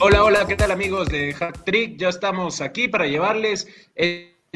Hola, 0.00 0.22
hola, 0.22 0.46
¿qué 0.46 0.54
tal 0.54 0.70
amigos 0.70 1.08
de 1.08 1.32
Hack 1.32 1.64
Trick? 1.64 1.96
Ya 1.96 2.10
estamos 2.10 2.60
aquí 2.60 2.88
para 2.88 3.06
llevarles 3.06 3.68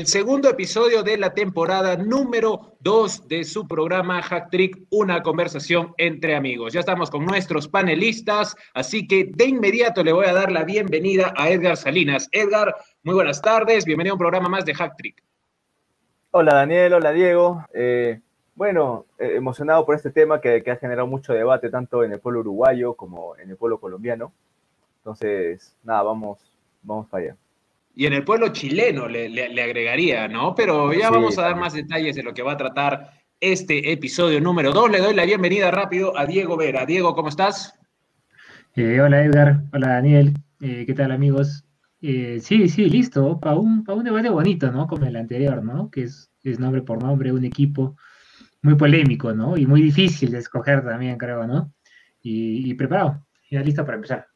segundo 0.07 0.49
episodio 0.49 1.03
de 1.03 1.17
la 1.17 1.35
temporada 1.35 1.97
número 1.97 2.77
2 2.81 3.27
de 3.27 3.43
su 3.43 3.67
programa 3.67 4.23
Hack 4.23 4.51
Trick, 4.51 4.87
una 4.91 5.23
conversación 5.25 5.93
entre 5.97 6.37
amigos. 6.37 6.73
Ya 6.73 6.81
estamos 6.81 7.11
con 7.11 7.25
nuestros 7.25 7.67
panelistas, 7.67 8.55
así 8.75 9.09
que 9.09 9.29
de 9.35 9.47
inmediato 9.47 10.05
le 10.05 10.13
voy 10.13 10.27
a 10.27 10.33
dar 10.33 10.53
la 10.53 10.63
bienvenida 10.63 11.35
a 11.37 11.51
Edgar 11.51 11.77
Salinas. 11.77 12.29
Edgar, 12.31 12.77
muy 13.03 13.15
buenas 13.15 13.43
tardes, 13.43 13.85
bienvenido 13.85 14.13
a 14.13 14.15
un 14.15 14.21
programa 14.21 14.49
más 14.49 14.65
de 14.65 14.75
Hack 14.75 14.97
Trick. 14.97 15.23
Hola 16.31 16.55
Daniel, 16.55 16.93
hola 16.93 17.11
Diego. 17.11 17.65
Eh, 17.75 18.21
bueno, 18.55 19.07
eh, 19.19 19.33
emocionado 19.35 19.85
por 19.85 19.97
este 19.97 20.11
tema 20.11 20.41
que, 20.41 20.63
que 20.63 20.71
ha 20.71 20.77
generado 20.77 21.09
mucho 21.09 21.33
debate 21.33 21.71
tanto 21.71 22.05
en 22.05 22.13
el 22.13 22.21
pueblo 22.21 22.41
uruguayo 22.41 22.95
como 22.95 23.37
en 23.37 23.51
el 23.51 23.57
pueblo 23.57 23.81
colombiano. 23.81 24.33
Entonces, 24.99 25.75
nada, 25.83 26.03
vamos, 26.03 26.39
vamos 26.85 27.09
para 27.09 27.25
allá. 27.25 27.37
Y 27.99 28.07
en 28.07 28.13
el 28.13 28.23
pueblo 28.23 28.51
chileno 28.51 29.09
le, 29.09 29.61
agregaría, 29.61 30.29
¿no? 30.29 30.55
Pero 30.55 30.93
ya 30.93 31.11
vamos 31.11 31.37
a 31.37 31.43
dar 31.43 31.57
más 31.57 31.73
detalles 31.73 32.15
de 32.15 32.23
lo 32.23 32.33
que 32.33 32.45
va 32.45 32.53
a 32.53 32.57
tratar 32.57 33.11
este 33.41 33.91
episodio 33.91 34.41
número 34.41 34.71
2. 34.73 34.93
Le 34.93 34.99
doy 35.01 35.15
la 35.17 35.25
bienvenida 35.25 35.73
rápido 35.73 36.17
a 36.17 36.25
Diego 36.25 36.57
Vera. 36.57 36.87
Diego, 36.87 37.13
¿cómo 37.17 37.29
estás? 37.29 37.75
Eh, 38.77 39.01
hola 39.01 39.25
Edgar, 39.25 39.65
hola 39.73 39.89
Daniel, 39.95 40.33
eh, 40.61 40.85
¿qué 40.87 40.95
tal 40.95 41.11
amigos? 41.11 41.65
Eh, 42.01 42.39
sí, 42.41 42.69
sí, 42.69 42.89
listo, 42.89 43.41
para 43.41 43.57
un, 43.57 43.85
un 43.89 44.05
debate 44.05 44.31
bonito, 44.31 44.71
¿no? 44.71 44.87
Como 44.87 45.05
el 45.05 45.17
anterior, 45.17 45.65
¿no? 45.65 45.91
Que 45.91 46.05
es, 46.05 46.31
es 46.45 46.61
nombre 46.61 46.83
por 46.83 47.03
nombre, 47.03 47.33
un 47.33 47.45
equipo 47.45 47.97
muy 48.63 48.77
polémico, 48.77 49.33
¿no? 49.33 49.57
Y 49.57 49.67
muy 49.67 49.83
difícil 49.83 50.31
de 50.31 50.39
escoger 50.39 50.85
también, 50.85 51.19
creo, 51.19 51.49
¿no? 51.49 51.73
Y, 52.23 52.71
y 52.71 52.75
preparado, 52.75 53.27
ya 53.51 53.61
listo 53.61 53.85
para 53.85 53.97
empezar. 53.97 54.29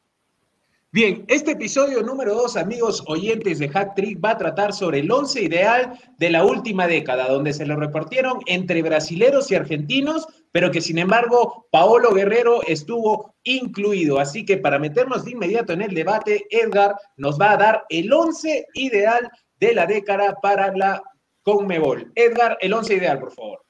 Bien, 0.93 1.25
este 1.27 1.53
episodio 1.53 2.03
número 2.03 2.35
dos, 2.35 2.55
amigos 2.55 3.03
oyentes 3.07 3.57
de 3.57 3.67
Hack 3.67 3.95
Trick, 3.95 4.23
va 4.23 4.29
a 4.29 4.37
tratar 4.37 4.73
sobre 4.73 4.99
el 4.99 5.11
once 5.11 5.41
ideal 5.41 5.99
de 6.19 6.29
la 6.29 6.45
última 6.45 6.85
década, 6.85 7.29
donde 7.29 7.51
se 7.51 7.65
lo 7.65 7.75
repartieron 7.77 8.41
entre 8.45 8.83
brasileros 8.83 9.49
y 9.49 9.55
argentinos, 9.55 10.27
pero 10.51 10.69
que 10.69 10.81
sin 10.81 10.99
embargo 10.99 11.65
Paolo 11.71 12.13
Guerrero 12.13 12.61
estuvo 12.67 13.33
incluido. 13.41 14.19
Así 14.19 14.45
que 14.45 14.57
para 14.57 14.77
meternos 14.77 15.25
de 15.25 15.31
inmediato 15.31 15.73
en 15.73 15.81
el 15.81 15.95
debate, 15.95 16.45
Edgar 16.51 16.93
nos 17.17 17.41
va 17.41 17.53
a 17.53 17.57
dar 17.57 17.85
el 17.89 18.13
once 18.13 18.67
ideal 18.75 19.31
de 19.59 19.73
la 19.73 19.87
década 19.87 20.35
para 20.43 20.77
la 20.77 21.01
Conmebol. 21.41 22.11
Edgar, 22.13 22.55
el 22.61 22.71
once 22.71 22.93
ideal, 22.93 23.17
por 23.17 23.31
favor. 23.31 23.61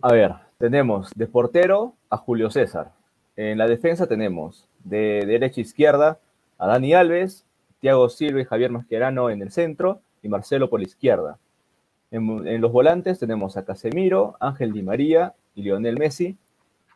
A 0.00 0.12
ver, 0.12 0.32
tenemos 0.58 1.10
de 1.16 1.26
portero 1.26 1.96
a 2.08 2.16
Julio 2.18 2.52
César. 2.52 2.92
En 3.34 3.58
la 3.58 3.66
defensa 3.66 4.06
tenemos 4.06 4.68
de 4.84 5.24
derecha 5.26 5.60
a 5.60 5.62
izquierda 5.62 6.20
a 6.62 6.68
Dani 6.68 6.94
Alves, 6.94 7.44
Thiago 7.80 8.08
Silva 8.08 8.40
y 8.40 8.44
Javier 8.44 8.70
Mascherano 8.70 9.30
en 9.30 9.42
el 9.42 9.50
centro 9.50 10.00
y 10.22 10.28
Marcelo 10.28 10.70
por 10.70 10.78
la 10.78 10.86
izquierda. 10.86 11.38
En, 12.12 12.60
los 12.60 12.70
volantes 12.70 13.18
tenemos 13.18 13.56
a 13.56 13.64
Casemiro, 13.64 14.36
Ángel 14.38 14.72
Di 14.72 14.82
María 14.82 15.34
y 15.56 15.62
Lionel 15.62 15.98
Messi. 15.98 16.36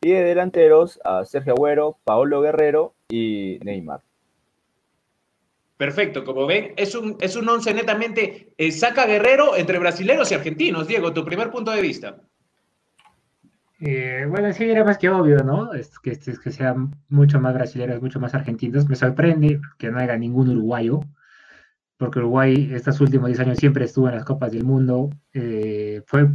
Y 0.02 0.10
de 0.10 0.22
delanteros 0.22 1.00
a 1.04 1.24
Sergio 1.24 1.54
Agüero, 1.54 1.96
Paolo 2.04 2.42
Guerrero 2.42 2.94
y 3.08 3.58
Neymar. 3.64 4.02
Perfecto, 5.76 6.24
como 6.24 6.46
ven, 6.46 6.72
es 6.76 6.94
un, 6.94 7.16
es 7.20 7.34
un 7.34 7.48
once 7.48 7.74
netamente 7.74 8.52
eh, 8.56 8.70
saca 8.70 9.06
Guerrero 9.06 9.56
entre 9.56 9.80
brasileños 9.80 10.30
y 10.30 10.34
argentinos. 10.36 10.86
Diego, 10.86 11.12
tu 11.12 11.24
primer 11.24 11.50
punto 11.50 11.72
de 11.72 11.82
vista. 11.82 12.20
Eh, 13.78 14.24
bueno, 14.28 14.52
sí, 14.52 14.64
era 14.64 14.84
más 14.84 14.96
que 14.98 15.10
obvio, 15.10 15.38
¿no? 15.44 15.72
Es 15.74 15.98
que, 15.98 16.12
es 16.12 16.38
que 16.40 16.50
sean 16.50 16.92
mucho 17.08 17.40
más 17.40 17.54
brasileños, 17.54 18.00
mucho 18.00 18.20
más 18.20 18.34
argentinos. 18.34 18.88
Me 18.88 18.96
sorprende 18.96 19.60
que 19.78 19.90
no 19.90 19.98
haya 19.98 20.16
ningún 20.16 20.48
uruguayo, 20.48 21.00
porque 21.98 22.18
Uruguay 22.20 22.70
estos 22.72 23.00
últimos 23.00 23.28
10 23.28 23.40
años 23.40 23.58
siempre 23.58 23.84
estuvo 23.84 24.08
en 24.08 24.14
las 24.16 24.24
Copas 24.24 24.52
del 24.52 24.64
Mundo. 24.64 25.10
Eh, 25.32 26.02
fue 26.06 26.26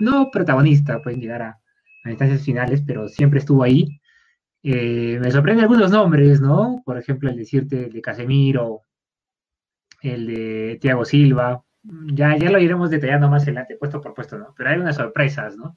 no, 0.00 0.30
protagonista, 0.30 1.02
pueden 1.02 1.20
llegar 1.20 1.42
a, 1.42 1.60
instancias 2.06 2.42
finales, 2.44 2.82
pero 2.86 3.08
siempre 3.08 3.40
estuvo 3.40 3.62
ahí. 3.62 4.00
Eh, 4.62 5.18
me 5.20 5.30
sorprende 5.30 5.62
algunos 5.62 5.90
nombres, 5.90 6.40
¿no? 6.40 6.82
Por 6.84 6.98
ejemplo, 6.98 7.30
el 7.30 7.36
decirte 7.36 7.86
el 7.86 7.92
de 7.92 8.02
Casemiro, 8.02 8.82
el 10.02 10.26
de 10.26 10.78
Thiago 10.80 11.04
Silva. 11.04 11.62
Ya, 12.12 12.36
ya 12.36 12.50
lo 12.50 12.58
iremos 12.58 12.90
detallando 12.90 13.28
más 13.30 13.44
adelante, 13.44 13.76
puesto 13.78 14.00
por 14.00 14.14
puesto, 14.14 14.38
¿no? 14.38 14.54
Pero 14.56 14.70
hay 14.70 14.78
unas 14.78 14.96
sorpresas, 14.96 15.56
¿no? 15.56 15.76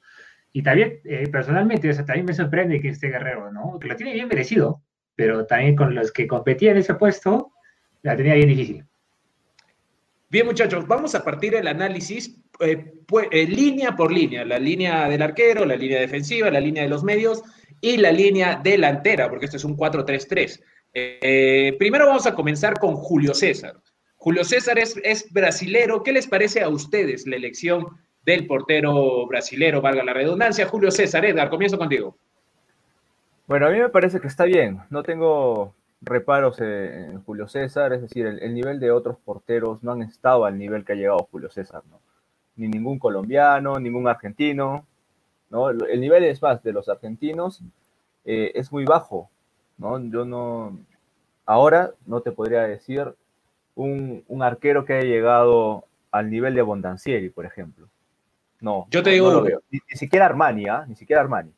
Y 0.56 0.62
también, 0.62 1.00
eh, 1.04 1.26
personalmente, 1.26 1.92
también 2.04 2.26
me 2.26 2.32
sorprende 2.32 2.80
que 2.80 2.90
este 2.90 3.08
Guerrero, 3.08 3.50
¿no? 3.50 3.76
Que 3.80 3.88
lo 3.88 3.96
tiene 3.96 4.12
bien 4.12 4.28
merecido, 4.28 4.84
pero 5.16 5.44
también 5.46 5.74
con 5.74 5.92
los 5.96 6.12
que 6.12 6.28
competían 6.28 6.76
en 6.76 6.82
ese 6.82 6.94
puesto, 6.94 7.50
la 8.02 8.16
tenía 8.16 8.34
bien 8.34 8.50
difícil. 8.50 8.84
Bien, 10.30 10.46
muchachos, 10.46 10.86
vamos 10.86 11.12
a 11.16 11.24
partir 11.24 11.56
el 11.56 11.66
análisis 11.66 12.40
eh, 12.60 12.92
eh, 13.32 13.46
línea 13.48 13.96
por 13.96 14.12
línea, 14.12 14.44
la 14.44 14.60
línea 14.60 15.08
del 15.08 15.22
arquero, 15.22 15.64
la 15.64 15.74
línea 15.74 15.98
defensiva, 15.98 16.48
la 16.52 16.60
línea 16.60 16.84
de 16.84 16.88
los 16.88 17.02
medios 17.02 17.42
y 17.80 17.96
la 17.96 18.12
línea 18.12 18.60
delantera, 18.62 19.28
porque 19.28 19.46
esto 19.46 19.56
es 19.56 19.64
un 19.64 19.76
4-3-3. 19.76 21.76
primero 21.76 22.06
vamos 22.06 22.26
a 22.26 22.34
comenzar 22.36 22.78
con 22.78 22.94
Julio 22.94 23.34
César. 23.34 23.74
Julio 24.14 24.44
César 24.44 24.78
es, 24.78 24.96
es 25.02 25.32
brasilero. 25.32 26.04
¿Qué 26.04 26.12
les 26.12 26.28
parece 26.28 26.62
a 26.62 26.68
ustedes 26.68 27.26
la 27.26 27.34
elección 27.34 27.88
del 28.24 28.46
portero 28.46 29.26
brasilero, 29.26 29.80
valga 29.80 30.02
la 30.02 30.12
redundancia, 30.12 30.66
Julio 30.66 30.90
César. 30.90 31.24
Edgar, 31.24 31.50
comienzo 31.50 31.78
contigo. 31.78 32.16
Bueno, 33.46 33.66
a 33.66 33.70
mí 33.70 33.78
me 33.78 33.90
parece 33.90 34.20
que 34.20 34.28
está 34.28 34.44
bien. 34.44 34.80
No 34.90 35.02
tengo 35.02 35.74
reparos 36.00 36.60
en 36.60 37.22
Julio 37.24 37.48
César, 37.48 37.92
es 37.92 38.02
decir, 38.02 38.26
el, 38.26 38.54
nivel 38.54 38.80
de 38.80 38.90
otros 38.90 39.18
porteros 39.24 39.82
no 39.82 39.92
han 39.92 40.02
estado 40.02 40.44
al 40.44 40.58
nivel 40.58 40.84
que 40.84 40.92
ha 40.92 40.96
llegado 40.96 41.28
Julio 41.30 41.50
César, 41.50 41.82
¿no? 41.90 41.98
Ni 42.56 42.68
ningún 42.68 42.98
colombiano, 42.98 43.78
ningún 43.78 44.06
argentino, 44.06 44.86
¿no? 45.50 45.70
El 45.70 46.00
nivel 46.00 46.24
es 46.24 46.40
más 46.40 46.62
de 46.62 46.72
los 46.72 46.88
argentinos 46.88 47.62
eh, 48.24 48.52
es 48.54 48.72
muy 48.72 48.84
bajo, 48.84 49.30
¿no? 49.76 49.98
Yo 50.10 50.24
no, 50.24 50.78
ahora 51.46 51.92
no 52.06 52.20
te 52.20 52.32
podría 52.32 52.62
decir 52.62 53.14
un, 53.74 54.24
un 54.28 54.42
arquero 54.42 54.84
que 54.84 54.94
haya 54.94 55.08
llegado 55.08 55.84
al 56.10 56.30
nivel 56.30 56.54
de 56.54 56.62
Bondancieri, 56.62 57.28
por 57.30 57.44
ejemplo. 57.44 57.88
No. 58.64 58.86
Yo 58.90 59.02
te 59.02 59.10
digo. 59.10 59.44
Ni, 59.70 59.78
siquiera 59.92 60.24
Armani, 60.24 60.66
¿ah? 60.66 60.86
Ni 60.88 60.96
siquiera 60.96 61.20
Armani. 61.20 61.50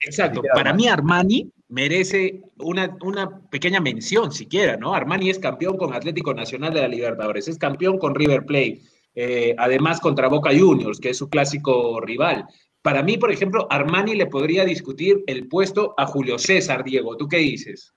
Exacto. 0.00 0.42
Para 0.52 0.74
mí, 0.74 0.86
Armani 0.86 1.50
merece 1.70 2.42
una, 2.58 2.94
una, 3.00 3.40
pequeña 3.48 3.80
mención, 3.80 4.30
siquiera, 4.30 4.76
¿no? 4.76 4.94
Armani 4.94 5.30
es 5.30 5.38
campeón 5.38 5.78
con 5.78 5.94
Atlético 5.94 6.34
Nacional 6.34 6.74
de 6.74 6.82
la 6.82 6.88
Libertadores, 6.88 7.48
es 7.48 7.56
campeón 7.56 7.96
con 7.98 8.14
River 8.14 8.44
Plate, 8.44 8.82
eh, 9.14 9.54
además 9.56 9.98
contra 9.98 10.28
Boca 10.28 10.50
Juniors, 10.50 11.00
que 11.00 11.10
es 11.10 11.16
su 11.16 11.30
clásico 11.30 11.98
rival. 12.02 12.44
Para 12.82 13.02
mí, 13.02 13.16
por 13.16 13.32
ejemplo, 13.32 13.66
Armani 13.70 14.14
le 14.14 14.26
podría 14.26 14.66
discutir 14.66 15.24
el 15.26 15.48
puesto 15.48 15.94
a 15.96 16.04
Julio 16.04 16.38
César, 16.38 16.84
Diego. 16.84 17.16
¿Tú 17.16 17.28
qué 17.28 17.38
dices? 17.38 17.94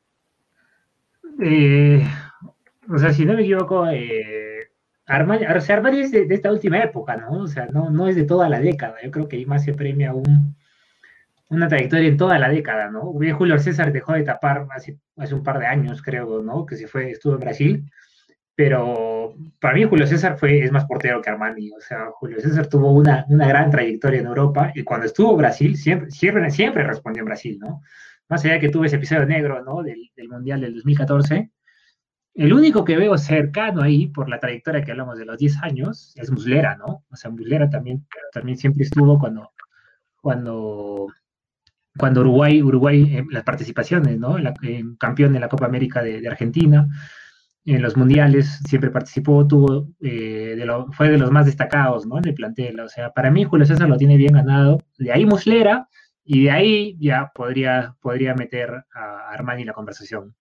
Eh, 1.44 2.02
o 2.88 2.98
sea, 2.98 3.12
si 3.12 3.26
no 3.26 3.34
me 3.34 3.42
equivoco, 3.42 3.86
eh, 3.90 4.45
Armani, 5.08 5.46
o 5.46 5.62
sea, 5.62 5.76
Armani 5.78 6.00
es 6.00 6.12
de, 6.12 6.28
esta 6.30 6.52
última 6.52 6.80
época, 6.80 7.16
¿no? 7.18 7.44
O 7.44 7.48
sea, 7.48 7.68
no, 7.68 7.90
no 7.90 8.08
es 8.08 8.16
de 8.16 8.24
toda 8.24 8.50
la 8.50 8.60
década. 8.60 8.96
Yo 9.04 9.12
creo 9.12 9.28
que 9.28 9.46
más 9.46 9.64
se 9.64 9.74
premia 9.74 10.14
un, 10.14 10.56
una 11.50 11.68
trayectoria 11.68 12.08
en 12.08 12.18
toda 12.18 12.40
la 12.40 12.50
década, 12.50 12.90
¿no? 12.90 13.14
Julio 13.38 13.60
César 13.60 13.92
dejó 13.92 14.14
de 14.14 14.24
tapar 14.24 14.68
hace, 14.72 14.98
hace 15.18 15.36
un 15.36 15.44
par 15.44 15.60
de 15.60 15.68
años, 15.68 16.02
creo, 16.02 16.42
¿no? 16.42 16.66
Que 16.66 16.76
se 16.76 16.88
fue, 16.88 17.12
estuvo 17.12 17.34
en 17.36 17.40
Brasil. 17.40 17.92
Pero 18.56 19.36
para 19.60 19.76
mí 19.76 19.84
Julio 19.84 20.08
César 20.08 20.38
fue, 20.38 20.64
es 20.64 20.72
más 20.72 20.86
portero 20.86 21.22
que 21.22 21.30
Armani. 21.30 21.72
O 21.72 21.82
sea, 21.82 22.08
Julio 22.14 22.40
César 22.42 22.68
tuvo 22.68 22.92
una, 22.92 23.26
una 23.30 23.48
gran 23.48 23.70
trayectoria 23.70 24.22
en 24.22 24.28
Europa 24.28 24.72
y 24.74 24.84
cuando 24.84 25.06
estuvo 25.06 25.32
en 25.32 25.38
Brasil, 25.38 25.78
siempre, 25.78 26.10
siempre, 26.10 26.50
siempre 26.50 26.84
respondió 26.84 27.22
en 27.22 27.26
Brasil, 27.26 27.60
¿no? 27.60 27.82
Más 28.28 28.44
allá 28.44 28.56
de 28.56 28.60
que 28.62 28.70
tuvo 28.70 28.86
ese 28.86 28.96
episodio 28.96 29.26
negro, 29.26 29.64
¿no? 29.64 29.84
Del, 29.84 30.10
del 30.16 30.30
Mundial 30.30 30.62
del 30.62 30.74
2014 30.74 31.52
el 32.36 32.54
único 32.54 32.84
que 32.84 32.98
veo 32.98 33.18
cercano 33.18 33.82
ahí, 33.82 34.08
por 34.08 34.30
la 34.30 34.40
trayectoria 34.40 34.84
que 34.84 34.92
hablamos 34.92 35.18
de 35.18 35.26
los 35.26 35.38
10 35.38 35.64
años, 35.64 36.14
es 36.16 36.30
Muslera, 36.30 36.76
¿no? 36.76 37.06
O 37.10 37.16
sea, 37.16 37.32
Muslera 37.32 37.70
también, 37.70 38.06
también 38.34 38.58
siempre 38.58 38.84
estuvo 38.84 39.18
cuando, 39.18 39.52
cuando, 40.22 41.08
cuando 41.98 42.22
Uruguay, 42.22 42.62
Uruguay, 42.62 43.24
las 43.32 43.44
participaciones, 43.44 44.20
¿no? 44.20 44.38
La, 44.38 44.54
campeón 45.00 45.32
de 45.32 45.40
la 45.40 45.48
Copa 45.48 45.66
América 45.66 46.04
de, 46.04 46.28
Argentina, 46.28 46.88
en 47.64 47.82
los 47.82 47.96
mundiales 47.96 48.60
siempre 48.68 48.92
participó, 48.92 49.48
tuvo, 49.48 49.88
eh, 50.02 50.62
fue 50.92 51.10
de 51.10 51.18
los 51.18 51.32
más 51.32 51.46
destacados, 51.46 52.06
¿no? 52.06 52.18
En 52.18 52.28
el 52.28 52.34
plantel. 52.34 52.80
O 52.82 52.90
sea, 52.90 53.12
para 53.12 53.32
mí 53.32 53.46
Julio 53.46 53.66
César 53.66 53.88
lo 53.88 53.98
tiene 53.98 54.18
bien 54.18 54.34
ganado. 54.34 54.80
De 54.98 55.12
ahí 55.14 55.26
Muslera, 55.26 55.88
y 56.26 56.44
de 56.44 56.52
ahí 56.52 56.98
ya 57.00 57.32
podría, 57.34 57.96
podría 58.02 58.34
meter 58.36 58.84
a 58.94 59.30
Armani 59.30 59.64
la 59.64 59.74
conversación. 59.74 60.36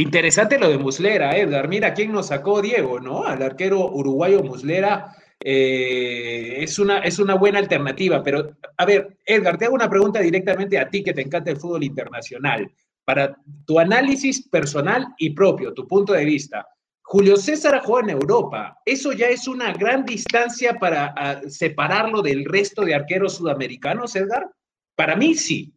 Interesante 0.00 0.60
lo 0.60 0.68
de 0.68 0.78
Muslera, 0.78 1.36
Edgar. 1.36 1.66
Mira 1.66 1.92
quién 1.92 2.12
nos 2.12 2.28
sacó 2.28 2.62
Diego, 2.62 3.00
¿no? 3.00 3.24
Al 3.24 3.42
arquero 3.42 3.90
uruguayo 3.90 4.44
Muslera. 4.44 5.12
Eh, 5.40 6.62
es, 6.62 6.78
una, 6.78 7.00
es 7.00 7.18
una 7.18 7.34
buena 7.34 7.58
alternativa, 7.58 8.22
pero 8.22 8.56
a 8.76 8.86
ver, 8.86 9.18
Edgar, 9.26 9.58
te 9.58 9.64
hago 9.64 9.74
una 9.74 9.90
pregunta 9.90 10.20
directamente 10.20 10.78
a 10.78 10.88
ti 10.88 11.02
que 11.02 11.12
te 11.12 11.22
encanta 11.22 11.50
el 11.50 11.56
fútbol 11.56 11.82
internacional. 11.82 12.70
Para 13.04 13.36
tu 13.66 13.80
análisis 13.80 14.48
personal 14.48 15.14
y 15.18 15.30
propio, 15.30 15.74
tu 15.74 15.88
punto 15.88 16.12
de 16.12 16.24
vista, 16.24 16.64
Julio 17.02 17.36
César 17.36 17.80
juega 17.84 18.12
en 18.12 18.18
Europa. 18.20 18.78
¿Eso 18.84 19.12
ya 19.12 19.26
es 19.26 19.48
una 19.48 19.72
gran 19.72 20.04
distancia 20.04 20.74
para 20.74 21.42
separarlo 21.48 22.22
del 22.22 22.44
resto 22.44 22.84
de 22.84 22.94
arqueros 22.94 23.34
sudamericanos, 23.34 24.14
Edgar? 24.14 24.48
Para 24.94 25.16
mí 25.16 25.34
sí. 25.34 25.72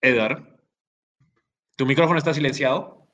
Edgar, 0.00 0.44
¿tu 1.76 1.84
micrófono 1.86 2.18
está 2.18 2.32
silenciado? 2.32 3.06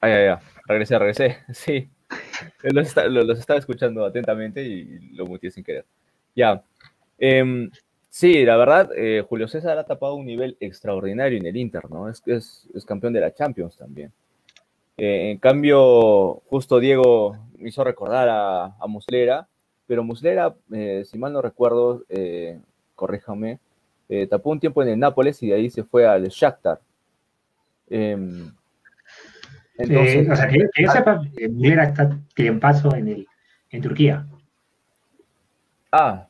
Ah, 0.00 0.08
ya, 0.08 0.24
ya. 0.24 0.40
Regresé, 0.66 0.98
regresé. 0.98 1.38
Sí. 1.52 1.90
Los, 2.62 3.38
estaba 3.38 3.58
escuchando 3.60 4.04
atentamente 4.04 4.62
y 4.62 4.98
lo 5.14 5.26
muteé 5.26 5.50
sin 5.50 5.62
querer. 5.62 5.84
Ya. 6.34 6.64
Em, 7.18 7.70
sí, 8.08 8.44
la 8.44 8.56
verdad, 8.56 8.90
eh, 8.96 9.24
Julio 9.28 9.46
César 9.46 9.78
ha 9.78 9.84
tapado 9.84 10.14
un 10.14 10.26
nivel 10.26 10.56
extraordinario 10.58 11.38
en 11.38 11.46
el 11.46 11.56
Inter, 11.56 11.88
¿no? 11.90 12.08
Es, 12.08 12.22
es, 12.26 12.84
campeón 12.84 13.12
de 13.12 13.20
la 13.20 13.32
Champions 13.32 13.76
también. 13.76 14.12
Eh, 14.96 15.30
en 15.30 15.38
cambio, 15.38 16.42
justo 16.48 16.80
Diego 16.80 17.36
me 17.58 17.68
hizo 17.68 17.84
recordar 17.84 18.28
a, 18.28 18.86
Muslera, 18.88 19.46
pero 19.86 20.02
Muslera, 20.02 20.54
eh, 20.72 21.04
si 21.06 21.18
mal 21.18 21.32
no 21.32 21.42
recuerdo, 21.42 22.04
corríjame, 22.96 23.60
eh, 24.10 24.26
tapó 24.26 24.50
un 24.50 24.58
tiempo 24.58 24.82
en 24.82 24.88
el 24.88 24.98
Nápoles 24.98 25.40
y 25.40 25.50
de 25.50 25.54
ahí 25.54 25.70
se 25.70 25.84
fue 25.84 26.04
al 26.04 26.26
Shakhtar. 26.26 26.80
Em, 27.88 28.52
entonces, 29.78 30.28
o 30.28 30.34
sea, 30.34 30.48
que, 30.48 30.58
que 30.74 30.82
yo 30.82 30.90
sepa, 30.90 31.22
Muslera 31.48 31.84
está 31.84 32.10
en 32.36 32.58
paso 32.58 32.92
en, 32.96 33.06
el, 33.06 33.26
en 33.70 33.82
Turquía. 33.82 34.26
Ah. 35.92 36.26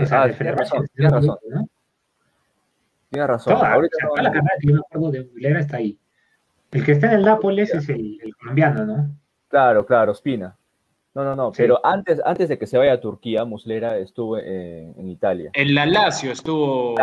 O 0.00 0.06
sea, 0.06 0.22
ah, 0.22 0.30
tiene 0.30 0.52
razón, 0.52 0.86
tiene 0.94 1.10
razón. 1.10 1.36
¿no? 1.50 3.26
Razón. 3.26 3.54
Toda, 3.54 3.72
Ahorita 3.72 3.96
o 3.96 3.98
sea, 3.98 4.08
no, 4.08 4.22
la 4.22 4.32
carrera 4.32 4.54
que 4.60 4.68
yo 4.68 4.74
me 4.74 4.80
acuerdo 4.80 5.10
de 5.10 5.24
Muslera 5.24 5.60
está 5.60 5.76
ahí. 5.78 5.98
El 6.70 6.84
que 6.84 6.92
está 6.92 7.08
en 7.08 7.18
el 7.18 7.24
Nápoles 7.24 7.74
es 7.74 7.88
el, 7.88 8.20
el 8.22 8.36
colombiano, 8.36 8.86
¿no? 8.86 9.16
Claro, 9.48 9.84
claro, 9.84 10.14
Spina. 10.14 10.56
No, 11.14 11.22
no, 11.22 11.36
no, 11.36 11.52
pero 11.52 11.78
antes, 11.86 12.20
antes 12.24 12.48
de 12.48 12.58
que 12.58 12.66
se 12.66 12.76
vaya 12.76 12.94
a 12.94 13.00
Turquía, 13.00 13.44
Muslera 13.44 13.98
estuvo 13.98 14.36
eh, 14.36 14.92
en 14.96 15.08
Italia. 15.08 15.50
En 15.54 15.72
la 15.72 15.86
Lazio 15.86 16.32
estuvo 16.32 16.96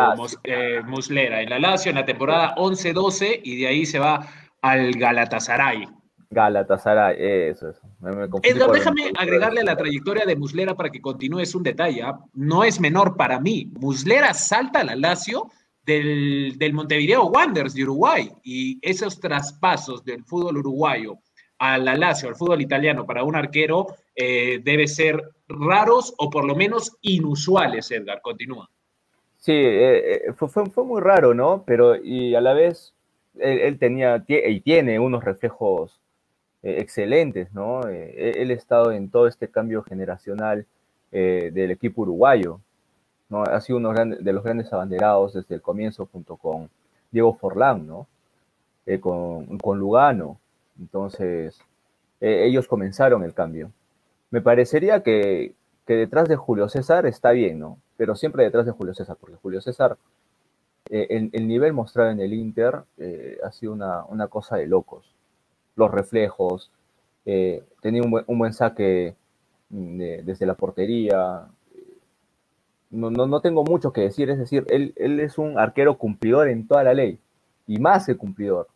eh, 0.44 0.82
Muslera, 0.86 1.42
en 1.42 1.50
la 1.50 1.60
Lazio 1.60 1.92
en 1.92 1.96
la 1.96 2.06
temporada 2.06 2.54
11-12 2.56 3.40
y 3.42 3.62
de 3.62 3.68
ahí 3.68 3.86
se 3.86 4.00
va 4.00 4.28
al 4.62 4.92
Galatasaray. 4.92 5.88
Galatasaray, 6.30 7.16
eso, 7.20 7.70
eso. 7.70 7.82
Edgar, 8.44 8.72
déjame 8.72 9.14
agregarle 9.18 9.62
a 9.62 9.66
la 9.66 9.78
trayectoria 9.78 10.26
de 10.26 10.36
Muslera 10.36 10.76
para 10.76 10.90
que 10.90 11.00
continúes 11.00 11.56
un 11.56 11.64
detalle. 11.64 12.02
¿ah? 12.04 12.20
No 12.34 12.66
es 12.66 12.82
menor 12.82 13.16
para 13.16 13.40
mí. 13.40 13.72
Muslera 13.80 14.34
salta 14.34 14.82
a 14.82 14.84
la 14.84 14.96
Lazio 14.98 15.50
del, 15.86 16.58
del 16.58 16.74
Montevideo 16.74 17.28
Wanderers 17.28 17.74
de 17.74 17.84
Uruguay 17.84 18.30
y 18.44 18.78
esos 18.82 19.22
traspasos 19.22 20.04
del 20.04 20.26
fútbol 20.26 20.58
uruguayo 20.58 21.18
a 21.62 21.78
la 21.78 21.96
Lazio, 21.96 22.28
al 22.28 22.36
fútbol 22.36 22.60
italiano, 22.60 23.06
para 23.06 23.24
un 23.24 23.36
arquero, 23.36 23.86
eh, 24.16 24.62
debe 24.64 24.88
ser 24.88 25.22
raros 25.48 26.12
o 26.18 26.28
por 26.28 26.44
lo 26.44 26.56
menos 26.56 26.98
inusuales, 27.02 27.92
Edgar. 27.92 28.20
Continúa. 28.20 28.68
Sí, 29.38 29.52
eh, 29.52 30.24
eh, 30.28 30.34
fue, 30.34 30.84
muy 30.84 31.02
raro, 31.02 31.36
¿no? 31.36 31.64
Pero 31.64 31.96
y 31.96 32.34
a 32.34 32.42
la 32.42 32.54
vez 32.54 32.96
él, 33.38 33.78
tenía 33.78 34.26
y 34.28 34.62
tiene 34.62 34.98
unos 34.98 35.24
reflejos 35.24 36.00
excelentes, 36.64 37.54
¿no? 37.54 37.88
él 37.88 38.52
ha 38.52 38.54
estado 38.54 38.92
en 38.92 39.10
todo 39.10 39.28
este 39.28 39.48
cambio 39.48 39.82
generacional 39.84 40.66
del 41.12 41.72
equipo 41.72 42.02
uruguayo, 42.02 42.60
¿no? 43.30 43.44
Ha 43.44 43.62
sido 43.62 43.78
uno 43.78 43.94
de 43.94 44.34
los 44.34 44.44
grandes 44.44 44.72
abanderados 44.74 45.34
desde 45.34 45.56
el 45.56 45.62
comienzo 45.62 46.08
junto 46.12 46.36
con 46.38 46.70
Diego 47.12 47.34
Forlán, 47.36 47.88
¿no? 47.88 48.08
con, 49.00 49.58
con 49.58 49.80
Lugano, 49.80 50.40
entonces, 50.80 51.60
eh, 52.22 52.46
ellos 52.46 52.68
comenzaron 52.68 53.24
el 53.24 53.34
cambio. 53.34 53.72
Me 54.30 54.42
parecería 54.42 55.04
que, 55.04 55.56
detrás 55.88 56.30
de 56.30 56.38
Julio 56.38 56.70
César 56.70 57.06
está 57.06 57.32
bien, 57.32 57.60
¿no? 57.60 57.78
Pero 57.98 58.16
siempre 58.16 58.44
detrás 58.46 58.66
de 58.66 58.72
Julio 58.72 58.94
César, 58.94 59.18
porque 59.20 59.36
Julio 59.36 59.62
César, 59.62 59.98
eh, 60.90 61.30
el, 61.34 61.48
nivel 61.48 61.74
mostrado 61.74 62.12
en 62.12 62.20
el 62.20 62.34
Inter 62.34 62.84
eh, 62.98 63.38
ha 63.44 63.52
sido 63.52 63.74
una, 63.74 64.28
cosa 64.28 64.58
de 64.58 64.68
locos. 64.68 65.14
Los 65.76 65.92
reflejos, 65.92 66.72
tenía 67.82 68.02
un 68.04 68.38
buen, 68.40 68.54
saque 68.54 69.16
mm, 69.70 69.98
desde 70.24 70.46
la 70.46 70.56
portería. 70.56 71.48
No, 72.90 73.10
no, 73.12 73.42
tengo 73.42 73.64
mucho 73.64 73.92
que 73.94 74.02
decir, 74.02 74.30
es 74.30 74.38
decir, 74.40 74.66
él, 74.70 74.94
él 74.98 75.20
es 75.20 75.38
un 75.38 75.60
arquero 75.60 75.98
cumplidor 75.98 76.50
en 76.50 76.68
toda 76.68 76.84
la 76.84 76.94
ley, 76.94 77.20
y 77.68 77.80
más 77.80 78.06
que 78.06 78.18
cumplidor 78.18 78.68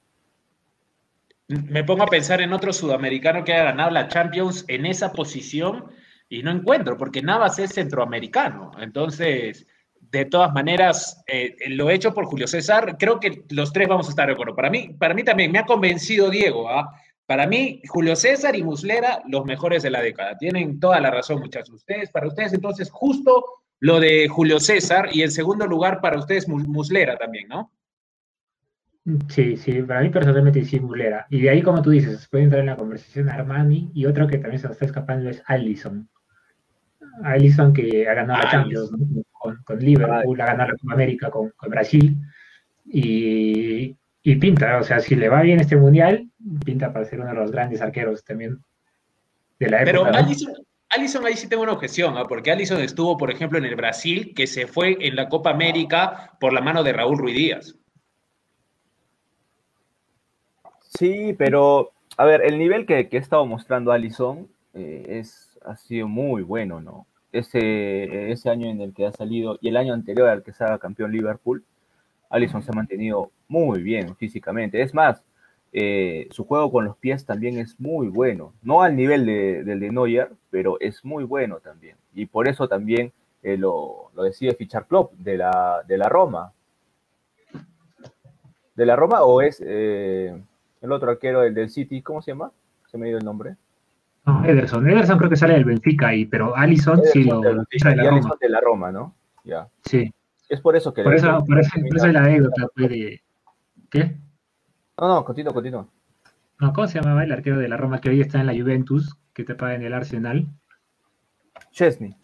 me 1.47 1.83
pongo 1.83 2.03
a 2.03 2.07
pensar 2.07 2.41
en 2.41 2.53
otro 2.53 2.73
sudamericano 2.73 3.43
que 3.43 3.53
haya 3.53 3.65
ganado 3.65 3.91
la 3.91 4.07
Champions 4.07 4.65
en 4.67 4.85
esa 4.85 5.11
posición 5.11 5.85
y 6.27 6.41
no 6.41 6.51
encuentro, 6.51 6.97
porque 6.97 7.21
Navas 7.21 7.59
es 7.59 7.73
centroamericano. 7.73 8.71
Entonces, 8.79 9.67
de 9.99 10.25
todas 10.25 10.53
maneras, 10.53 11.23
eh, 11.27 11.55
lo 11.69 11.89
hecho 11.89 12.13
por 12.13 12.25
Julio 12.25 12.47
César, 12.47 12.97
creo 12.97 13.19
que 13.19 13.43
los 13.49 13.71
tres 13.73 13.87
vamos 13.87 14.07
a 14.07 14.09
estar 14.09 14.27
de 14.27 14.33
acuerdo. 14.33 14.55
Para 14.55 14.69
mí, 14.69 14.95
para 14.97 15.13
mí 15.13 15.23
también 15.23 15.51
me 15.51 15.59
ha 15.59 15.65
convencido 15.65 16.29
Diego. 16.29 16.69
¿ah? 16.69 16.89
Para 17.27 17.45
mí, 17.45 17.81
Julio 17.87 18.15
César 18.15 18.55
y 18.55 18.63
Muslera, 18.63 19.21
los 19.27 19.45
mejores 19.45 19.83
de 19.83 19.91
la 19.91 20.01
década. 20.01 20.37
Tienen 20.37 20.79
toda 20.79 20.99
la 20.99 21.11
razón, 21.11 21.39
muchachos. 21.39 21.75
Ustedes, 21.75 22.09
para 22.09 22.27
ustedes, 22.27 22.53
entonces, 22.53 22.89
justo 22.89 23.45
lo 23.79 23.99
de 23.99 24.27
Julio 24.27 24.59
César 24.59 25.09
y 25.11 25.21
en 25.21 25.31
segundo 25.31 25.67
lugar, 25.67 26.01
para 26.01 26.17
ustedes, 26.17 26.47
Muslera 26.47 27.17
también, 27.17 27.47
¿no? 27.47 27.71
Sí, 29.29 29.55
sí, 29.55 29.83
para 29.83 30.01
mí 30.01 30.09
personalmente 30.09 30.65
sí 30.65 30.79
Mulera. 30.79 31.27
Y 31.29 31.41
de 31.41 31.51
ahí, 31.51 31.61
como 31.61 31.81
tú 31.81 31.91
dices, 31.91 32.27
puede 32.27 32.45
entrar 32.45 32.61
en 32.61 32.67
la 32.67 32.75
conversación 32.75 33.29
Armani 33.29 33.91
y 33.93 34.05
otro 34.07 34.27
que 34.27 34.39
también 34.39 34.59
se 34.59 34.67
nos 34.67 34.75
está 34.75 34.85
escapando 34.85 35.29
es 35.29 35.43
Allison. 35.45 36.09
Allison 37.23 37.71
que 37.71 38.07
ha 38.09 38.13
ganado 38.15 38.41
la 38.41 38.49
Champions 38.49 38.91
con, 39.63 39.79
Liverpool, 39.79 40.41
ha 40.41 40.45
ganado 40.47 40.71
la 40.71 40.77
Copa 40.77 40.93
América 40.93 41.29
con, 41.29 41.53
Brasil 41.69 42.17
y, 42.85 43.95
pinta, 44.23 44.79
o 44.79 44.83
sea, 44.83 44.99
si 44.99 45.15
le 45.15 45.29
va 45.29 45.43
bien 45.43 45.59
este 45.59 45.75
mundial, 45.75 46.27
pinta 46.65 46.91
para 46.91 47.05
ser 47.05 47.19
uno 47.19 47.29
de 47.29 47.35
los 47.35 47.51
grandes 47.51 47.81
arqueros 47.81 48.23
también 48.25 48.57
de 49.59 49.69
la 49.69 49.83
época. 49.83 50.09
Pero 50.11 50.53
Allison, 50.89 51.25
ahí 51.25 51.35
sí 51.35 51.47
tengo 51.47 51.61
una 51.61 51.73
objeción, 51.73 52.15
porque 52.27 52.51
Allison 52.51 52.81
estuvo, 52.81 53.17
por 53.17 53.29
ejemplo, 53.29 53.59
en 53.59 53.65
el 53.65 53.75
Brasil, 53.75 54.33
que 54.35 54.47
se 54.47 54.65
fue 54.65 54.97
en 54.99 55.15
la 55.15 55.29
Copa 55.29 55.51
América 55.51 56.31
por 56.39 56.53
la 56.53 56.61
mano 56.61 56.83
de 56.83 56.93
Raúl 56.93 57.19
Ruiz 57.19 57.35
Díaz. 57.35 57.75
Sí, 60.97 61.33
pero 61.37 61.91
a 62.17 62.25
ver, 62.25 62.41
el 62.45 62.57
nivel 62.57 62.85
que, 62.85 63.09
que 63.09 63.17
ha 63.17 63.19
estado 63.19 63.45
mostrando 63.45 63.91
Allison 63.91 64.47
eh, 64.73 65.19
es, 65.19 65.57
ha 65.65 65.75
sido 65.75 66.07
muy 66.07 66.41
bueno, 66.43 66.81
¿no? 66.81 67.05
Ese, 67.31 68.31
ese 68.31 68.49
año 68.49 68.67
en 68.67 68.79
el 68.79 68.93
que 68.93 69.05
ha 69.05 69.11
salido 69.11 69.57
y 69.61 69.67
el 69.67 69.75
año 69.75 69.93
anterior 69.93 70.29
al 70.29 70.43
que 70.43 70.53
se 70.53 70.63
haga 70.63 70.79
campeón 70.79 71.11
Liverpool, 71.11 71.65
Allison 72.29 72.63
se 72.63 72.71
ha 72.71 72.75
mantenido 72.75 73.31
muy 73.49 73.83
bien 73.83 74.15
físicamente. 74.15 74.81
Es 74.81 74.93
más, 74.93 75.21
eh, 75.73 76.29
su 76.31 76.45
juego 76.45 76.71
con 76.71 76.85
los 76.85 76.95
pies 76.95 77.25
también 77.25 77.59
es 77.59 77.77
muy 77.77 78.07
bueno. 78.07 78.53
No 78.61 78.81
al 78.81 78.95
nivel 78.95 79.25
de, 79.25 79.63
del 79.65 79.81
de 79.81 79.91
Neuer, 79.91 80.31
pero 80.49 80.79
es 80.79 81.03
muy 81.03 81.25
bueno 81.25 81.59
también. 81.59 81.97
Y 82.13 82.25
por 82.27 82.47
eso 82.47 82.69
también 82.69 83.11
eh, 83.43 83.57
lo, 83.57 84.11
lo, 84.15 84.23
decide 84.23 84.55
fichar 84.55 84.87
Klopp 84.87 85.13
de 85.15 85.37
la, 85.37 85.83
de 85.85 85.97
la 85.97 86.07
Roma. 86.07 86.53
¿De 88.75 88.85
la 88.85 88.95
Roma 88.95 89.23
o 89.23 89.41
es 89.41 89.61
el 90.85 90.91
otro 90.91 91.11
arquero, 91.11 91.43
el 91.43 91.53
del 91.53 91.69
City, 91.69 92.01
¿cómo 92.01 92.21
se 92.21 92.31
llama? 92.31 92.51
Se 92.87 92.97
me 92.97 93.07
dio 93.07 93.17
el 93.17 93.25
nombre. 93.25 93.57
No, 94.25 94.43
Ederson. 94.43 94.89
Ederson 94.89 95.17
creo 95.17 95.29
que 95.29 95.35
sale 95.35 95.53
del 95.53 95.65
Benfica 95.65 96.07
ahí, 96.07 96.25
pero 96.25 96.55
Allison 96.55 97.01
sí 97.11 97.23
lo 97.23 97.41
de, 97.41 97.49
de, 97.49 97.95
la 97.95 98.09
Roma. 98.09 98.35
de 98.39 98.49
la 98.49 98.61
Roma, 98.61 98.91
¿no? 98.91 99.15
Ya. 99.43 99.67
Sí. 99.83 100.11
Es 100.49 100.61
por 100.61 100.75
eso 100.75 100.93
que... 100.93 101.03
Por, 101.03 101.13
eso, 101.13 101.43
por, 101.45 101.59
eso, 101.59 101.71
por 101.87 101.97
eso, 101.97 102.07
la 102.07 102.21
anécdota 102.21 102.67
fue 102.73 102.87
de... 102.87 103.21
¿Qué? 103.89 104.17
No, 104.99 105.07
no, 105.07 105.25
continúa, 105.25 105.53
continúa. 105.53 105.87
No, 106.59 106.73
¿cómo 106.73 106.87
se 106.87 106.99
llamaba 106.99 107.23
el 107.23 107.31
arquero 107.31 107.57
de 107.57 107.67
la 107.67 107.77
Roma 107.77 107.99
que 107.99 108.09
hoy 108.09 108.21
está 108.21 108.39
en 108.39 108.47
la 108.47 108.53
Juventus, 108.53 109.17
que 109.33 109.43
te 109.43 109.55
paga 109.55 109.75
en 109.75 109.83
el 109.83 109.93
Arsenal? 109.93 110.47
Chesney. 111.71 112.15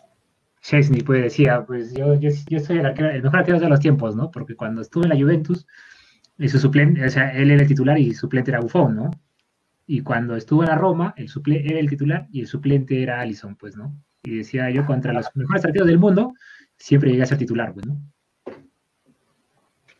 Chesney, 0.62 1.02
pues 1.02 1.24
decía, 1.24 1.66
pues 1.66 1.94
yo, 1.94 2.16
yo, 2.16 2.30
yo 2.48 2.60
soy 2.60 2.78
el, 2.78 2.86
arquero, 2.86 3.10
el 3.10 3.24
mejor 3.24 3.40
arquero 3.40 3.60
de 3.60 3.70
los 3.70 3.80
tiempos, 3.80 4.16
¿no? 4.16 4.32
Porque 4.32 4.56
cuando 4.56 4.82
estuve 4.82 5.06
en 5.06 5.10
la 5.10 5.20
Juventus, 5.20 5.68
y 6.42 6.50
su 6.50 6.60
suplente, 6.60 7.06
o 7.06 7.10
sea, 7.10 7.30
él 7.34 7.52
era 7.52 7.62
el 7.62 7.68
titular 7.68 8.00
y 8.00 8.14
su 8.14 8.22
suplente 8.22 8.50
era 8.52 8.60
Buffon, 8.60 8.96
¿no? 8.96 9.12
Y 9.86 10.02
cuando 10.02 10.36
estuvo 10.36 10.64
en 10.64 10.70
la 10.70 10.76
Roma, 10.76 11.14
el 11.18 11.30
era 11.46 11.80
el 11.80 11.90
titular 11.90 12.28
y 12.32 12.42
el 12.42 12.48
suplente 12.48 13.02
era 13.04 13.20
Allison, 13.20 13.56
pues, 13.56 13.76
¿no? 13.76 13.96
Y 14.24 14.38
decía 14.38 14.70
yo, 14.72 14.86
contra 14.86 15.14
los 15.14 15.28
mejores 15.36 15.62
partidos 15.62 15.88
del 15.88 16.00
mundo, 16.00 16.34
siempre 16.78 17.12
llegué 17.12 17.24
a 17.24 17.28
ser 17.28 17.38
titular, 17.38 17.74
pues, 17.74 17.86
¿no? 17.86 18.02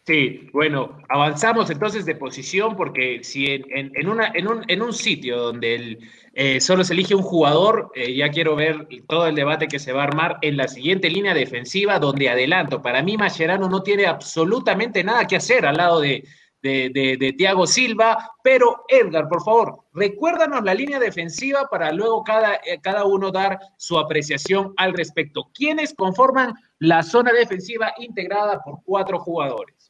Sí, 0.04 0.50
bueno, 0.52 0.98
avanzamos 1.10 1.70
entonces 1.70 2.06
de 2.06 2.16
posición 2.16 2.76
porque 2.76 3.24
si 3.24 3.46
en, 3.46 4.08
una, 4.08 4.32
en, 4.34 4.48
un, 4.48 4.64
en 4.68 4.82
un 4.82 4.94
sitio 4.94 5.38
donde 5.38 6.00
eh, 6.34 6.60
solo 6.60 6.84
se 6.84 6.94
elige 6.94 7.14
un 7.14 7.22
jugador, 7.22 7.92
eh, 7.94 8.16
ya 8.16 8.30
quiero 8.30 8.56
ver 8.56 8.88
todo 9.08 9.28
el 9.28 9.36
debate 9.36 9.68
que 9.68 9.78
se 9.78 9.94
va 9.94 10.02
a 10.02 10.06
armar 10.06 10.40
en 10.42 10.58
la 10.58 10.68
siguiente 10.68 11.08
línea 11.10 11.36
defensiva, 11.36 12.00
donde 12.00 12.30
adelanto, 12.30 12.82
para 12.82 13.04
mí 13.04 13.16
Mascherano 13.16 13.70
no 13.70 13.84
tiene 13.84 14.08
absolutamente 14.08 15.04
nada 15.04 15.28
que 15.28 15.36
hacer 15.36 15.68
al 15.68 15.78
lado 15.78 16.00
de, 16.02 16.24
de, 16.62 17.36
Thiago 17.38 17.68
Silva, 17.68 18.32
pero 18.44 18.86
Edgar, 18.88 19.28
por 19.28 19.44
favor, 19.44 19.86
recuérdanos 19.94 20.64
la 20.64 20.74
línea 20.74 21.00
defensiva 21.00 21.68
para 21.70 21.92
luego 21.92 22.24
cada, 22.24 22.56
eh, 22.56 22.80
cada 22.82 23.06
uno 23.06 23.32
dar 23.32 23.60
su 23.78 23.98
apreciación 24.00 24.74
al 24.78 24.94
respecto. 24.94 25.52
¿Quiénes 25.54 25.94
conforman 25.94 26.54
la 26.80 27.04
zona 27.04 27.32
defensiva 27.34 27.94
integrada 27.98 28.62
por 28.64 28.80
cuatro 28.84 29.20
jugadores? 29.20 29.81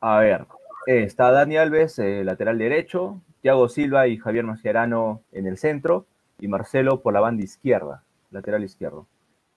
A 0.00 0.18
ver, 0.18 0.46
está 0.86 1.30
Dani 1.30 1.56
Alves, 1.56 1.98
eh, 1.98 2.22
lateral 2.24 2.58
derecho, 2.58 3.20
Thiago 3.40 3.68
Silva 3.68 4.08
y 4.08 4.18
Javier 4.18 4.44
Mascherano 4.44 5.22
en 5.32 5.46
el 5.46 5.58
centro, 5.58 6.06
y 6.40 6.48
Marcelo 6.48 7.00
por 7.00 7.14
la 7.14 7.20
banda 7.20 7.44
izquierda, 7.44 8.02
lateral 8.30 8.64
izquierdo. 8.64 9.06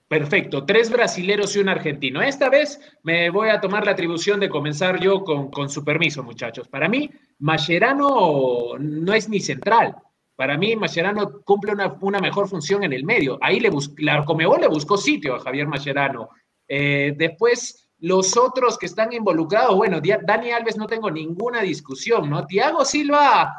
Perfecto, 0.10 0.66
tres 0.66 0.90
brasileros 0.90 1.56
y 1.56 1.60
un 1.60 1.70
argentino. 1.70 2.22
Esta 2.22 2.50
vez 2.50 2.80
me 3.04 3.30
voy 3.30 3.50
a 3.50 3.62
tomar 3.62 3.86
la 3.86 3.92
atribución 3.92 4.40
de 4.40 4.50
comenzar 4.50 5.00
yo 5.00 5.24
con, 5.24 5.70
su 5.70 5.84
permiso, 5.86 6.24
muchachos. 6.24 6.68
Para 6.68 6.90
mí, 6.90 7.12
Mascherano 7.38 8.80
no 8.80 9.14
es 9.14 9.30
ni 9.30 9.40
central. 9.40 9.96
Para 10.36 10.58
mí, 10.58 10.76
Mascherano 10.76 11.42
cumple 11.42 11.74
una, 11.74 12.20
mejor 12.20 12.48
función 12.48 12.84
en 12.84 12.94
el 12.94 13.04
medio. 13.04 13.38
Ahí 13.40 13.60
le 13.60 13.70
buscó, 13.70 13.94
la 14.00 14.26
Comebol 14.26 14.62
le 14.62 14.68
buscó 14.68 14.98
sitio 14.98 15.36
a 15.36 15.42
Javier 15.42 15.68
Mascherano. 15.68 16.30
Eh, 16.68 17.14
después, 17.16 17.89
los 18.00 18.38
otros 18.38 18.78
que 18.78 18.86
están 18.86 19.12
involucrados, 19.14 19.76
bueno, 19.76 20.00
Dani 20.02 20.52
Alves 20.52 20.78
no 20.78 20.88
tengo 20.88 21.12
ninguna 21.12 21.62
discusión, 21.62 22.30
¿no? 22.30 22.46
Tiago 22.46 22.86
Silva 22.86 23.54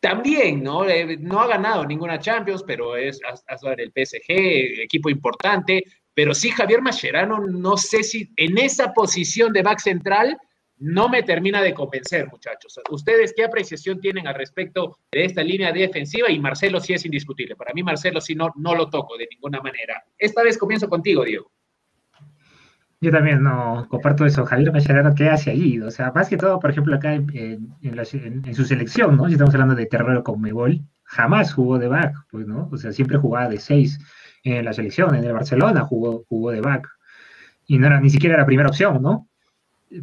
también, 0.00 0.62
¿no? 0.62 0.88
Eh, 0.88 1.16
no 1.18 1.40
ha 1.40 1.46
ganado 1.46 1.86
ninguna 1.86 2.18
Champions, 2.18 2.62
pero 2.66 2.96
es 2.96 3.20
el 3.76 3.92
PSG, 3.92 4.82
equipo 4.82 5.10
importante. 5.10 5.84
Pero 6.14 6.34
sí, 6.34 6.50
Javier 6.50 6.82
Mascherano, 6.82 7.38
no 7.40 7.76
sé 7.76 8.02
si 8.02 8.30
en 8.36 8.58
esa 8.58 8.92
posición 8.92 9.52
de 9.52 9.62
back 9.62 9.78
central 9.78 10.38
no 10.78 11.10
me 11.10 11.22
termina 11.22 11.62
de 11.62 11.74
convencer, 11.74 12.26
muchachos. 12.30 12.80
¿Ustedes 12.90 13.34
qué 13.36 13.44
apreciación 13.44 14.00
tienen 14.00 14.26
al 14.26 14.34
respecto 14.34 14.98
de 15.12 15.26
esta 15.26 15.42
línea 15.42 15.72
defensiva? 15.72 16.30
Y 16.30 16.38
Marcelo 16.38 16.80
sí 16.80 16.94
es 16.94 17.04
indiscutible. 17.04 17.54
Para 17.54 17.74
mí, 17.74 17.82
Marcelo 17.82 18.20
sí 18.20 18.34
no, 18.34 18.50
no 18.56 18.74
lo 18.74 18.88
toco 18.88 19.16
de 19.18 19.28
ninguna 19.30 19.60
manera. 19.60 20.02
Esta 20.18 20.42
vez 20.42 20.56
comienzo 20.56 20.88
contigo, 20.88 21.22
Diego. 21.24 21.50
Yo 23.02 23.10
también 23.10 23.42
no 23.42 23.86
comparto 23.88 24.26
eso. 24.26 24.44
Javier 24.44 24.72
Mascherano, 24.72 25.14
¿qué 25.14 25.30
hace 25.30 25.50
allí? 25.50 25.80
O 25.80 25.90
sea, 25.90 26.12
más 26.12 26.28
que 26.28 26.36
todo, 26.36 26.60
por 26.60 26.70
ejemplo, 26.70 26.94
acá 26.94 27.14
en, 27.14 27.74
su 28.54 28.64
selección, 28.64 29.16
¿no? 29.16 29.26
Si 29.26 29.32
estamos 29.32 29.54
hablando 29.54 29.74
de 29.74 29.86
terreno 29.86 30.22
con 30.22 30.40
Mebol, 30.40 30.82
jamás 31.04 31.54
jugó 31.54 31.78
de 31.78 31.88
back, 31.88 32.14
pues, 32.30 32.46
¿no? 32.46 32.68
O 32.70 32.76
sea, 32.76 32.92
siempre 32.92 33.16
jugaba 33.16 33.48
de 33.48 33.58
seis 33.58 33.98
en 34.44 34.66
la 34.66 34.74
selección. 34.74 35.14
En 35.14 35.24
el 35.24 35.32
Barcelona 35.32 35.80
jugó, 35.82 36.24
jugó 36.28 36.50
de 36.50 36.60
back. 36.60 36.88
Y 37.66 37.78
no 37.78 37.86
era, 37.86 38.00
ni 38.00 38.10
siquiera 38.10 38.34
era 38.34 38.42
la 38.42 38.46
primera 38.46 38.68
opción, 38.68 39.00
¿no? 39.00 39.28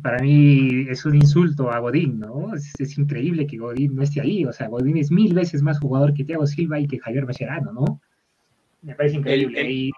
Para 0.01 0.18
mí 0.20 0.88
es 0.89 1.06
un 1.06 1.16
insulto 1.16 1.72
a 1.72 1.80
Godín, 1.80 2.20
¿no? 2.20 2.54
Es, 2.56 2.98
increíble 2.98 3.46
que 3.46 3.58
Godín 3.58 3.96
no 3.96 4.01
esté 4.01 4.22
ahí. 4.22 4.44
O 4.44 4.51
sea, 4.51 4.70
Godín 4.70 4.98
es 4.98 5.12
mil 5.12 5.36
veces 5.36 5.62
más 5.62 5.80
jugador 5.80 6.16
que 6.16 6.24
Thiago 6.24 6.48
Silva 6.48 6.80
y 6.80 6.88
que 6.88 7.00
Javier 7.00 7.27
Mascherano, 7.27 7.72
¿no? 7.72 8.01
Me 8.82 8.96
parece 8.96 9.18
increíble. 9.18 9.62
El 9.62 9.92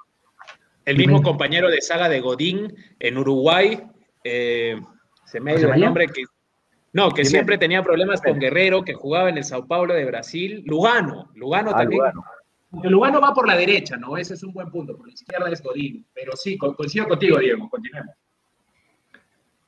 mismo 0.98 1.21
compañero 1.21 1.69
de 1.69 1.81
saga 1.81 2.09
de 2.09 2.19
Godín 2.19 2.75
en 3.00 3.17
Uruguay, 3.17 3.81
eh, 4.24 4.79
se 5.25 5.39
me 5.39 5.55
dio 5.55 5.74
el 5.74 5.79
nombre 5.81 6.07
que. 6.07 6.24
No, 6.91 7.12
que 7.12 7.24
siempre 7.24 7.59
tenía 7.59 7.83
problemas 7.83 8.19
con 8.19 8.39
Guerrero, 8.39 8.83
que 8.83 8.95
jugaba 8.95 9.29
en 9.29 9.38
el 9.38 9.43
Sao 9.43 9.67
Paulo 9.67 9.93
de 9.93 10.05
Brasil. 10.05 10.63
Lugano, 10.65 11.29
Lugano 11.36 11.69
ah, 11.71 11.77
también. 11.77 12.01
Lugano. 12.71 13.21
va 13.21 13.33
por 13.33 13.48
la 13.48 13.55
derecha, 13.55 13.95
¿no? 13.95 14.17
Ese 14.17 14.33
es 14.33 14.43
un 14.43 14.53
buen 14.53 14.71
punto. 14.71 14.98
Por 14.98 15.07
la 15.07 15.13
izquierda 15.13 15.51
es 15.51 15.62
Godín. 15.62 16.05
Pero 16.13 16.36
sí, 16.36 16.57
coincido 16.57 17.07
contigo, 17.07 17.38
Diego. 17.38 17.69
Continuemos. 17.69 18.15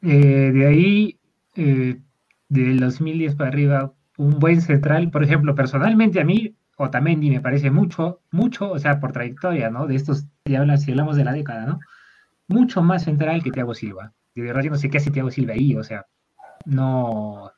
Eh, 0.02 0.52
de 0.52 0.68
ahí, 0.68 1.20
eh, 1.56 2.00
del 2.50 2.80
2010 2.80 3.36
para 3.36 3.50
arriba, 3.50 3.94
un 4.18 4.40
buen 4.40 4.62
central, 4.62 5.12
por 5.12 5.24
ejemplo, 5.24 5.54
personalmente 5.54 6.20
a 6.20 6.24
mí, 6.24 6.56
Otamendi 6.82 7.30
me 7.30 7.42
parece 7.42 7.72
mucho, 7.72 8.22
mucho, 8.32 8.72
o 8.72 8.80
sea, 8.80 9.00
por 9.00 9.12
trayectoria, 9.12 9.70
¿no? 9.70 9.88
De 9.88 9.96
estos, 9.96 10.26
si 10.46 10.56
hablamos 10.56 11.16
de 11.16 11.24
la 11.24 11.34
década, 11.34 11.66
¿no? 11.66 11.80
Mucho 12.48 12.82
más 12.82 13.04
central 13.04 13.44
que 13.44 13.52
Thiago 13.52 13.74
Silva. 13.74 14.14
De 14.36 14.42
verdad, 14.42 14.62
yo 14.64 14.72
no 14.72 14.78
sé 14.78 14.90
qué 14.90 14.98
hace 14.98 15.12
Thiago 15.12 15.32
Silva 15.32 15.54
ahí, 15.54 15.76
o 15.76 15.84
sea, 15.84 16.06
no, 16.66 17.52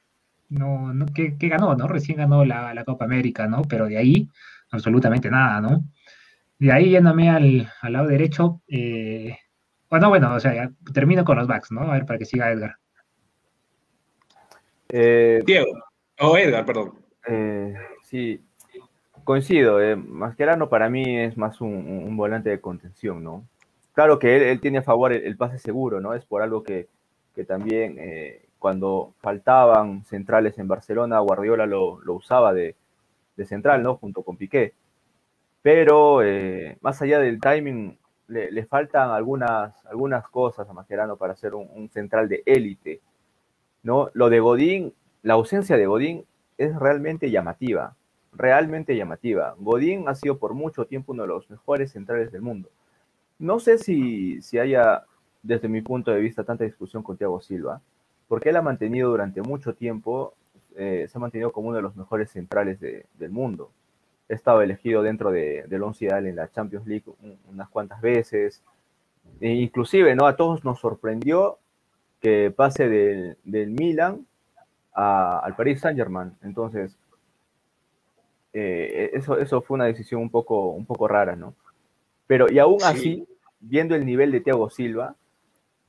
no, 0.50 0.94
no 0.94 1.06
¿qué, 1.14 1.36
ganó, 1.42 1.76
no? 1.76 1.88
Recién 1.88 2.18
ganó 2.18 2.46
la, 2.46 2.84
Copa 2.86 3.06
América, 3.06 3.48
¿no? 3.48 3.64
Pero 3.64 3.86
de 3.86 3.98
ahí, 3.98 4.30
absolutamente 4.72 5.30
nada, 5.30 5.62
¿no? 5.62 5.84
De 6.60 6.72
ahí 6.72 6.92
yéndome 6.92 7.30
al, 7.30 7.72
al 7.82 7.94
lado 7.94 8.08
derecho, 8.08 8.62
eh, 8.68 9.38
bueno, 9.90 10.10
bueno, 10.10 10.34
o 10.34 10.40
sea, 10.40 10.72
termino 10.92 11.24
con 11.24 11.38
los 11.38 11.48
backs, 11.48 11.72
¿no? 11.72 11.82
A 11.82 11.94
ver, 11.94 12.06
para 12.06 12.18
que 12.18 12.26
siga 12.26 12.52
Edgar. 12.52 12.78
Eh, 14.90 15.42
Diego, 15.46 15.72
o 16.20 16.38
Edgar, 16.38 16.66
perdón. 16.66 16.94
Eh, 17.28 17.76
sí, 18.04 18.44
Coincido, 19.24 19.82
eh, 19.82 19.96
Mascherano 19.96 20.68
para 20.68 20.90
mí 20.90 21.18
es 21.18 21.38
más 21.38 21.62
un, 21.62 22.18
volante 22.18 22.50
de 22.50 22.60
contención, 22.60 23.24
¿no? 23.24 23.46
Claro 23.94 24.20
que 24.20 24.52
él, 24.52 24.60
tiene 24.60 24.80
a 24.80 24.84
favor 24.84 25.14
el, 25.14 25.38
pase 25.38 25.60
seguro, 25.60 26.02
¿no? 26.02 26.14
Es 26.14 26.26
por 26.26 26.42
algo 26.42 26.64
que, 26.64 26.90
también 27.48 27.96
eh, 28.00 28.46
cuando 28.60 29.14
faltaban 29.22 30.04
centrales 30.04 30.58
en 30.60 30.68
Barcelona, 30.68 31.20
Guardiola 31.20 31.66
lo, 31.66 32.00
usaba 32.08 32.54
de, 32.54 32.76
central, 33.46 33.82
¿no? 33.82 33.96
Junto 33.96 34.24
con 34.24 34.36
Piqué. 34.36 34.74
Pero 35.62 36.22
eh, 36.22 36.78
más 36.82 37.02
allá 37.02 37.20
del 37.20 37.40
timing, 37.40 37.98
le, 38.28 38.66
faltan 38.66 39.12
algunas, 39.12 39.86
algunas 39.86 40.28
cosas 40.28 40.70
a 40.70 40.74
Mascherano 40.74 41.16
para 41.18 41.36
ser 41.36 41.56
un, 41.56 41.70
un 41.74 41.90
central 41.90 42.28
de 42.28 42.44
élite, 42.46 43.02
¿no? 43.84 44.10
Lo 44.14 44.30
de 44.30 44.40
Godín, 44.42 44.94
la 45.22 45.36
ausencia 45.36 45.78
de 45.78 45.86
Godín 45.86 46.26
es 46.58 46.76
realmente 46.76 47.32
llamativa 47.32 47.96
realmente 48.36 48.96
llamativa. 48.96 49.56
Godín 49.60 50.08
ha 50.08 50.16
sido 50.16 50.38
por 50.38 50.54
mucho 50.54 50.86
tiempo 50.86 51.14
uno 51.14 51.24
de 51.24 51.30
los 51.30 51.50
mejores 51.50 51.92
centrales 51.92 52.32
del 52.32 52.42
mundo. 52.42 52.70
No 53.40 53.60
sé 53.60 53.78
si, 53.78 54.42
si 54.42 54.60
haya, 54.60 55.04
desde 55.42 55.68
mi 55.68 55.82
punto 55.82 56.12
de 56.12 56.20
vista, 56.20 56.44
tanta 56.44 56.64
discusión 56.64 57.04
con 57.04 57.18
Thiago 57.18 57.42
Silva, 57.42 57.82
porque 58.28 58.50
él 58.50 58.56
ha 58.56 58.62
mantenido 58.62 59.10
durante 59.10 59.42
mucho 59.42 59.74
tiempo, 59.74 60.34
eh, 60.76 61.08
se 61.10 61.18
ha 61.18 61.22
mantenido 61.22 61.52
como 61.52 61.70
uno 61.70 61.78
de 61.78 61.84
los 61.84 61.96
mejores 61.96 62.32
centrales 62.32 62.80
del 62.80 63.32
mundo. 63.32 63.72
Ha 64.30 64.34
estado 64.34 64.62
elegido 64.62 65.04
dentro 65.04 65.32
de, 65.32 65.66
del 65.68 65.84
once 65.84 66.06
ideal 66.06 66.26
en 66.26 66.36
la 66.36 66.50
Champions 66.50 66.88
League 66.88 67.06
unas 67.50 67.70
cuantas 67.70 68.02
veces. 68.02 68.64
E 69.40 69.50
inclusive, 69.50 70.16
¿no? 70.16 70.26
A 70.26 70.36
todos 70.36 70.64
nos 70.64 70.80
sorprendió 70.80 71.60
que 72.20 72.52
pase 72.56 72.88
del, 72.88 73.38
del 73.44 73.70
Milan 73.70 74.26
al 74.94 75.56
Paris 75.56 75.82
Saint 75.82 75.98
Germain. 75.98 76.34
Entonces, 76.42 76.98
eh, 78.54 79.10
eso, 79.14 79.38
eso 79.38 79.62
fue 79.62 79.76
una 79.76 79.86
decisión 79.86 80.22
un 80.22 80.30
poco, 80.30 80.70
un 80.70 80.86
poco 80.86 81.08
rara, 81.08 81.36
¿no? 81.36 81.56
Pero 82.28 82.52
y 82.52 82.60
aún 82.60 82.84
así, 82.84 83.28
viendo 83.60 83.96
el 83.96 84.06
nivel 84.06 84.32
de 84.32 84.42
Thiago 84.42 84.70
Silva, 84.70 85.16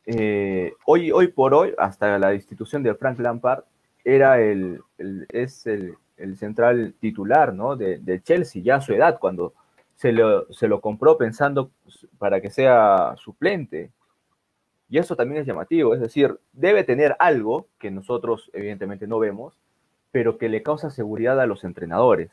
eh, 0.07 0.75
hoy, 0.87 1.13
hoy 1.13 1.29
por 1.29 1.55
hoy, 1.55 1.75
hasta 1.79 2.19
la 2.19 2.35
institución 2.35 2.83
de 2.83 2.95
Frank 2.95 3.19
Lampard, 3.19 3.65
era 4.05 4.41
el, 4.41 4.81
es 5.29 5.67
el, 5.67 5.97
central 6.37 6.95
titular 7.01 7.53
¿no? 7.55 7.77
de, 7.77 8.21
Chelsea, 8.23 8.63
ya 8.63 8.77
a 8.77 8.81
su 8.81 8.93
edad, 8.95 9.19
cuando 9.19 9.55
se 9.97 10.13
lo, 10.13 10.53
se 10.53 10.69
lo 10.69 10.81
compró 10.81 11.19
pensando 11.19 11.71
para 12.19 12.41
que 12.41 12.51
sea 12.51 13.15
suplente. 13.17 13.91
Y 14.89 14.99
eso 14.99 15.17
también 15.17 15.41
es 15.41 15.47
llamativo, 15.47 15.95
es 15.95 16.01
decir, 16.01 16.39
debe 16.53 16.85
tener 16.85 17.17
algo 17.19 17.67
que 17.79 17.91
nosotros 17.91 18.51
evidentemente 18.53 19.07
no 19.07 19.19
vemos, 19.19 19.59
pero 20.13 20.39
que 20.39 20.49
le 20.49 20.63
causa 20.63 20.91
seguridad 20.91 21.41
a 21.41 21.47
los 21.47 21.65
entrenadores. 21.65 22.31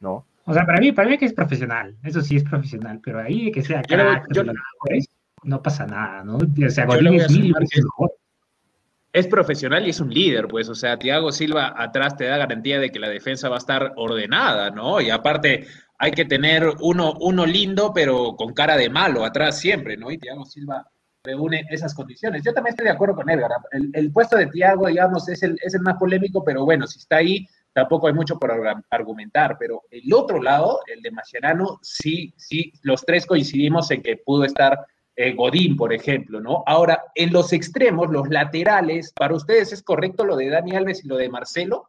¿No? 0.00 0.26
O 0.44 0.54
sea, 0.54 0.64
para 0.64 0.80
mí, 0.80 0.92
para 0.92 1.08
mí 1.08 1.18
que 1.18 1.26
es 1.26 1.34
profesional, 1.34 1.96
eso 2.02 2.22
sí 2.22 2.36
es 2.36 2.44
profesional, 2.44 3.00
pero 3.04 3.20
ahí 3.20 3.50
que 3.52 3.62
sea 3.62 3.82
no 5.44 5.62
pasa 5.62 5.86
nada, 5.86 6.24
¿no? 6.24 6.36
O 6.36 6.70
sea, 6.70 6.86
es 9.12 9.26
profesional 9.26 9.86
y 9.86 9.90
es 9.90 10.00
un 10.00 10.10
líder, 10.10 10.48
pues, 10.48 10.68
o 10.68 10.74
sea, 10.74 10.98
Thiago 10.98 11.32
Silva 11.32 11.74
atrás 11.76 12.16
te 12.16 12.24
da 12.24 12.36
garantía 12.36 12.78
de 12.78 12.90
que 12.90 12.98
la 12.98 13.08
defensa 13.08 13.48
va 13.48 13.56
a 13.56 13.58
estar 13.58 13.92
ordenada, 13.96 14.70
¿no? 14.70 15.00
Y 15.00 15.10
aparte 15.10 15.66
hay 15.98 16.12
que 16.12 16.24
tener 16.24 16.64
uno, 16.80 17.14
uno 17.20 17.46
lindo, 17.46 17.92
pero 17.92 18.36
con 18.36 18.52
cara 18.52 18.76
de 18.76 18.90
malo 18.90 19.24
atrás 19.24 19.58
siempre, 19.58 19.96
¿no? 19.96 20.10
Y 20.10 20.18
Thiago 20.18 20.44
Silva 20.44 20.86
reúne 21.24 21.66
esas 21.70 21.94
condiciones. 21.94 22.42
Yo 22.44 22.52
también 22.52 22.72
estoy 22.72 22.86
de 22.86 22.92
acuerdo 22.92 23.16
con 23.16 23.28
Edgar. 23.28 23.50
El, 23.72 24.12
puesto 24.12 24.36
de 24.36 24.46
Thiago, 24.46 24.86
digamos, 24.86 25.28
es 25.28 25.42
el, 25.42 25.58
es 25.62 25.74
el 25.74 25.80
más 25.80 25.96
polémico, 25.98 26.44
pero 26.44 26.64
bueno, 26.64 26.86
si 26.86 26.98
está 26.98 27.16
ahí, 27.16 27.46
tampoco 27.78 28.08
hay 28.08 28.12
mucho 28.12 28.40
por 28.40 28.50
argumentar, 28.90 29.56
pero 29.56 29.84
el 29.92 30.12
otro 30.12 30.42
lado, 30.42 30.80
el 30.92 31.00
de 31.00 31.12
Mascherano, 31.12 31.78
sí, 31.80 32.34
sí, 32.36 32.72
los 32.82 33.04
tres 33.06 33.24
coincidimos 33.24 33.88
en 33.92 34.02
que 34.02 34.16
pudo 34.16 34.44
estar 34.44 34.84
eh, 35.14 35.32
Godín, 35.32 35.76
por 35.76 35.92
ejemplo, 35.92 36.40
¿no? 36.40 36.64
Ahora, 36.66 37.04
en 37.14 37.32
los 37.32 37.52
extremos, 37.52 38.10
los 38.10 38.28
laterales, 38.30 39.12
¿para 39.12 39.36
ustedes 39.36 39.72
es 39.72 39.84
correcto 39.84 40.24
lo 40.24 40.34
de 40.34 40.48
Dani 40.48 40.74
Alves 40.74 41.04
y 41.04 41.08
lo 41.08 41.16
de 41.16 41.28
Marcelo? 41.28 41.88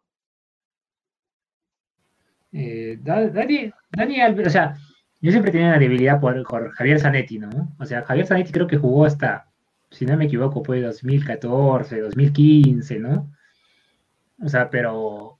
Eh, 2.52 3.00
Dani, 3.02 4.22
Alves, 4.22 4.46
o 4.46 4.52
sea, 4.52 4.78
yo 5.22 5.32
siempre 5.32 5.52
tenía 5.52 5.70
una 5.70 5.80
debilidad 5.80 6.22
por, 6.22 6.72
Javier 6.74 7.00
Zanetti, 7.00 7.40
¿no? 7.40 7.76
O 7.80 7.86
sea, 7.86 8.04
Javier 8.04 8.28
Zanetti 8.28 8.52
creo 8.52 8.68
que 8.68 8.78
jugó 8.78 9.06
hasta, 9.06 9.50
si 9.90 10.06
no 10.06 10.16
me 10.18 10.26
equivoco, 10.26 10.64
fue 10.64 10.82
2014, 10.82 12.00
2015, 12.00 13.00
¿no? 13.00 13.34
O 14.40 14.50
sea, 14.50 14.70
pero 14.70 15.39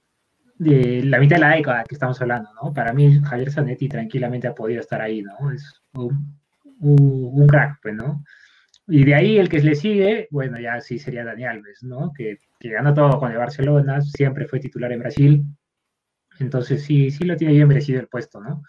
de 0.60 1.02
la 1.04 1.18
mitad 1.18 1.36
de 1.36 1.40
la 1.40 1.56
década 1.56 1.84
que 1.84 1.94
estamos 1.94 2.20
hablando, 2.20 2.50
¿no? 2.62 2.74
Para 2.74 2.92
mí, 2.92 3.18
Javier 3.22 3.50
Zanetti 3.50 3.88
tranquilamente 3.88 4.46
ha 4.46 4.54
podido 4.54 4.80
estar 4.80 5.00
ahí, 5.00 5.22
¿no? 5.22 5.50
Es 5.50 5.80
un, 5.94 6.38
un, 6.80 7.46
crack, 7.46 7.78
pues, 7.82 7.94
¿no? 7.94 8.22
Y 8.86 9.04
de 9.04 9.14
ahí 9.14 9.38
el 9.38 9.48
que 9.48 9.60
le 9.60 9.74
sigue, 9.74 10.28
bueno, 10.30 10.60
ya 10.60 10.78
sí 10.82 10.98
sería 10.98 11.24
Dani 11.24 11.44
Alves, 11.46 11.82
¿no? 11.82 12.12
Que, 12.12 12.36
que 12.58 12.68
ganó 12.68 12.92
todo 12.92 13.18
con 13.18 13.32
el 13.32 13.38
Barcelona, 13.38 14.02
siempre 14.02 14.46
fue 14.46 14.60
titular 14.60 14.92
en 14.92 15.00
Brasil. 15.00 15.44
Entonces 16.40 16.82
sí, 16.82 17.10
sí 17.10 17.24
lo 17.24 17.36
tiene 17.36 17.54
bien 17.54 17.68
merecido 17.68 17.98
el 17.98 18.08
puesto, 18.08 18.38
¿no? 18.42 18.62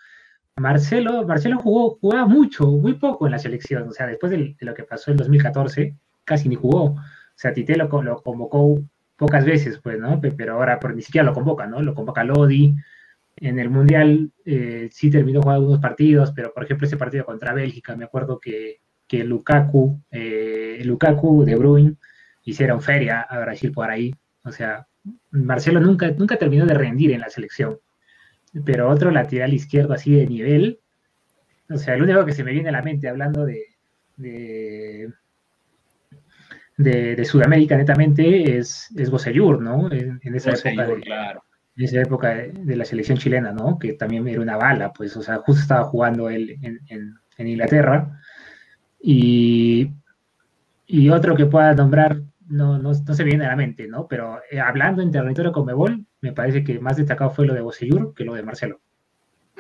Marcelo, 0.56 1.28
Marcelo 1.28 1.60
jugó, 1.60 1.98
jugaba 2.00 2.26
mucho, 2.26 2.68
muy 2.68 2.94
poco 2.94 3.26
en 3.26 3.32
la 3.34 3.40
selección, 3.40 3.90
o 3.90 3.92
sea, 3.92 4.08
después 4.08 4.32
de, 4.32 4.56
lo 4.60 4.74
que 4.74 4.84
pasó 4.84 5.12
en 5.12 5.18
2014, 5.18 5.98
casi 6.24 6.48
ni 6.48 6.56
jugó. 6.56 6.84
O 6.86 6.98
sea, 7.36 7.54
Tite 7.54 7.76
lo, 7.76 7.90
lo, 8.02 8.22
convocó 8.22 8.82
pocas 9.22 9.46
veces, 9.46 9.78
pues, 9.78 10.00
¿no? 10.00 10.20
Pero 10.20 10.56
ahora 10.56 10.80
por, 10.80 10.96
ni 10.96 11.04
siquiera 11.04 11.24
lo 11.24 11.34
convoca, 11.36 11.68
¿no? 11.68 11.80
Lo 11.84 11.94
convoca 11.94 12.24
Lodi, 12.24 12.74
en 13.36 13.60
el 13.60 13.70
Mundial 13.70 14.32
eh, 14.46 14.90
sí 14.92 15.12
terminó 15.12 15.44
jugando 15.44 15.68
unos 15.68 15.80
partidos, 15.80 16.32
pero 16.32 16.52
por 16.52 16.64
ejemplo 16.64 16.88
ese 16.88 16.98
partido 16.98 17.24
contra 17.24 17.54
Bélgica, 17.54 17.96
me 17.96 18.06
acuerdo 18.06 18.40
que, 18.40 18.82
que 19.08 19.24
Lukaku, 19.24 20.02
eh, 20.10 20.82
Lukaku 20.84 21.46
de 21.46 21.56
Bruin 21.56 22.00
hicieron 22.46 22.82
feria 22.82 23.22
a 23.22 23.40
Brasil 23.42 23.72
por 23.72 23.92
ahí. 23.92 24.12
O 24.44 24.52
sea, 24.52 24.88
Marcelo 25.30 25.80
nunca, 25.80 26.10
nunca 26.18 26.38
terminó 26.38 26.66
de 26.66 26.74
rendir 26.74 27.12
en 27.12 27.22
la 27.22 27.30
selección. 27.30 27.78
Pero 28.66 28.90
otro 28.90 29.12
lateral 29.12 29.54
izquierdo 29.54 29.94
así 29.94 30.16
de 30.16 30.26
nivel, 30.26 30.80
o 31.70 31.78
sea, 31.78 31.94
el 31.94 32.02
único 32.02 32.26
que 32.26 32.34
se 32.34 32.44
me 32.44 32.54
viene 32.54 32.70
a 32.70 32.72
la 32.72 32.82
mente 32.82 33.08
hablando 33.08 33.46
de, 33.46 33.66
de, 34.18 35.14
de, 36.84 37.24
Sudamérica 37.26 37.78
netamente 37.78 38.58
es, 38.58 38.90
es 38.96 39.12
¿no? 39.12 39.92
En, 39.92 40.36
esa 40.36 40.52
época. 40.52 40.96
claro 41.02 41.44
en 41.76 41.84
esa 41.86 42.02
época 42.02 42.36
de, 42.36 42.76
la 42.76 42.86
selección 42.86 43.18
chilena, 43.18 43.52
¿no? 43.52 43.80
Que 43.80 43.94
también 43.94 44.28
era 44.28 44.42
una 44.42 44.58
bala, 44.58 44.92
pues, 44.92 45.16
o 45.16 45.22
sea, 45.22 45.38
justo 45.38 45.62
estaba 45.62 45.84
jugando 45.86 46.30
él 46.30 46.58
en, 46.62 47.48
Inglaterra. 47.48 48.20
Y, 49.02 49.90
y, 50.86 51.10
otro 51.10 51.36
que 51.36 51.48
pueda 51.48 51.74
nombrar, 51.74 52.22
no, 52.48 52.78
no, 52.78 52.94
se 52.94 53.24
viene 53.24 53.46
a 53.46 53.50
la 53.50 53.56
mente, 53.56 53.88
¿no? 53.88 54.08
Pero 54.08 54.42
eh, 54.52 54.60
hablando 54.60 55.02
en 55.02 55.12
territorio 55.12 55.52
con 55.52 55.66
Mebol, 55.66 56.06
me 56.20 56.34
parece 56.34 56.64
que 56.64 56.80
más 56.80 56.98
destacado 56.98 57.32
fue 57.32 57.48
lo 57.48 57.54
de 57.54 57.62
Bosellur 57.62 58.14
que 58.14 58.26
lo 58.26 58.36
de 58.36 58.44
Marcelo. 58.44 58.80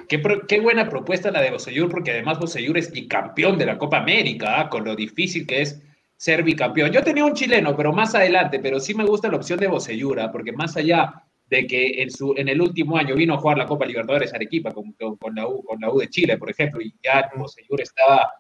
Qué, 0.08 0.22
qué, 0.48 0.60
buena 0.60 0.90
propuesta 0.90 1.32
la 1.32 1.42
de 1.42 1.51
Bosellur, 1.51 1.90
porque 1.90 2.12
además 2.12 2.38
Bosellur 2.38 2.78
es 2.78 2.92
bicampeón 2.92 3.58
de 3.58 3.66
la 3.66 3.78
Copa 3.78 3.98
América, 3.98 4.60
¿ah? 4.60 4.70
con 4.70 4.84
lo 4.84 4.96
difícil 4.96 5.48
que 5.48 5.62
es 5.62 5.82
ser 6.22 6.44
bicampeón. 6.44 6.92
Yo 6.92 7.01
tenía 7.01 7.25
un 7.25 7.34
chileno, 7.34 7.75
pero 7.75 7.92
más 7.92 8.13
adelante, 8.13 8.60
pero 8.60 8.80
sí 8.80 8.94
me 8.94 9.04
gusta 9.04 9.28
la 9.28 9.38
opción 9.38 9.60
de 9.60 9.66
Bosellur, 9.66 10.20
¿ah? 10.20 10.32
porque 10.32 10.51
más 10.51 10.78
allá 10.78 11.12
de 11.48 11.66
que 11.66 12.00
en, 12.04 12.12
su, 12.12 12.36
en 12.38 12.48
el 12.48 12.62
último 12.62 12.96
año 12.96 13.16
vino 13.16 13.34
a 13.34 13.38
jugar 13.40 13.58
la 13.58 13.66
Copa 13.66 13.88
Libertadores 13.88 14.32
Arequipa 14.32 14.72
con, 14.72 14.92
con, 14.92 15.34
la, 15.34 15.48
U, 15.48 15.63
con 15.63 15.82
la 15.82 15.92
U 15.92 15.98
de 15.98 16.10
Chile, 16.10 16.38
por 16.38 16.51
ejemplo, 16.51 16.80
y 16.80 16.94
ya 17.04 17.28
Mosellur 17.36 17.82
estaba 17.82 18.32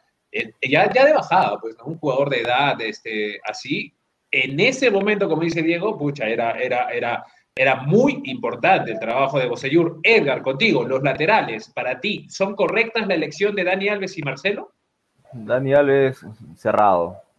ya, 0.61 0.93
ya 0.93 1.05
de 1.05 1.13
bajada, 1.13 1.57
pues, 1.59 1.75
un 1.83 1.97
jugador 1.97 2.29
de 2.29 2.41
edad 2.41 2.79
este, 2.81 3.41
así. 3.43 3.91
En 4.29 4.59
ese 4.59 4.91
momento, 4.91 5.27
como 5.27 5.41
dice 5.41 5.63
Diego, 5.63 5.97
pucha, 5.97 6.27
era, 6.27 6.51
era, 6.51 6.87
era, 6.91 7.25
era 7.55 7.77
muy 7.77 8.21
importante 8.25 8.91
el 8.91 8.99
trabajo 8.99 9.39
de 9.39 9.47
Bosellur. 9.47 9.99
Edgar, 10.03 10.43
contigo, 10.43 10.83
los 10.83 11.01
laterales, 11.01 11.67
para 11.73 11.99
ti, 11.99 12.27
¿son 12.29 12.55
correctas 12.55 13.07
la 13.07 13.15
elección 13.15 13.55
de 13.55 13.63
Dani 13.63 13.89
Alves 13.89 14.19
y 14.19 14.21
Marcelo? 14.21 14.71
Dani 15.33 15.73
Alves, 15.73 16.23
cerrado. 16.55 17.30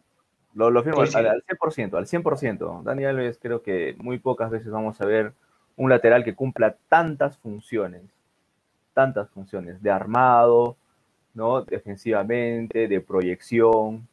Lo, 0.54 0.70
lo 0.70 0.82
firmo 0.82 1.00
al, 1.00 1.26
al, 1.26 1.42
100%, 1.44 1.96
al 1.96 2.06
100%. 2.06 2.82
Dani 2.82 3.04
Alves 3.04 3.38
creo 3.40 3.62
que 3.62 3.94
muy 3.98 4.18
pocas 4.18 4.50
veces 4.50 4.70
vamos 4.70 5.00
a 5.00 5.06
ver 5.06 5.32
un 5.76 5.90
lateral 5.90 6.24
que 6.24 6.34
cumpla 6.34 6.76
tantas 6.88 7.38
funciones, 7.38 8.02
tantas 8.92 9.30
funciones 9.30 9.82
de 9.82 9.90
armado, 9.90 10.76
¿no? 11.34 11.62
Defensivamente, 11.62 12.88
de 12.88 13.00
proyección, 13.00 14.06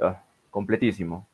ah, 0.00 0.22
completísimo. 0.50 1.26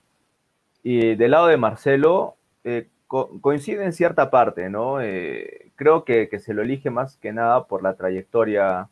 Y 0.82 1.16
del 1.16 1.32
lado 1.32 1.48
de 1.48 1.56
Marcelo, 1.56 2.36
eh, 2.64 2.88
coincide 3.08 3.84
en 3.84 3.92
cierta 3.92 4.30
parte, 4.30 4.70
¿no? 4.70 5.00
Eh, 5.00 5.72
creo 5.76 6.04
que, 6.04 6.28
que, 6.28 6.38
se 6.38 6.54
lo 6.54 6.62
elige 6.62 6.90
más 6.90 7.16
que 7.18 7.32
nada 7.32 7.66
por 7.66 7.82
la 7.82 7.94
trayectoria 7.94 8.88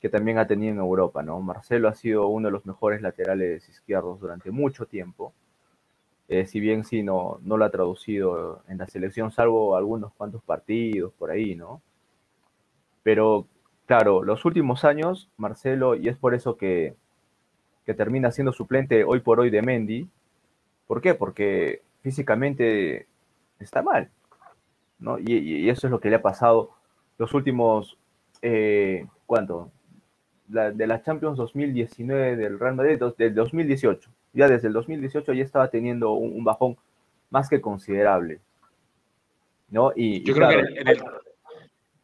que 0.00 0.08
también 0.08 0.38
ha 0.38 0.46
tenido 0.46 0.72
en 0.72 0.78
Europa, 0.78 1.22
¿no? 1.22 1.40
Marcelo 1.40 1.88
ha 1.88 1.94
sido 1.94 2.28
uno 2.28 2.48
de 2.48 2.52
los 2.52 2.66
mejores 2.66 3.02
laterales 3.02 3.68
izquierdos 3.68 4.20
durante 4.20 4.50
mucho 4.50 4.86
tiempo 4.86 5.32
eh, 6.28 6.46
si 6.46 6.60
bien 6.60 6.84
sí 6.84 7.02
no, 7.02 7.40
no 7.42 7.56
lo 7.56 7.64
ha 7.64 7.70
traducido 7.70 8.62
en 8.68 8.78
la 8.78 8.86
selección, 8.86 9.32
salvo 9.32 9.76
algunos 9.76 10.12
cuantos 10.12 10.42
partidos 10.42 11.12
por 11.14 11.30
ahí, 11.30 11.54
¿no? 11.54 11.80
Pero 13.02 13.46
claro, 13.86 14.22
los 14.22 14.44
últimos 14.44 14.84
años, 14.84 15.30
Marcelo, 15.38 15.96
y 15.96 16.08
es 16.08 16.16
por 16.16 16.34
eso 16.34 16.56
que, 16.56 16.94
termina 17.96 18.30
siendo 18.30 18.52
suplente 18.52 19.02
hoy 19.04 19.20
por 19.20 19.40
hoy 19.40 19.48
de 19.48 19.62
Mendy, 19.62 20.08
¿por 20.86 21.00
qué? 21.00 21.14
Porque 21.14 21.80
físicamente 22.02 23.06
está 23.60 23.82
mal, 23.82 24.10
¿no? 24.98 25.18
Y, 25.18 25.70
eso 25.70 25.86
es 25.86 25.90
lo 25.90 26.00
que 26.00 26.10
le 26.10 26.16
ha 26.16 26.22
pasado 26.22 26.72
los 27.16 27.32
últimos, 27.32 27.96
eh, 28.42 29.06
¿cuánto? 29.26 29.70
De 30.48 30.86
la 30.86 31.02
Champions 31.02 31.36
2019 31.36 32.36
del 32.36 32.58
Real 32.58 32.74
Madrid, 32.74 32.98
del 33.18 33.34
2018 33.34 34.10
ya 34.32 34.48
desde 34.48 34.68
el 34.68 34.74
2018 34.74 35.32
ya 35.32 35.44
estaba 35.44 35.68
teniendo 35.68 36.12
un, 36.12 36.44
bajón 36.44 36.76
más 37.30 37.48
que 37.48 37.60
considerable. 37.60 38.40
¿no? 39.70 39.92
Y, 39.94 40.22
Yo 40.24 40.34
creo 40.34 40.48
que 40.48 40.80
en 40.80 40.88
el, 40.88 41.02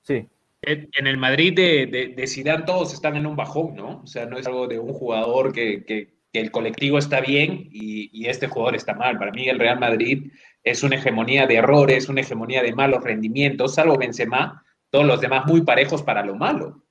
sí. 0.02 0.28
En, 0.62 1.06
el 1.06 1.16
Madrid 1.16 1.54
de, 1.54 1.86
de, 1.86 2.08
de, 2.08 2.26
Zidane 2.26 2.64
todos 2.64 2.92
están 2.94 3.16
en 3.16 3.26
un 3.26 3.36
bajón, 3.36 3.74
¿no? 3.76 4.00
O 4.02 4.06
sea, 4.06 4.26
no 4.26 4.38
es 4.38 4.46
algo 4.46 4.66
de 4.66 4.78
un 4.78 4.92
jugador 4.92 5.52
que, 5.52 5.84
que, 5.84 6.12
el 6.32 6.50
colectivo 6.50 6.98
está 6.98 7.20
bien 7.20 7.68
y, 7.70 8.10
y, 8.12 8.26
este 8.26 8.48
jugador 8.48 8.74
está 8.74 8.94
mal. 8.94 9.18
Para 9.18 9.30
mí 9.30 9.48
el 9.48 9.60
Real 9.60 9.78
Madrid 9.78 10.32
es 10.64 10.82
una 10.82 10.96
hegemonía 10.96 11.46
de 11.46 11.56
errores, 11.56 12.08
una 12.08 12.22
hegemonía 12.22 12.60
de 12.62 12.74
malos 12.74 13.04
rendimientos, 13.04 13.76
salvo 13.76 13.96
Benzema, 13.96 14.64
todos 14.90 15.06
los 15.06 15.20
demás 15.20 15.46
muy 15.46 15.60
parejos 15.60 16.02
para 16.02 16.24
lo 16.24 16.34
malo. 16.34 16.83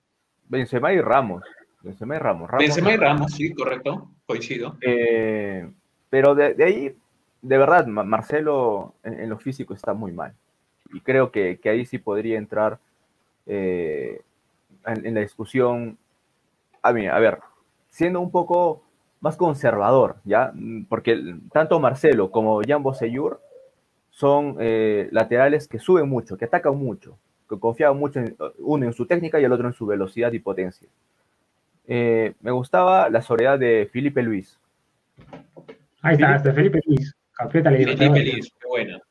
Benzema 0.47 0.93
y 0.93 1.01
Ramos. 1.01 1.43
Benzema 1.81 2.15
y 2.15 2.19
Ramos. 2.19 2.49
Ramos 2.49 2.65
Benzema 2.65 2.93
y 2.93 2.97
Ramos, 2.97 3.31
sí, 3.33 3.53
correcto, 3.53 4.09
coincido. 4.25 4.77
Eh, 4.81 5.69
pero 6.09 6.35
de, 6.35 6.63
ahí, 6.63 6.95
de 7.41 7.57
verdad, 7.57 7.85
Marcelo 7.87 8.93
en, 9.03 9.29
lo 9.29 9.37
físico 9.37 9.73
está 9.73 9.93
muy 9.93 10.11
mal. 10.11 10.33
Y 10.93 11.01
creo 11.01 11.31
que, 11.31 11.59
ahí 11.65 11.85
sí 11.85 11.97
podría 11.97 12.37
entrar 12.37 12.79
eh, 13.45 14.21
en, 14.85 15.13
la 15.13 15.21
discusión. 15.21 15.97
A, 16.81 16.93
mí, 16.93 17.07
a 17.07 17.17
ver, 17.19 17.39
siendo 17.89 18.19
un 18.21 18.31
poco 18.31 18.83
más 19.21 19.37
conservador, 19.37 20.17
¿ya? 20.25 20.53
Porque 20.89 21.35
tanto 21.51 21.79
Marcelo 21.79 22.29
como 22.29 22.61
Jan 22.61 22.83
Bosellur 22.83 23.41
son 24.09 24.57
eh, 24.59 25.07
laterales 25.11 25.67
que 25.67 25.79
suben 25.79 26.07
mucho, 26.07 26.37
que 26.37 26.45
atacan 26.45 26.77
mucho, 26.77 27.17
que 27.49 27.59
confiaban 27.59 27.97
mucho 27.97 28.19
en, 28.19 28.35
uno 28.59 28.85
en 28.85 28.93
su 28.93 29.05
técnica 29.05 29.39
y 29.39 29.43
el 29.43 29.51
otro 29.51 29.67
en 29.67 29.73
su 29.73 29.85
velocidad 29.85 30.31
y 30.31 30.39
potencia. 30.39 30.87
Eh, 31.87 32.33
me 32.41 32.51
gustaba 32.51 33.09
la 33.09 33.21
soledad 33.21 33.59
de 33.59 33.89
Felipe 33.91 34.21
Luis. 34.21 34.57
Ahí 36.01 36.13
está, 36.13 36.37
de 36.39 36.53
Felipe 36.53 36.79
Luis. 36.85 37.15
Felipe 37.51 37.69
Luis, 37.71 38.53
qué 38.59 38.67
buena. 38.67 39.01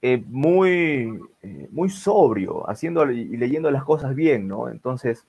Eh, 0.00 0.22
muy, 0.26 1.20
eh, 1.42 1.68
muy 1.70 1.88
sobrio, 1.88 2.68
haciendo 2.68 3.10
y 3.10 3.36
leyendo 3.36 3.70
las 3.70 3.84
cosas 3.84 4.14
bien, 4.14 4.48
¿no? 4.48 4.68
Entonces, 4.68 5.26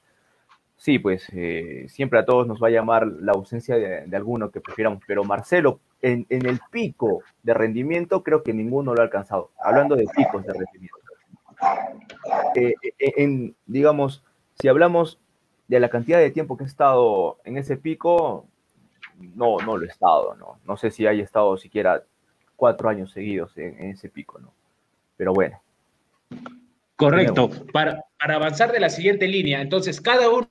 sí, 0.78 0.98
pues 1.00 1.32
siempre 1.88 2.20
a 2.20 2.26
todos 2.26 2.48
nos 2.48 2.62
va 2.62 2.68
a 2.68 2.72
llamar 2.72 3.08
la 3.08 3.34
ausencia 3.34 3.76
de, 3.76 4.16
alguno 4.16 4.50
que 4.50 4.62
prefiramos, 4.62 5.04
pero 5.08 5.24
Marcelo, 5.24 5.80
en, 6.02 6.26
el 6.30 6.60
pico 6.72 7.22
de 7.44 7.54
rendimiento, 7.54 8.24
creo 8.24 8.44
que 8.44 8.54
ninguno 8.54 8.94
lo 8.94 9.02
ha 9.02 9.06
alcanzado. 9.06 9.52
Hablando 9.64 9.96
de 9.96 10.06
picos 10.16 10.44
de 10.44 10.54
rendimiento. 10.54 11.03
En, 13.00 13.56
digamos, 13.66 14.24
si 14.60 14.68
hablamos 14.68 15.20
de 15.68 15.80
la 15.80 15.90
cantidad 15.90 16.20
de 16.20 16.32
tiempo 16.32 16.58
que 16.58 16.64
he 16.64 16.68
estado 16.68 17.40
en 17.44 17.58
ese 17.58 17.78
pico, 17.78 18.48
no, 19.36 19.58
no 19.58 19.78
lo 19.78 19.86
he 19.86 19.90
estado, 19.90 20.36
¿no? 20.36 20.60
No 20.66 20.78
sé 20.78 20.92
si 20.92 21.08
haya 21.08 21.24
estado 21.24 21.58
siquiera 21.58 22.04
cuatro 22.56 22.90
años 22.90 23.12
seguidos 23.12 23.58
en, 23.58 23.90
ese 23.90 24.10
pico, 24.10 24.40
¿no? 24.40 24.54
Pero 25.18 25.34
bueno. 25.34 25.62
Correcto. 26.96 27.50
Para, 27.72 28.04
para, 28.20 28.36
avanzar 28.36 28.72
de 28.72 28.80
la 28.80 28.90
siguiente 28.90 29.28
línea, 29.28 29.62
entonces 29.62 30.00
cada 30.00 30.30
uno 30.30 30.48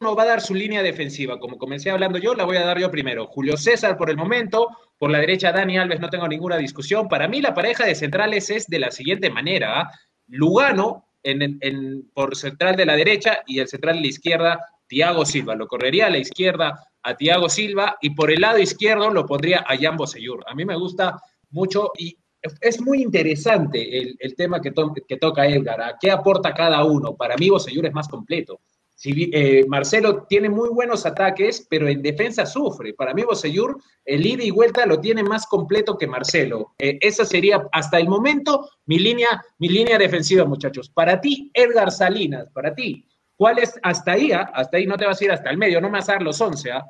uno 0.00 0.14
va 0.14 0.22
a 0.22 0.26
dar 0.26 0.40
su 0.40 0.54
línea 0.54 0.82
defensiva. 0.82 1.40
Como 1.40 1.58
comencé 1.58 1.90
hablando 1.90 2.18
yo, 2.18 2.34
la 2.34 2.44
voy 2.44 2.56
a 2.56 2.64
dar 2.64 2.78
yo 2.78 2.90
primero. 2.90 3.26
Julio 3.26 3.56
César 3.56 3.96
por 3.96 4.10
el 4.10 4.16
momento, 4.16 4.68
por 4.96 5.10
la 5.10 5.18
derecha 5.18 5.50
Dani 5.50 5.76
Alves, 5.76 6.00
no 6.00 6.08
tengo 6.08 6.28
ninguna 6.28 6.56
discusión. 6.56 7.08
Para 7.08 7.26
mí 7.26 7.40
la 7.40 7.54
pareja 7.54 7.84
de 7.84 7.96
centrales 7.96 8.48
es 8.50 8.68
de 8.68 8.78
la 8.78 8.92
siguiente 8.92 9.28
manera. 9.30 9.80
¿ah? 9.80 9.90
Lugano 10.28 11.06
en, 11.22 12.10
por 12.14 12.36
central 12.36 12.76
de 12.76 12.86
la 12.86 12.96
derecha 12.96 13.40
y 13.46 13.58
el 13.58 13.68
central 13.68 13.96
de 13.96 14.02
la 14.02 14.08
izquierda, 14.08 14.66
Tiago 14.86 15.24
Silva. 15.24 15.54
Lo 15.54 15.66
correría 15.66 16.06
a 16.06 16.10
la 16.10 16.18
izquierda 16.18 16.86
a 17.02 17.16
Tiago 17.16 17.48
Silva 17.48 17.96
y 18.00 18.10
por 18.10 18.30
el 18.30 18.40
lado 18.40 18.58
izquierdo 18.58 19.10
lo 19.10 19.26
pondría 19.26 19.64
a 19.66 19.76
Jan 19.76 19.96
Bosellur. 19.96 20.44
A 20.48 20.54
mí 20.54 20.64
me 20.64 20.76
gusta 20.76 21.20
mucho 21.50 21.90
y 21.98 22.16
es 22.60 22.80
muy 22.80 23.02
interesante 23.02 24.16
el, 24.18 24.36
tema 24.36 24.60
que, 24.60 24.72
que, 25.06 25.16
toca 25.16 25.46
Edgar. 25.46 25.80
¿A 25.80 25.96
qué 26.00 26.10
aporta 26.10 26.54
cada 26.54 26.84
uno? 26.84 27.16
Para 27.16 27.36
mí 27.36 27.50
Bosellur 27.50 27.86
es 27.86 27.92
más 27.92 28.08
completo. 28.08 28.60
Eh, 29.04 29.64
Marcelo 29.68 30.24
tiene 30.24 30.48
muy 30.48 30.70
buenos 30.70 31.06
ataques, 31.06 31.66
pero 31.70 31.86
en 31.88 32.02
defensa 32.02 32.44
sufre. 32.44 32.94
Para 32.94 33.14
mí, 33.14 33.22
Bosellur, 33.22 33.80
el 34.04 34.26
ida 34.26 34.42
y 34.42 34.50
vuelta 34.50 34.86
lo 34.86 35.00
tiene 35.00 35.22
más 35.22 35.46
completo 35.46 35.96
que 35.96 36.08
Marcelo. 36.08 36.74
Eh, 36.78 36.98
esa 37.00 37.24
sería, 37.24 37.68
hasta 37.72 37.98
el 37.98 38.08
momento, 38.08 38.68
mi 38.86 38.98
línea, 38.98 39.28
mi 39.58 39.68
línea 39.68 39.98
defensiva, 39.98 40.44
muchachos. 40.44 40.88
Para 40.88 41.20
ti, 41.20 41.50
Edgar 41.54 41.92
Salinas, 41.92 42.48
para 42.50 42.74
ti, 42.74 43.06
¿cuál 43.36 43.60
es 43.60 43.78
hasta 43.82 44.12
ahí? 44.12 44.32
Ah? 44.32 44.50
Hasta 44.52 44.78
ahí 44.78 44.86
no 44.86 44.96
te 44.96 45.06
vas 45.06 45.20
a 45.20 45.24
ir 45.24 45.32
hasta 45.32 45.50
el 45.50 45.58
medio, 45.58 45.80
no 45.80 45.90
más 45.90 46.08
a 46.08 46.14
dar 46.14 46.22
los 46.22 46.40
11. 46.40 46.72
¿ah? 46.72 46.84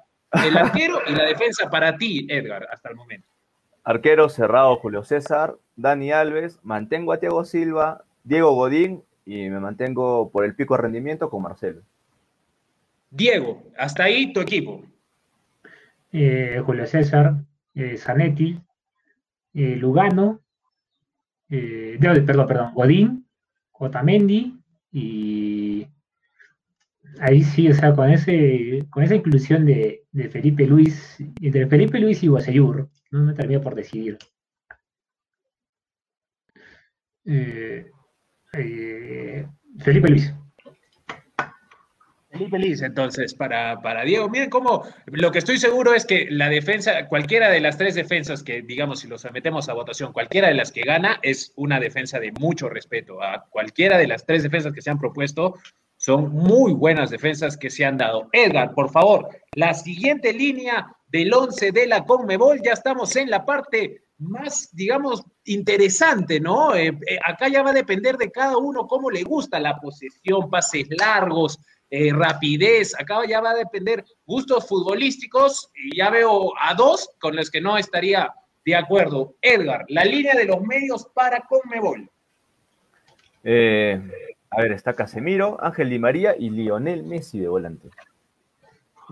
El 0.47 0.57
arquero 0.57 1.01
y 1.07 1.13
la 1.13 1.25
defensa 1.25 1.69
para 1.69 1.97
ti, 1.97 2.27
Edgar, 2.31 2.67
hasta 2.73 2.89
el 2.89 2.97
momento. 2.97 3.29
Arquero 3.85 4.31
cerrado, 4.31 4.77
Julio 4.77 5.05
César, 5.05 5.57
Dani 5.77 6.11
Alves, 6.13 6.59
mantengo 6.63 7.13
a 7.13 7.19
Thiago 7.19 7.45
Silva, 7.45 8.05
Diego 8.25 8.53
Godín 8.53 9.03
y 9.27 9.49
me 9.51 9.61
mantengo 9.61 10.31
por 10.31 10.47
el 10.47 10.55
pico 10.55 10.75
de 10.75 10.83
rendimiento 10.83 11.29
con 11.29 11.43
Marcelo. 11.43 11.83
Diego, 13.11 13.63
hasta 13.77 14.05
ahí 14.05 14.33
tu 14.33 14.41
equipo. 14.41 14.85
Eh, 16.13 16.61
Julio 16.65 16.87
César, 16.87 17.37
eh, 17.75 17.97
Zanetti, 17.97 18.59
eh, 19.55 19.77
Lugano, 19.77 20.43
perdón, 21.49 22.47
perdón, 22.47 22.75
Godín, 22.75 23.27
Otamendi 23.73 24.59
y 24.93 25.87
ahí 27.21 27.43
sí, 27.43 27.69
o 27.69 27.75
sea, 27.75 27.95
con, 27.95 28.11
ese, 28.11 28.87
con 28.91 29.03
esa 29.03 29.15
inclusión 29.15 29.65
de, 29.65 30.05
Felipe 30.31 30.67
Luis, 30.67 31.17
entre 31.41 31.67
Felipe 31.67 32.01
Luis 32.01 32.23
y 32.23 32.29
Guaseyur, 32.29 32.89
no 33.11 33.23
me 33.23 33.35
termino 33.35 33.61
por 33.61 33.75
decidir. 33.75 34.19
Felipe 39.79 40.09
Luis. 40.09 40.35
Muy 42.31 42.51
feliz 42.51 42.83
entonces 42.83 43.35
para, 43.35 43.81
para 43.81 44.05
Diego. 44.05 44.29
Miren 44.29 44.51
cómo 44.51 44.85
lo 45.07 45.33
que 45.33 45.39
estoy 45.39 45.59
seguro 45.59 45.95
es 45.95 46.05
que 46.05 46.27
la 46.31 46.51
defensa, 46.51 47.09
cualquiera 47.09 47.49
de 47.49 47.61
las 47.61 47.79
tres 47.79 47.95
defensas 47.95 48.43
que, 48.43 48.61
digamos, 48.61 49.01
si 49.01 49.09
los 49.09 49.25
metemos 49.33 49.69
a 49.69 49.73
votación, 49.73 50.13
cualquiera 50.13 50.49
de 50.49 50.55
las 50.55 50.71
que 50.71 50.83
gana 50.83 51.19
es 51.23 51.53
una 51.57 51.81
defensa 51.81 52.21
de 52.21 52.33
mucho 52.33 52.69
respeto. 52.69 53.23
A 53.23 53.47
cualquiera 53.49 53.97
de 53.97 54.07
las 54.07 54.27
tres 54.27 54.43
defensas 54.43 54.75
que 54.75 54.83
se 54.83 54.91
han 54.91 54.99
propuesto 54.99 55.55
son 55.97 56.31
muy 56.31 56.75
buenas 56.75 57.11
defensas 57.11 57.57
que 57.57 57.71
se 57.71 57.85
han 57.85 57.97
dado. 57.97 58.29
Edgar, 58.33 58.75
por 58.75 58.91
favor, 58.91 59.29
la 59.53 59.73
siguiente 59.73 60.33
línea 60.33 60.95
del 61.09 61.33
11 61.33 61.73
de 61.73 61.87
la 61.87 62.05
Conmebol, 62.05 62.61
ya 62.63 62.73
estamos 62.73 63.17
en 63.17 63.31
la 63.31 63.45
parte 63.45 64.03
más, 64.19 64.69
digamos, 64.73 65.25
interesante, 65.45 66.41
¿no? 66.41 66.75
Eh, 66.75 66.89
eh, 66.89 67.19
acá 67.25 67.49
ya 67.49 67.63
va 67.63 67.71
a 67.71 67.75
depender 67.75 68.17
de 68.17 68.31
cada 68.31 68.59
uno 68.59 68.87
cómo 68.87 69.11
le 69.11 69.23
gusta 69.23 69.61
la 69.61 69.79
posesión, 69.79 70.51
pases 70.51 70.89
largos, 70.91 71.59
eh, 71.91 72.13
rapidez, 72.13 72.95
acá 73.01 73.21
ya 73.27 73.41
va 73.41 73.53
a 73.53 73.55
depender 73.55 74.05
gustos 74.27 74.69
futbolísticos 74.69 75.71
y 75.75 75.97
ya 75.97 76.11
veo 76.11 76.53
a 76.61 76.75
dos 76.75 77.11
con 77.19 77.35
los 77.35 77.51
que 77.51 77.63
no 77.63 77.79
estaría 77.79 78.31
de 78.65 78.77
acuerdo. 78.77 79.37
Edgar, 79.41 79.87
la 79.89 80.05
línea 80.05 80.35
de 80.35 80.45
los 80.45 80.61
medios 80.61 81.07
para 81.15 81.41
Conmebol. 81.41 82.11
Eh, 83.43 83.99
a 84.51 84.61
ver, 84.61 84.73
está 84.73 84.93
Casemiro, 84.93 85.57
Ángel 85.63 85.89
Di 85.89 85.99
María 85.99 86.35
y 86.39 86.51
Lionel 86.51 87.05
Messi 87.05 87.39
de 87.39 87.49
volante. 87.49 87.89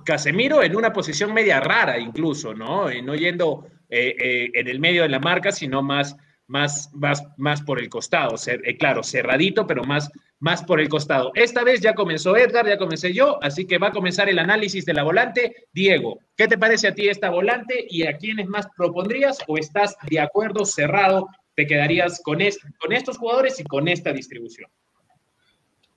Casemiro 0.04 0.62
en 0.62 0.76
una 0.76 0.92
posición 0.92 1.32
media 1.32 1.60
rara 1.60 1.98
incluso, 1.98 2.52
¿no? 2.52 2.90
no 2.90 3.14
yendo 3.14 3.66
eh, 3.88 4.50
en 4.52 4.68
el 4.68 4.80
medio 4.80 5.02
de 5.02 5.08
la 5.08 5.18
marca, 5.18 5.50
sino 5.50 5.82
más, 5.82 6.14
más, 6.46 6.90
más, 6.92 7.26
más 7.38 7.62
por 7.62 7.80
el 7.80 7.88
costado. 7.88 8.34
claro, 8.78 9.02
cerradito, 9.02 9.66
pero 9.66 9.82
más, 9.84 10.10
más 10.38 10.62
por 10.62 10.80
el 10.80 10.88
costado. 10.88 11.32
Esta 11.34 11.64
vez 11.64 11.80
ya 11.80 11.94
comenzó 11.94 12.36
Edgar, 12.36 12.66
ya 12.66 12.76
comencé 12.76 13.12
yo, 13.12 13.42
así 13.42 13.66
que 13.66 13.78
va 13.78 13.88
a 13.88 13.92
comenzar 13.92 14.28
el 14.28 14.38
análisis 14.38 14.84
de 14.84 14.94
la 14.94 15.02
volante. 15.02 15.68
Diego, 15.72 16.20
¿qué 16.36 16.46
te 16.46 16.58
parece 16.58 16.88
a 16.88 16.94
ti 16.94 17.08
esta 17.08 17.30
volante 17.30 17.86
y 17.88 18.06
a 18.06 18.16
quiénes 18.16 18.46
más 18.46 18.66
propondrías 18.76 19.38
o 19.48 19.56
estás 19.56 19.96
de 20.08 20.20
acuerdo, 20.20 20.64
cerrado, 20.64 21.28
te 21.54 21.66
quedarías 21.66 22.20
con, 22.22 22.40
estos 22.42 23.18
jugadores 23.18 23.58
y 23.60 23.64
con 23.64 23.88
esta 23.88 24.12
distribución? 24.12 24.70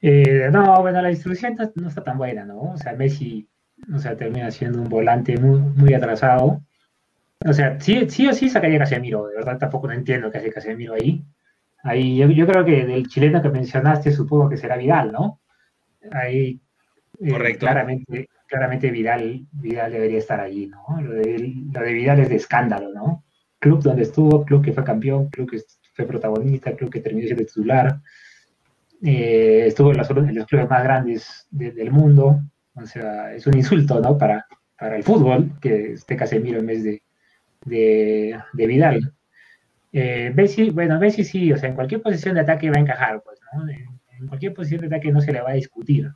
Eh, 0.02 0.47
no, 0.52 0.82
bueno, 0.82 1.02
la 1.02 1.10
distribución 1.10 1.58
no, 1.75 1.88
está 1.89 2.04
tan 2.04 2.17
buena, 2.17 2.45
¿no? 2.45 2.71
O 2.73 2.78
sea, 2.78 2.93
Messi, 2.93 3.45
o 3.93 3.99
sea, 3.99 4.15
termina 4.15 4.49
siendo 4.52 4.82
un 4.82 4.88
volante 4.88 5.38
muy, 5.38 5.60
muy 5.60 5.93
atrasado. 5.93 6.62
O 7.45 7.54
sea, 7.54 7.80
sí, 7.82 8.10
sí 8.10 8.28
o 8.28 8.34
sí 8.34 8.49
sacaría 8.49 8.80
Casemiro, 8.80 9.28
de 9.28 9.36
verdad 9.36 9.58
tampoco 9.58 9.88
no 9.88 9.93
entiendo 9.93 10.32
qué 10.32 10.38
hace 10.38 10.52
Casemiro 10.52 10.93
ahí. 10.93 11.23
Ahí 11.83 12.17
yo, 12.17 12.45
creo 12.45 12.65
que 12.65 12.85
del 12.85 13.07
chileno 13.07 13.41
que 13.41 13.49
mencionaste 13.49 14.11
supongo 14.11 14.49
que 14.49 14.57
será 14.57 14.75
Vidal, 14.77 15.11
¿no? 15.11 15.41
Ahí 16.11 16.59
eh, 17.21 17.57
claramente, 17.57 18.29
claramente 18.47 18.91
Vidal, 18.91 19.45
Vidal 19.51 19.91
debería 19.91 20.17
estar 20.17 20.39
allí, 20.39 20.67
¿no? 20.67 21.01
Lo 21.01 21.13
de, 21.13 21.53
lo 21.71 21.81
de 21.81 21.93
Vidal 21.93 22.19
es 22.19 22.29
de 22.29 22.35
escándalo, 22.35 22.93
¿no? 22.93 23.23
Club 23.59 23.81
donde 23.81 24.03
estuvo, 24.03 24.43
club 24.43 24.63
que 24.63 24.73
fue 24.73 24.83
campeón, 24.83 25.29
club 25.29 25.49
que 25.49 25.61
fue 25.93 26.05
protagonista, 26.05 26.75
club 26.75 26.91
que 26.91 27.01
terminó 27.01 27.27
siendo 27.27 27.45
titular, 27.45 28.01
eh, 29.01 29.65
estuvo 29.67 29.91
en 29.91 29.97
los, 29.97 30.07
clubes 30.07 30.69
más 30.69 30.83
grandes 30.83 31.47
del 31.49 31.91
mundo, 31.91 32.41
o 32.73 32.85
sea, 32.85 33.33
es 33.33 33.47
un 33.47 33.55
insulto, 33.55 33.99
¿no? 34.01 34.17
Para, 34.17 34.45
para 34.77 34.97
el 34.97 35.03
fútbol 35.03 35.53
que 35.61 35.93
esté 35.93 36.17
Casemiro 36.17 36.59
en 36.59 36.65
vez 36.65 36.83
de, 36.83 37.03
de, 37.65 38.37
de 38.53 38.67
Vidal. 38.67 39.13
Eh, 39.91 40.34
bueno, 40.73 40.99
Messi 40.99 41.23
sí, 41.23 41.52
o 41.52 41.58
sea, 41.58 41.69
en 41.69 41.75
cualquier 41.75 42.02
posición 42.02 42.36
de 42.36 42.41
ataque 42.41 42.69
va 42.69 42.78
a 42.78 42.82
encajar, 42.82 43.21
pues, 43.23 43.39
¿no? 43.54 43.67
En, 43.69 44.28
cualquier 44.28 44.54
posición 44.54 44.82
de 44.82 44.88
ataque 44.88 45.12
no 45.12 45.21
se 45.21 45.32
le 45.32 45.41
va 45.41 45.52
a 45.52 45.54
discutir. 45.54 46.12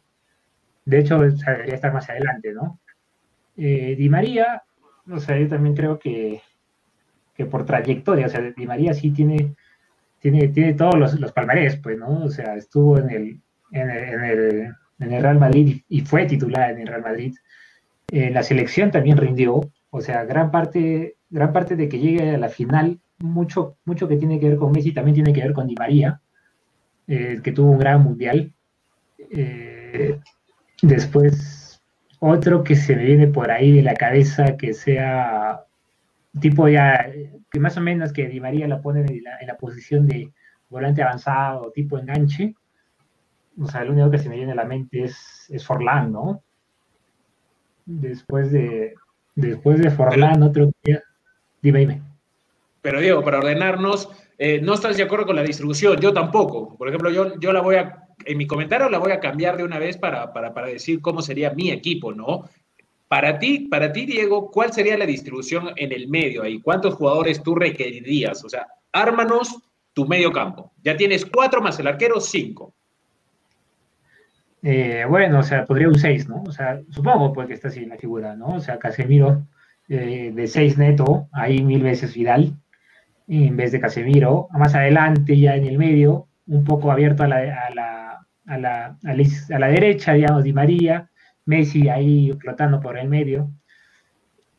De 0.85 0.99
hecho, 0.99 1.19
debería 1.19 1.75
estar 1.75 1.93
más 1.93 2.09
adelante, 2.09 2.51
¿no? 2.51 2.79
Eh, 3.55 3.95
Di 3.97 4.09
María, 4.09 4.63
o 5.09 5.19
sea, 5.19 5.37
yo 5.39 5.47
también 5.47 5.73
creo 5.73 5.97
que, 5.97 6.41
que 7.33 7.45
por 7.45 7.65
trayectoria, 7.65 8.25
o 8.25 8.29
sea, 8.29 8.41
Di 8.41 8.65
María 8.65 8.93
sí 8.93 9.11
tiene, 9.11 9.55
tiene, 10.19 10.49
tiene 10.49 10.73
todos 10.73 10.95
los, 10.95 11.19
los 11.19 11.31
palmarés, 11.31 11.77
pues, 11.77 11.97
¿no? 11.97 12.25
O 12.25 12.29
sea, 12.29 12.55
estuvo 12.55 12.99
en 12.99 13.09
el, 13.09 13.41
en 13.71 13.89
el, 13.89 14.75
en 14.99 15.13
el, 15.13 15.21
Real 15.21 15.39
Madrid 15.39 15.81
y 15.87 16.01
fue 16.01 16.25
titular 16.25 16.71
en 16.71 16.81
el 16.81 16.87
Real 16.87 17.01
Madrid. 17.01 17.35
En 18.11 18.33
la 18.33 18.43
selección 18.43 18.91
también 18.91 19.17
rindió, 19.17 19.61
o 19.89 20.01
sea, 20.01 20.25
gran 20.25 20.51
parte, 20.51 21.15
gran 21.29 21.53
parte 21.53 21.75
de 21.75 21.87
que 21.87 21.99
llegue 21.99 22.35
a 22.35 22.37
la 22.37 22.49
final 22.49 22.99
mucho, 23.23 23.77
mucho 23.85 24.07
que 24.07 24.17
tiene 24.17 24.39
que 24.39 24.49
ver 24.49 24.57
con 24.57 24.71
Messi, 24.71 24.91
también 24.91 25.15
tiene 25.15 25.33
que 25.33 25.41
ver 25.41 25.53
con 25.53 25.65
Di 25.65 25.75
María, 25.75 26.21
eh, 27.07 27.39
que 27.41 27.53
tuvo 27.53 27.71
un 27.71 27.79
gran 27.79 28.03
mundial. 28.03 28.53
Eh, 29.17 30.19
después, 30.81 31.81
otro 32.19 32.63
que 32.63 32.75
se 32.75 32.95
me 32.95 33.05
viene 33.05 33.27
por 33.27 33.49
ahí 33.49 33.71
de 33.71 33.81
la 33.81 33.93
cabeza, 33.93 34.57
que 34.57 34.73
sea 34.73 35.63
tipo 36.39 36.67
ya, 36.67 37.09
que 37.49 37.59
más 37.59 37.77
o 37.77 37.81
menos 37.81 38.11
que 38.11 38.27
Di 38.27 38.41
María 38.41 38.67
la 38.67 38.81
pone 38.81 39.01
en 39.01 39.47
la, 39.47 39.57
posición 39.57 40.05
de 40.05 40.31
volante 40.69 41.01
avanzado, 41.01 41.71
tipo 41.71 41.97
enganche. 41.97 42.55
O 43.57 43.67
sea, 43.67 43.85
lo 43.85 43.93
único 43.93 44.11
que 44.11 44.17
se 44.17 44.29
me 44.29 44.35
viene 44.35 44.51
a 44.51 44.55
la 44.55 44.65
mente 44.65 45.03
es, 45.03 45.47
es 45.49 45.65
Forlán, 45.65 46.11
¿no? 46.11 46.43
Después 47.85 48.51
de, 48.51 48.95
después 49.35 49.79
de 49.79 49.91
Forlán, 49.91 50.43
otro 50.43 50.71
día. 50.83 51.01
Dime, 51.61 51.79
dime. 51.79 52.12
Pero 52.83 52.99
Diego, 52.99 53.23
para 53.23 53.39
ordenarnos, 53.39 54.09
eh, 54.37 54.59
no 54.61 54.73
estás 54.73 54.97
de 54.97 55.03
acuerdo 55.03 55.25
con 55.25 55.37
la 55.37 55.41
distribución, 55.41 55.97
yo 56.01 56.11
tampoco. 56.13 56.77
Por 56.77 56.89
ejemplo, 56.89 57.09
yo, 57.09 57.39
yo 57.39 57.53
la 57.53 57.61
voy 57.61 57.77
a, 57.77 58.09
en 58.25 58.37
mi 58.37 58.45
comentario 58.45 58.89
la 58.89 58.99
voy 58.99 59.13
a 59.13 59.21
cambiar 59.21 59.55
de 59.55 59.63
una 59.63 59.79
vez 59.79 59.97
para, 59.97 60.33
para, 60.33 60.53
para 60.53 60.67
decir 60.67 60.99
cómo 60.99 61.21
sería 61.21 61.51
mi 61.51 61.71
equipo, 61.71 62.13
¿no? 62.13 62.43
Para 63.07 63.39
ti, 63.39 63.69
para 63.71 63.93
ti, 63.93 64.05
Diego, 64.05 64.51
¿cuál 64.51 64.73
sería 64.73 64.97
la 64.97 65.05
distribución 65.05 65.69
en 65.77 65.93
el 65.93 66.09
medio 66.09 66.43
ahí? 66.43 66.59
¿Cuántos 66.59 66.95
jugadores 66.95 67.41
tú 67.41 67.55
requerirías? 67.55 68.43
O 68.43 68.49
sea, 68.49 68.67
ármanos 68.91 69.59
tu 69.93 70.05
medio 70.05 70.33
campo. 70.33 70.73
Ya 70.83 70.97
tienes 70.97 71.25
cuatro 71.25 71.61
más 71.61 71.79
el 71.79 71.87
arquero, 71.87 72.19
cinco. 72.19 72.73
Eh, 74.61 75.05
bueno, 75.07 75.39
o 75.39 75.43
sea, 75.43 75.63
podría 75.65 75.87
un 75.87 75.97
seis, 75.97 76.27
¿no? 76.27 76.43
O 76.45 76.51
sea, 76.51 76.81
supongo 76.89 77.31
pues 77.31 77.47
que 77.47 77.53
está 77.53 77.69
así 77.69 77.85
la 77.85 77.95
figura, 77.95 78.35
¿no? 78.35 78.47
O 78.55 78.59
sea, 78.59 78.77
Casemiro 78.77 79.47
eh, 79.87 80.33
de 80.33 80.47
seis 80.47 80.77
neto, 80.77 81.29
ahí 81.31 81.63
mil 81.63 81.81
veces 81.81 82.13
Vidal 82.13 82.57
en 83.27 83.57
vez 83.57 83.71
de 83.71 83.79
Casemiro. 83.79 84.47
Más 84.51 84.75
adelante, 84.75 85.37
ya 85.37 85.55
en 85.55 85.65
el 85.65 85.77
medio, 85.77 86.27
un 86.47 86.63
poco 86.63 86.91
abierto 86.91 87.23
a 87.23 87.27
la, 87.27 87.37
a 87.37 87.73
la, 87.73 88.25
a 88.47 88.57
la, 88.57 88.97
a 89.03 89.59
la, 89.59 89.67
derecha, 89.67 90.13
digamos, 90.13 90.43
Di 90.43 90.53
María. 90.53 91.09
Messi 91.45 91.89
ahí 91.89 92.31
flotando 92.39 92.79
por 92.79 92.97
el 92.97 93.09
medio. 93.09 93.49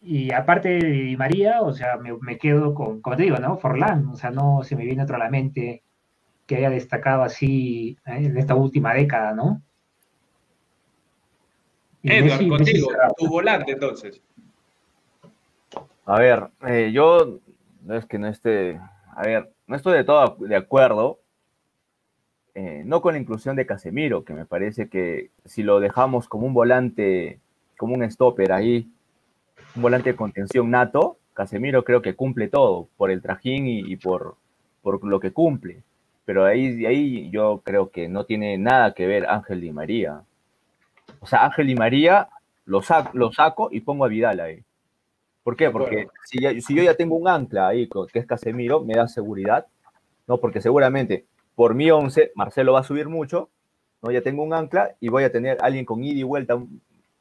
Y 0.03 0.33
aparte 0.33 0.69
de 0.69 0.91
Di 0.91 1.17
María, 1.17 1.63
o 1.63 1.73
sea, 1.73 1.97
me, 1.97 2.39
quedo 2.39 2.75
con, 2.75 3.01
como 3.01 3.17
te 3.17 3.23
digo, 3.23 3.39
¿no? 3.39 3.57
Forlán, 3.57 4.09
o 4.09 4.17
sea, 4.17 4.31
no 4.31 4.63
se 4.63 4.77
me 4.77 4.85
viene 4.85 5.03
otro 5.03 5.17
a 5.17 5.19
la 5.19 5.31
mente 5.31 5.83
que 6.47 6.57
haya 6.57 6.69
destacado 6.69 7.23
así 7.23 7.97
¿eh? 8.05 8.27
en 8.27 8.37
esta 8.37 8.55
última 8.55 8.93
década, 8.93 9.33
¿no? 9.33 9.63
Edward, 12.03 12.49
contigo, 12.49 12.89
tu 13.17 13.29
volante 13.29 13.73
entonces. 13.73 14.21
A 16.05 16.19
ver, 16.19 16.49
eh, 16.67 16.91
yo 16.93 17.41
no 17.85 17.97
es 17.97 18.07
que 18.07 18.19
no 18.19 18.29
esté, 18.29 18.81
a 19.15 19.23
ver, 19.23 19.53
no 19.67 19.77
estoy 19.77 19.95
de 19.95 20.05
todo 20.05 20.37
de 20.41 20.57
acuerdo, 20.57 21.21
eh, 22.55 22.83
no 22.87 23.03
con 23.03 23.15
la 23.15 23.21
inclusión 23.21 23.57
de 23.57 23.67
Casemiro, 23.67 24.25
que 24.25 24.33
me 24.33 24.47
parece 24.47 24.89
que 24.89 25.31
si 25.45 25.63
lo 25.63 25.81
dejamos 25.81 26.29
como 26.29 26.47
un 26.47 26.55
volante, 26.55 27.41
como 27.77 27.95
un 27.95 28.09
stopper 28.11 28.53
ahí, 28.53 28.89
un 29.77 29.83
volante 29.83 30.11
de 30.11 30.17
contención 30.17 30.71
nato, 30.71 31.19
Casemiro 31.35 31.85
creo 31.85 32.01
que 32.01 32.15
cumple 32.15 32.49
todo, 32.49 32.89
por 32.97 33.11
el 33.11 33.21
trajín 33.21 33.67
y, 33.67 33.97
por, 33.97 34.37
por, 34.83 35.05
lo 35.05 35.19
que 35.19 35.33
cumple. 35.33 35.83
Pero 36.25 36.45
ahí, 36.45 36.87
ahí 36.87 37.29
yo 37.31 37.61
creo 37.65 37.91
que 37.91 38.09
no 38.09 38.25
tiene 38.25 38.57
nada 38.57 38.95
que 38.95 39.07
ver 39.07 39.27
Ángel 39.27 39.61
Di 39.61 39.73
María. 39.73 40.23
O 41.21 41.27
sea, 41.27 41.45
Ángel 41.45 41.67
Di 41.67 41.75
María 41.75 42.29
lo, 42.67 42.81
lo 43.13 43.33
saco 43.33 43.69
y 43.73 43.81
pongo 43.81 44.05
a 44.05 44.09
Vidal 44.09 44.41
ahí. 44.41 44.63
¿Por 45.45 45.57
qué? 45.57 45.71
Porque 45.71 46.09
si, 46.25 46.39
si, 46.63 46.75
yo 46.75 46.83
ya 46.83 46.95
tengo 46.95 47.17
un 47.17 47.29
ancla 47.29 47.69
ahí, 47.69 47.89
que 48.11 48.19
es 48.19 48.27
Casemiro, 48.27 48.83
me 48.83 48.95
da 48.95 49.07
seguridad, 49.07 49.67
¿no? 50.27 50.39
Porque 50.39 50.63
seguramente 50.63 51.27
por 51.55 51.75
mi 51.75 51.91
11, 51.91 52.33
Marcelo 52.35 52.73
va 52.73 52.81
a 52.81 52.85
subir 52.85 53.09
mucho, 53.09 53.51
¿no? 54.03 54.11
Ya 54.11 54.23
tengo 54.23 54.43
un 54.43 54.55
ancla 54.55 54.97
y 55.01 55.09
voy 55.09 55.25
a 55.25 55.31
tener 55.31 55.59
alguien 55.61 55.85
con 55.85 56.03
ida 56.03 56.19
y 56.19 56.23
vuelta 56.23 56.59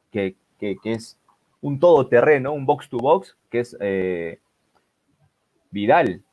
que, 0.10 0.36
que, 0.58 0.78
que 0.82 0.94
es 0.94 1.20
un 1.62 1.80
todoterreno, 1.80 2.54
un 2.54 2.66
box 2.66 2.90
to 2.90 2.98
box, 2.98 3.38
que 3.50 3.60
es 3.60 3.78
eh, 3.82 4.40
Vidal, 5.70 6.24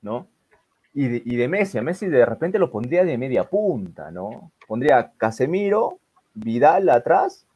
¿no? 0.00 0.28
Y 0.94 1.08
de, 1.08 1.22
y 1.24 1.36
de, 1.36 1.48
Messi, 1.48 1.78
a 1.78 1.82
Messi 1.82 2.06
de 2.06 2.24
repente 2.24 2.58
lo 2.58 2.70
pondría 2.70 3.04
de 3.04 3.18
media 3.18 3.44
punta, 3.44 4.10
¿no? 4.10 4.52
Pondría 4.68 5.12
Casemiro, 5.16 5.98
Vidal 6.34 6.88
atrás, 6.88 7.46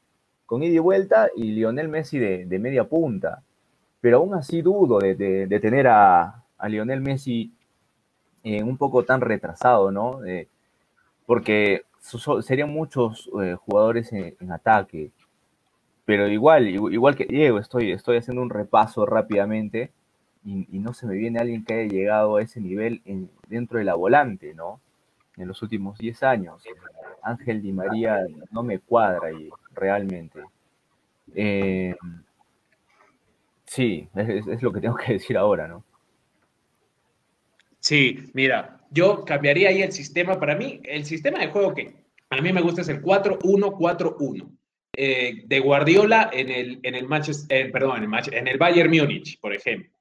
con 0.44 0.62
ida 0.62 0.74
y 0.74 0.78
vuelta, 0.78 1.30
y 1.36 1.52
Lionel 1.52 1.88
Messi 1.88 2.18
de, 2.18 2.46
de 2.46 2.58
media 2.58 2.84
punta. 2.84 3.42
Pero 4.06 4.18
aún 4.18 4.34
así 4.34 4.62
dudo 4.62 5.00
de, 5.00 5.16
de 5.16 5.58
tener 5.58 5.88
a, 5.88 6.44
a, 6.58 6.68
Lionel 6.68 7.00
Messi 7.00 7.52
eh, 8.44 8.62
un 8.62 8.76
poco 8.76 9.04
tan 9.04 9.20
retrasado, 9.20 9.90
¿no? 9.90 10.24
Eh, 10.24 10.46
porque 11.26 11.82
serían 12.42 12.70
muchos 12.70 13.28
eh, 13.42 13.56
jugadores 13.56 14.12
en, 14.12 14.36
en 14.38 14.52
ataque 14.52 15.10
pero 16.04 16.28
igual, 16.28 16.68
igual 16.68 17.16
que 17.16 17.24
Diego, 17.24 17.58
estoy, 17.58 17.90
estoy 17.90 18.18
haciendo 18.18 18.42
un 18.42 18.50
repaso 18.50 19.06
rápidamente 19.06 19.90
y, 20.44 20.78
no 20.78 20.94
se 20.94 21.04
me 21.04 21.16
viene 21.16 21.40
alguien 21.40 21.64
que 21.64 21.74
haya 21.74 21.88
llegado 21.92 22.36
a 22.36 22.42
ese 22.42 22.60
nivel 22.60 23.02
dentro 23.48 23.80
de 23.80 23.84
la 23.84 23.96
volante, 23.96 24.54
¿no? 24.54 24.78
En 25.36 25.48
los 25.48 25.62
últimos 25.62 25.98
10 25.98 26.22
años. 26.22 26.62
Ángel 27.24 27.60
Di 27.60 27.72
María 27.72 28.20
no 28.52 28.62
me 28.62 28.78
cuadra 28.78 29.30
ahí, 29.30 29.50
realmente. 29.74 30.44
Eh, 31.34 31.96
sí, 33.76 34.08
es, 34.14 34.62
lo 34.62 34.72
que 34.72 34.80
tengo 34.80 34.96
que 34.96 35.14
decir 35.14 35.36
ahora, 35.36 35.68
¿no? 35.68 35.84
Sí, 37.78 38.18
mira, 38.32 38.80
yo 38.90 39.24
cambiaría 39.24 39.68
ahí 39.68 39.82
el 39.82 39.92
sistema. 39.92 40.40
Para 40.40 40.56
mí, 40.56 40.80
el 40.84 41.04
sistema 41.04 41.38
de 41.38 41.48
juego 41.48 41.74
que 41.74 41.94
a 42.30 42.40
mí 42.40 42.52
me 42.52 42.62
gusta 42.62 42.80
es 42.80 42.88
el 42.88 43.02
4-1-4-1. 43.02 44.50
Eh, 44.98 45.42
de 45.44 45.60
Guardiola 45.60 46.30
en 46.32 46.48
el, 46.48 46.80
en 46.82 46.94
el 46.94 47.06
Manchester, 47.06 47.70
perdón, 47.70 48.02
en 48.02 48.14
el, 48.14 48.34
en 48.34 48.48
el 48.48 48.56
Bayern 48.56 48.90
Múnich, 48.90 49.38
por 49.40 49.54
ejemplo. 49.54 49.92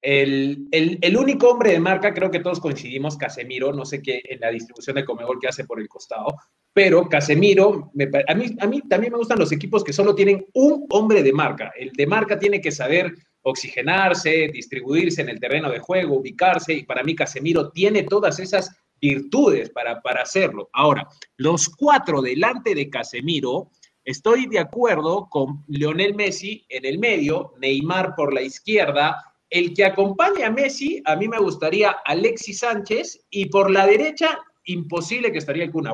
El, 0.00 0.68
el, 0.70 1.16
único 1.16 1.48
hombre 1.48 1.72
de 1.72 1.80
marca, 1.80 2.14
creo 2.14 2.30
que 2.30 2.38
todos 2.38 2.60
coincidimos, 2.60 3.16
Casemiro, 3.16 3.72
no 3.72 3.84
sé 3.84 4.00
qué 4.00 4.22
en 4.24 4.38
la 4.38 4.50
distribución 4.50 4.96
de 4.96 5.04
Comegol 5.04 5.40
que 5.40 5.48
hace 5.48 5.64
por 5.64 5.80
el 5.80 5.88
costado, 5.88 6.36
pero 6.74 7.08
Casemiro, 7.08 7.92
a, 8.28 8.34
mí, 8.34 8.82
también 8.88 9.12
me 9.12 9.18
gustan 9.18 9.38
los 9.38 9.52
equipos 9.52 9.84
que 9.84 9.92
solo 9.92 10.14
tienen 10.14 10.44
un 10.54 10.84
hombre 10.90 11.22
de 11.22 11.32
marca. 11.32 11.72
El 11.78 11.92
de 11.92 12.06
marca 12.06 12.38
tiene 12.38 12.60
que 12.60 12.72
saber 12.72 13.14
oxigenarse, 13.42 14.50
distribuirse 14.52 15.22
en 15.22 15.28
el 15.28 15.40
terreno 15.40 15.70
de 15.70 15.78
juego, 15.78 16.16
ubicarse, 16.16 16.74
y 16.74 16.82
para 16.82 17.04
mí 17.04 17.14
Casemiro 17.14 17.70
tiene 17.70 18.02
todas 18.02 18.40
esas 18.40 18.76
virtudes 19.00 19.70
para, 19.70 20.02
para 20.02 20.22
hacerlo. 20.22 20.68
Ahora, 20.72 21.08
los 21.36 21.68
cuatro 21.68 22.20
delante 22.20 22.74
de 22.74 22.90
Casemiro, 22.90 23.70
Estoy 24.04 24.46
de 24.48 24.58
acuerdo 24.58 25.28
con 25.30 25.64
Lionel 25.66 26.14
Messi 26.14 26.66
en 26.68 26.84
el 26.84 26.98
medio, 26.98 27.54
Neymar 27.58 28.14
por 28.14 28.34
la 28.34 28.42
izquierda. 28.42 29.16
El 29.48 29.72
que 29.72 29.86
acompaña 29.86 30.48
a 30.48 30.50
Messi, 30.50 31.00
a 31.06 31.16
mí 31.16 31.26
me 31.26 31.38
gustaría 31.38 31.96
Alexis 32.04 32.58
Sánchez 32.58 33.24
y 33.30 33.46
por 33.46 33.70
la 33.70 33.86
derecha, 33.86 34.38
imposible 34.64 35.32
que 35.32 35.38
estaría 35.38 35.64
el 35.64 35.72
Kun. 35.72 35.88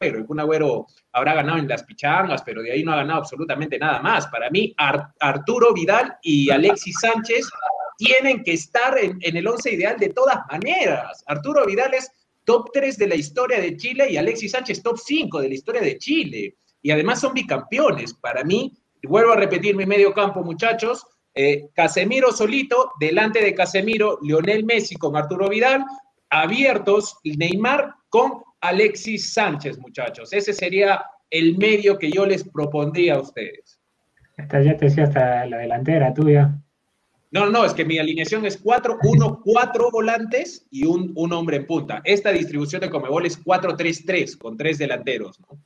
El 0.00 0.24
Kun 0.24 0.40
Agüero 0.40 0.86
habrá 1.12 1.34
ganado 1.34 1.58
en 1.58 1.68
las 1.68 1.82
pichangas, 1.82 2.42
pero 2.42 2.62
de 2.62 2.72
ahí 2.72 2.82
no 2.82 2.92
ha 2.92 2.96
ganado 2.96 3.20
absolutamente 3.20 3.78
nada 3.78 4.00
más. 4.00 4.26
Para 4.28 4.48
mí, 4.48 4.74
Arturo 4.78 5.74
Vidal 5.74 6.16
y 6.22 6.50
Alexis 6.50 6.96
Sánchez 7.00 7.50
tienen 7.98 8.42
que 8.42 8.54
estar 8.54 8.96
en, 8.96 9.18
en 9.20 9.36
el 9.36 9.46
once 9.46 9.70
ideal 9.70 9.98
de 9.98 10.08
todas 10.08 10.38
maneras. 10.50 11.22
Arturo 11.26 11.66
Vidal 11.66 11.92
es 11.92 12.10
top 12.44 12.70
3 12.72 12.96
de 12.96 13.08
la 13.08 13.14
historia 13.14 13.60
de 13.60 13.76
Chile 13.76 14.10
y 14.10 14.16
Alexis 14.16 14.52
Sánchez 14.52 14.82
top 14.82 14.96
5 14.96 15.42
de 15.42 15.48
la 15.48 15.54
historia 15.54 15.82
de 15.82 15.98
Chile 15.98 16.56
y 16.80 16.90
además 16.90 17.20
son 17.20 17.34
bicampeones. 17.34 18.14
Para 18.14 18.42
mí, 18.42 18.72
vuelvo 19.02 19.32
a 19.32 19.36
repetir 19.36 19.76
mi 19.76 19.84
medio 19.84 20.14
campo, 20.14 20.42
muchachos, 20.42 21.04
eh, 21.34 21.68
Casemiro 21.74 22.32
solito, 22.32 22.92
delante 22.98 23.44
de 23.44 23.54
Casemiro, 23.54 24.18
Lionel 24.22 24.64
Messi 24.64 24.96
con 24.96 25.14
Arturo 25.14 25.50
Vidal, 25.50 25.84
abiertos 26.30 27.18
Neymar 27.22 27.96
con 28.08 28.44
Alexis 28.60 29.32
Sánchez, 29.32 29.78
muchachos. 29.78 30.32
Ese 30.32 30.52
sería 30.52 31.02
el 31.30 31.56
medio 31.56 31.98
que 31.98 32.10
yo 32.10 32.26
les 32.26 32.44
propondría 32.48 33.14
a 33.14 33.20
ustedes. 33.20 33.80
Esta 34.36 34.62
ya 34.62 34.76
te 34.76 34.86
decía 34.86 35.04
hasta 35.04 35.46
la 35.46 35.58
delantera 35.58 36.12
tuya. 36.12 36.58
No, 37.30 37.48
no, 37.48 37.64
es 37.64 37.74
que 37.74 37.84
mi 37.84 37.98
alineación 37.98 38.44
es 38.44 38.62
4-1, 38.62 39.42
4 39.44 39.90
volantes 39.92 40.66
y 40.70 40.84
un, 40.84 41.12
un, 41.14 41.32
hombre 41.32 41.58
en 41.58 41.66
punta. 41.66 42.00
Esta 42.04 42.32
distribución 42.32 42.80
de 42.80 42.90
Comebol 42.90 43.24
es 43.24 43.42
4-3-3 43.44 44.36
con 44.36 44.56
tres 44.56 44.78
delanteros, 44.78 45.38
¿no? 45.40 45.60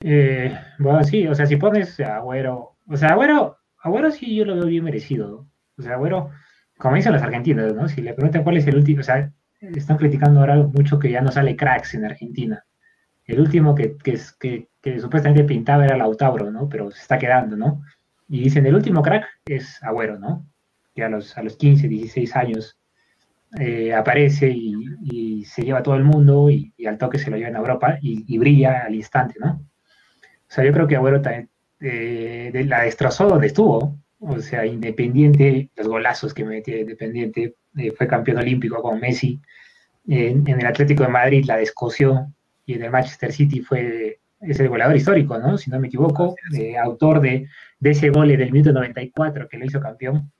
Eh, 0.00 0.52
bueno, 0.78 1.02
sí, 1.04 1.26
o 1.28 1.34
sea, 1.34 1.46
si 1.46 1.56
pones 1.56 1.98
a 2.00 2.16
Agüero, 2.16 2.76
o 2.88 2.96
sea, 2.96 3.10
Agüero, 3.10 3.56
Agüero 3.78 4.10
sí 4.10 4.34
yo 4.34 4.44
lo 4.44 4.56
veo 4.56 4.66
bien 4.66 4.84
merecido. 4.84 5.46
O 5.78 5.82
sea, 5.82 5.94
Agüero, 5.94 6.30
como 6.76 6.96
dicen 6.96 7.12
los 7.12 7.22
argentinos, 7.22 7.74
¿no? 7.74 7.88
Si 7.88 8.02
le 8.02 8.12
preguntan 8.12 8.42
cuál 8.42 8.56
es 8.56 8.66
el 8.66 8.76
último, 8.76 9.00
o 9.00 9.04
sea, 9.04 9.32
están 9.62 9.96
criticando 9.96 10.40
ahora 10.40 10.56
mucho 10.56 10.98
que 10.98 11.10
ya 11.10 11.20
no 11.20 11.30
sale 11.30 11.56
cracks 11.56 11.94
en 11.94 12.04
Argentina. 12.04 12.64
El 13.24 13.40
último 13.40 13.74
que, 13.74 13.96
que, 13.96 14.18
que, 14.38 14.68
que 14.80 15.00
supuestamente 15.00 15.44
pintaba 15.44 15.84
era 15.84 15.96
Lautaro, 15.96 16.50
¿no? 16.50 16.68
Pero 16.68 16.90
se 16.90 17.00
está 17.00 17.18
quedando, 17.18 17.56
¿no? 17.56 17.82
Y 18.28 18.40
dicen, 18.42 18.66
el 18.66 18.74
último 18.74 19.02
crack 19.02 19.26
es 19.44 19.82
Agüero, 19.82 20.18
¿no? 20.18 20.46
Que 20.94 21.04
a 21.04 21.08
los, 21.08 21.36
a 21.38 21.42
los 21.42 21.56
15, 21.56 21.86
16 21.86 22.36
años 22.36 22.78
eh, 23.60 23.94
aparece 23.94 24.48
y, 24.50 25.44
se 25.44 25.62
lleva 25.62 25.80
a 25.80 25.82
todo 25.82 25.96
el 25.96 26.04
mundo 26.04 26.48
y, 26.48 26.72
al 26.86 26.96
toque 26.98 27.18
se 27.18 27.30
lo 27.30 27.36
lleva 27.36 27.50
en 27.50 27.56
Europa 27.56 27.98
y, 28.00 28.38
brilla 28.38 28.84
al 28.86 28.94
instante, 28.94 29.34
¿no? 29.38 29.52
O 29.52 30.54
sea, 30.54 30.64
yo 30.64 30.72
creo 30.72 30.86
que 30.86 30.96
Agüero 30.96 31.20
también 31.20 31.50
eh, 31.80 32.64
la 32.66 32.82
destrozó 32.82 33.28
donde 33.28 33.48
estuvo. 33.48 33.98
O 34.24 34.38
sea, 34.40 34.64
Independiente, 34.64 35.70
los 35.76 35.88
golazos 35.88 36.32
que 36.32 36.44
metió 36.44 36.78
Independiente, 36.78 37.56
eh, 37.76 37.90
fue 37.90 38.06
campeón 38.06 38.38
olímpico 38.38 38.80
con 38.80 39.00
Messi. 39.00 39.40
En, 40.06 40.46
el 40.46 40.66
Atlético 40.66 41.02
de 41.02 41.08
Madrid 41.08 41.44
la 41.44 41.56
descoció 41.56 42.32
y 42.64 42.74
en 42.74 42.84
el 42.84 42.90
Manchester 42.90 43.32
City 43.32 43.60
fue 43.60 44.18
es 44.40 44.58
el 44.58 44.68
goleador 44.68 44.96
histórico, 44.96 45.38
¿no? 45.38 45.56
Si 45.56 45.70
no 45.70 45.78
me 45.78 45.86
equivoco, 45.86 46.34
eh, 46.56 46.76
autor 46.76 47.20
de, 47.20 47.48
de, 47.78 47.90
ese 47.90 48.10
gol 48.10 48.28
del 48.28 48.50
minuto 48.50 48.72
94 48.72 49.48
que 49.48 49.56
lo 49.56 49.64
hizo 49.64 49.80
campeón. 49.80 50.32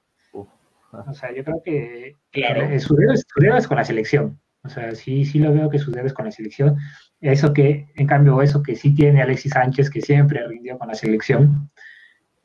O 0.93 1.15
sea, 1.15 1.35
yo 1.35 1.45
creo 1.45 1.63
que 1.65 2.17
claro. 2.31 2.79
su, 2.81 2.95
dedo, 2.97 3.57
es 3.57 3.67
con 3.67 3.77
la 3.77 3.85
selección. 3.85 4.41
O 4.65 4.69
sea, 4.69 4.95
sí, 4.95 5.25
sí 5.25 5.39
lo 5.39 5.53
veo 5.53 5.71
que 5.71 5.79
su 5.79 5.91
dedo 5.91 6.07
es 6.07 6.13
con 6.13 6.25
la 6.25 6.33
selección. 6.33 6.77
Eso 7.21 7.53
que, 7.53 7.89
en 7.95 8.07
cambio, 8.07 8.43
eso 8.43 8.63
que 8.63 8.77
sí 8.77 8.95
tiene 8.95 9.23
Alexis 9.23 9.53
Sánchez, 9.53 9.89
que 9.89 10.01
siempre 10.01 10.47
rindió 10.47 10.79
con 10.79 10.89
la 10.89 10.95
selección, 10.95 11.71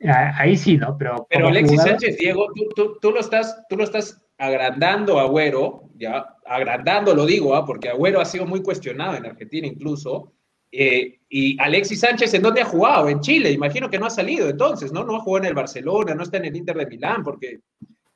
ahí 0.00 0.56
sí, 0.56 0.76
¿no? 0.76 0.96
Pero, 0.98 1.26
Pero 1.28 1.48
Alexis 1.48 1.82
Sánchez, 1.82 2.18
Diego, 2.18 2.46
tú, 2.74 2.98
tú, 3.00 3.10
lo 3.10 3.20
estás, 3.20 3.62
tú 3.68 3.76
lo 3.76 3.84
estás 3.84 4.20
agrandando 4.38 5.18
a 5.18 5.22
Agüero, 5.22 5.90
ya, 5.96 6.36
agrandando 6.46 7.14
lo 7.14 7.26
digo, 7.26 7.54
¿ah? 7.54 7.66
porque 7.66 7.88
Agüero 7.88 8.20
ha 8.20 8.24
sido 8.24 8.46
muy 8.46 8.62
cuestionado 8.62 9.16
en 9.16 9.26
Argentina 9.26 9.66
incluso. 9.66 10.32
Eh, 10.70 11.20
y 11.28 11.60
Alexis 11.60 12.00
Sánchez, 12.00 12.34
¿en 12.34 12.42
dónde 12.42 12.60
ha 12.60 12.66
jugado? 12.66 13.08
En 13.08 13.20
Chile, 13.20 13.50
imagino 13.50 13.88
que 13.88 13.98
no 13.98 14.06
ha 14.06 14.10
salido 14.10 14.48
entonces, 14.48 14.92
¿no? 14.92 15.02
No 15.04 15.16
ha 15.16 15.20
jugado 15.20 15.44
en 15.44 15.48
el 15.48 15.54
Barcelona, 15.54 16.14
no 16.14 16.22
está 16.22 16.36
en 16.36 16.44
el 16.44 16.56
Inter 16.56 16.76
de 16.76 16.86
Milán, 16.86 17.22
porque 17.22 17.60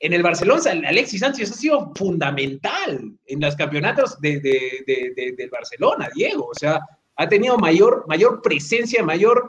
en 0.03 0.13
el 0.13 0.23
Barcelona, 0.23 0.63
Alexis 0.87 1.21
Sánchez 1.21 1.51
ha 1.53 1.55
sido 1.55 1.93
fundamental 1.95 3.13
en 3.25 3.41
los 3.41 3.55
campeonatos 3.55 4.21
de, 4.21 4.41
del 5.37 5.49
Barcelona, 5.49 6.09
Diego. 6.13 6.49
O 6.51 6.55
sea, 6.55 6.81
ha 7.17 7.29
tenido 7.29 7.57
mayor, 7.57 8.05
mayor 8.09 8.43
presencia, 8.43 9.03
mayor, 9.05 9.49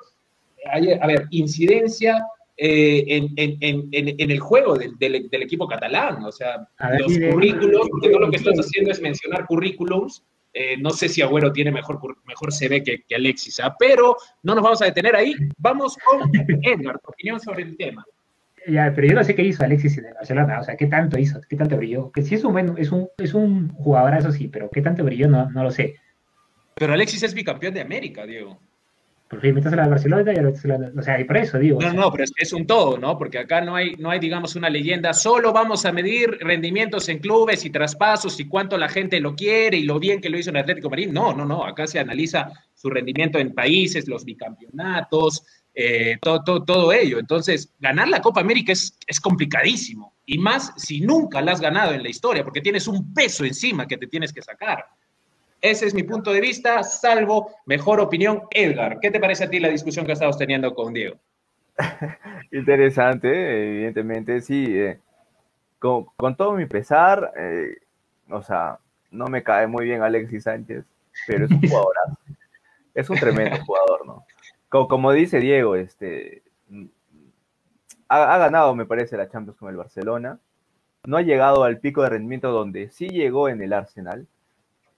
a 0.71 1.07
ver, 1.07 1.27
incidencia 1.31 2.25
eh, 2.55 3.27
en, 3.35 4.31
el 4.31 4.39
juego 4.39 4.77
del, 4.77 5.29
equipo 5.31 5.67
catalán. 5.67 6.23
O 6.23 6.31
sea, 6.31 6.67
los 6.99 7.17
currículos, 7.31 7.87
porque 7.89 8.09
no 8.09 8.19
lo 8.19 8.29
que 8.29 8.37
estás 8.37 8.59
haciendo 8.59 8.91
es 8.91 9.01
mencionar 9.01 9.45
currículums. 9.45 10.23
Eh, 10.53 10.77
no 10.77 10.91
sé 10.91 11.09
si 11.09 11.21
Agüero 11.23 11.51
tiene 11.51 11.71
mejor, 11.71 11.99
mejor 12.25 12.53
CV 12.53 12.83
que, 12.83 13.03
que 13.07 13.15
Alexis, 13.15 13.59
¿ah? 13.59 13.75
pero 13.79 14.15
no 14.43 14.53
nos 14.53 14.63
vamos 14.63 14.81
a 14.83 14.85
detener 14.85 15.15
ahí. 15.15 15.33
Vamos 15.57 15.97
con 15.97 16.29
Edgar, 16.61 16.99
tu 16.99 17.09
opinión 17.09 17.39
sobre 17.39 17.63
el 17.63 17.75
tema. 17.75 18.05
Ya, 18.67 18.93
pero 18.95 19.07
yo 19.07 19.15
no 19.15 19.23
sé 19.23 19.33
qué 19.33 19.41
hizo 19.41 19.63
Alexis 19.63 19.97
en 19.97 20.05
el 20.05 20.13
Barcelona, 20.13 20.59
o 20.59 20.63
sea, 20.63 20.77
qué 20.77 20.85
tanto 20.85 21.19
hizo, 21.19 21.41
qué 21.49 21.55
tanto 21.55 21.75
brilló. 21.75 22.11
Que 22.11 22.21
sí 22.21 22.35
es 22.35 22.43
un 22.43 22.53
buen, 22.53 22.75
es 22.77 22.91
un, 22.91 23.09
es 23.17 23.33
un 23.33 23.73
jugadorazo, 23.73 24.31
sí, 24.31 24.47
pero 24.47 24.69
qué 24.69 24.81
tanto 24.81 25.03
brilló 25.03 25.27
no, 25.27 25.49
no 25.49 25.63
lo 25.63 25.71
sé. 25.71 25.95
Pero 26.75 26.93
Alexis 26.93 27.23
es 27.23 27.33
bicampeón 27.33 27.73
de 27.73 27.81
América, 27.81 28.25
Diego. 28.25 28.59
Por 29.33 29.41
fin, 29.41 29.55
metes 29.55 29.73
a 29.73 29.75
la 29.75 29.87
Barcelona 29.87 30.31
y 30.31 30.37
o 30.39 31.01
sea, 31.01 31.19
y 31.19 31.23
por 31.23 31.37
eso 31.37 31.57
digo. 31.57 31.81
No, 31.81 31.91
no, 31.91 32.11
pero 32.11 32.23
es, 32.23 32.31
es, 32.37 32.53
un 32.53 32.67
todo, 32.67 32.99
¿no? 32.99 33.17
Porque 33.17 33.39
acá 33.39 33.61
no 33.61 33.75
hay, 33.75 33.95
no 33.95 34.11
hay, 34.11 34.19
digamos, 34.19 34.55
una 34.55 34.69
leyenda. 34.69 35.11
Solo 35.11 35.51
vamos 35.51 35.85
a 35.85 35.91
medir 35.91 36.37
rendimientos 36.39 37.09
en 37.09 37.17
clubes 37.17 37.65
y 37.65 37.71
traspasos 37.71 38.39
y 38.39 38.47
cuánto 38.47 38.77
la 38.77 38.87
gente 38.87 39.19
lo 39.19 39.35
quiere 39.35 39.77
y 39.77 39.85
lo 39.85 39.97
bien 39.97 40.21
que 40.21 40.29
lo 40.29 40.37
hizo 40.37 40.51
en 40.51 40.57
Atlético 40.57 40.91
Marín. 40.91 41.11
No, 41.11 41.33
no, 41.33 41.45
no. 41.45 41.65
Acá 41.65 41.87
se 41.87 41.97
analiza 41.97 42.51
su 42.75 42.91
rendimiento 42.91 43.39
en 43.39 43.55
países, 43.55 44.07
los 44.07 44.23
bicampeonatos, 44.23 45.43
eh, 45.73 46.19
todo, 46.21 46.43
todo, 46.43 46.63
todo, 46.63 46.93
ello. 46.93 47.17
Entonces, 47.17 47.73
ganar 47.79 48.09
la 48.09 48.21
Copa 48.21 48.41
América 48.41 48.71
es, 48.71 48.99
es 49.07 49.19
complicadísimo. 49.19 50.13
Y 50.27 50.37
más 50.37 50.73
si 50.77 51.01
nunca 51.01 51.41
la 51.41 51.53
has 51.53 51.59
ganado 51.59 51.93
en 51.93 52.03
la 52.03 52.09
historia, 52.09 52.43
porque 52.43 52.61
tienes 52.61 52.87
un 52.87 53.15
peso 53.15 53.45
encima 53.45 53.87
que 53.87 53.97
te 53.97 54.05
tienes 54.05 54.31
que 54.31 54.43
sacar. 54.43 54.85
Ese 55.63 55.85
es 55.85 55.93
mi 55.93 56.03
punto 56.03 56.33
de 56.33 56.41
vista, 56.41 56.83
salvo 56.83 57.49
mejor 57.65 58.01
opinión. 58.01 58.41
Edgar, 58.51 58.99
¿qué 58.99 59.09
te 59.09 59.21
parece 59.21 59.45
a 59.45 59.49
ti 59.49 59.61
la 59.61 59.69
discusión 59.69 60.05
que 60.05 60.11
estamos 60.11 60.37
teniendo 60.37 60.75
con 60.75 60.93
Diego? 60.93 61.15
Interesante, 62.51 63.69
evidentemente, 63.69 64.41
sí. 64.41 64.65
Eh, 64.77 64.99
con, 65.79 66.35
todo 66.35 66.51
mi 66.51 66.65
pesar, 66.65 67.31
eh, 67.37 67.77
o 68.29 68.41
sea, 68.41 68.77
no 69.09 69.27
me 69.27 69.41
cae 69.41 69.65
muy 69.65 69.85
bien 69.85 70.01
Alexis 70.01 70.43
Sánchez, 70.43 70.83
pero 71.27 71.45
es 71.45 71.51
un 71.51 71.61
jugador, 71.61 71.93
es 72.93 73.09
un 73.09 73.17
tremendo 73.17 73.57
jugador, 73.65 74.05
¿no? 74.05 74.25
Como, 74.67 75.13
dice 75.13 75.39
Diego, 75.39 75.77
este, 75.77 76.43
ha, 78.09 78.37
ganado, 78.37 78.75
me 78.75 78.85
parece, 78.85 79.15
la 79.15 79.29
Champions 79.29 79.57
con 79.57 79.69
el 79.69 79.77
Barcelona. 79.77 80.39
No 81.05 81.15
ha 81.15 81.21
llegado 81.21 81.63
al 81.63 81.79
pico 81.79 82.03
de 82.03 82.09
rendimiento 82.09 82.51
donde 82.51 82.89
sí 82.89 83.07
llegó 83.07 83.47
en 83.47 83.61
el 83.61 83.71
Arsenal, 83.71 84.27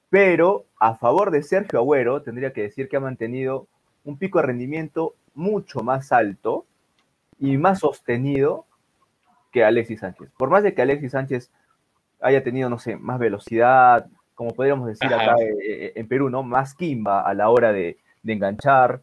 pero 0.09 0.65
a 0.79 0.95
favor 0.95 1.31
de 1.31 1.43
Sergio 1.43 1.79
Agüero, 1.79 2.21
tendría 2.21 2.53
que 2.53 2.63
decir 2.63 2.87
que 2.87 2.97
ha 2.97 3.01
mantenido 3.01 3.67
un 4.03 4.17
pico 4.17 4.39
de 4.39 4.47
rendimiento 4.47 5.15
mucho 5.33 5.81
más 5.81 6.11
alto 6.11 6.65
y 7.39 7.57
más 7.57 7.79
sostenido 7.79 8.65
que 9.51 9.63
Alexis 9.63 9.99
Sánchez. 9.99 10.29
Por 10.37 10.49
más 10.49 10.63
de 10.63 10.73
que 10.73 10.81
Alexis 10.81 11.11
Sánchez 11.11 11.51
haya 12.21 12.43
tenido, 12.43 12.69
no 12.69 12.79
sé, 12.79 12.95
más 12.95 13.19
velocidad, 13.19 14.07
como 14.35 14.51
podríamos 14.53 14.87
decir 14.87 15.13
acá 15.13 15.35
eh, 15.39 15.55
eh, 15.61 15.93
en 15.95 16.07
Perú, 16.07 16.29
¿no? 16.29 16.43
Más 16.43 16.75
quimba 16.75 17.21
a 17.21 17.33
la 17.33 17.49
hora 17.49 17.71
de 17.71 17.97
enganchar, 18.23 19.01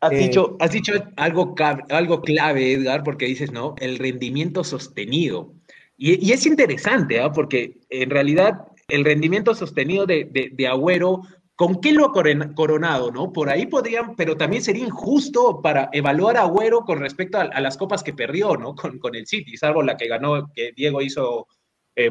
Has, 0.00 0.12
eh, 0.12 0.16
dicho, 0.16 0.56
has 0.60 0.70
dicho 0.72 0.92
algo, 1.16 1.54
algo 1.90 2.22
clave, 2.22 2.72
Edgar, 2.72 3.04
porque 3.04 3.26
dices, 3.26 3.52
¿no? 3.52 3.74
El 3.78 3.98
rendimiento 3.98 4.64
sostenido. 4.64 5.52
Y, 5.98 6.32
es 6.32 6.46
interesante, 6.46 7.20
¿ah? 7.20 7.30
porque 7.30 7.78
en 7.90 8.08
realidad 8.08 8.66
el 8.90 9.04
rendimiento 9.04 9.54
sostenido 9.54 10.06
de, 10.06 10.50
de, 10.52 10.68
Agüero, 10.68 11.22
¿con 11.56 11.80
qué 11.80 11.92
lo 11.92 12.06
ha 12.06 12.12
coronado, 12.54 13.10
no? 13.10 13.32
Por 13.32 13.48
ahí 13.48 13.66
podrían, 13.66 14.16
pero 14.16 14.36
también 14.36 14.62
sería 14.62 14.84
injusto 14.84 15.60
para 15.62 15.88
evaluar 15.92 16.36
a 16.36 16.42
Agüero 16.42 16.80
con 16.82 16.98
respecto 16.98 17.38
a, 17.38 17.60
las 17.60 17.76
copas 17.76 18.02
que 18.02 18.12
perdió, 18.12 18.56
¿no? 18.56 18.74
Con, 18.74 18.98
con, 18.98 19.14
el 19.14 19.26
City, 19.26 19.56
salvo 19.56 19.82
la 19.82 19.96
que 19.96 20.08
ganó, 20.08 20.50
que 20.54 20.72
Diego 20.76 21.02
hizo 21.02 21.46
eh, 21.96 22.10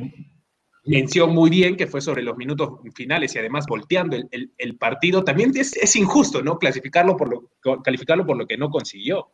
mención 0.85 1.33
muy 1.33 1.49
bien, 1.49 1.75
que 1.77 1.87
fue 1.87 2.01
sobre 2.01 2.23
los 2.23 2.37
minutos 2.37 2.79
finales 2.95 3.35
y 3.35 3.39
además 3.39 3.65
volteando 3.67 4.17
el, 4.17 4.77
partido, 4.77 5.23
también 5.23 5.51
es, 5.55 5.95
injusto, 5.95 6.41
¿no? 6.41 6.57
Clasificarlo 6.57 7.15
por 7.15 7.29
lo, 7.29 7.81
calificarlo 7.83 8.25
por 8.25 8.37
lo 8.37 8.47
que 8.47 8.57
no 8.57 8.69
consiguió. 8.69 9.27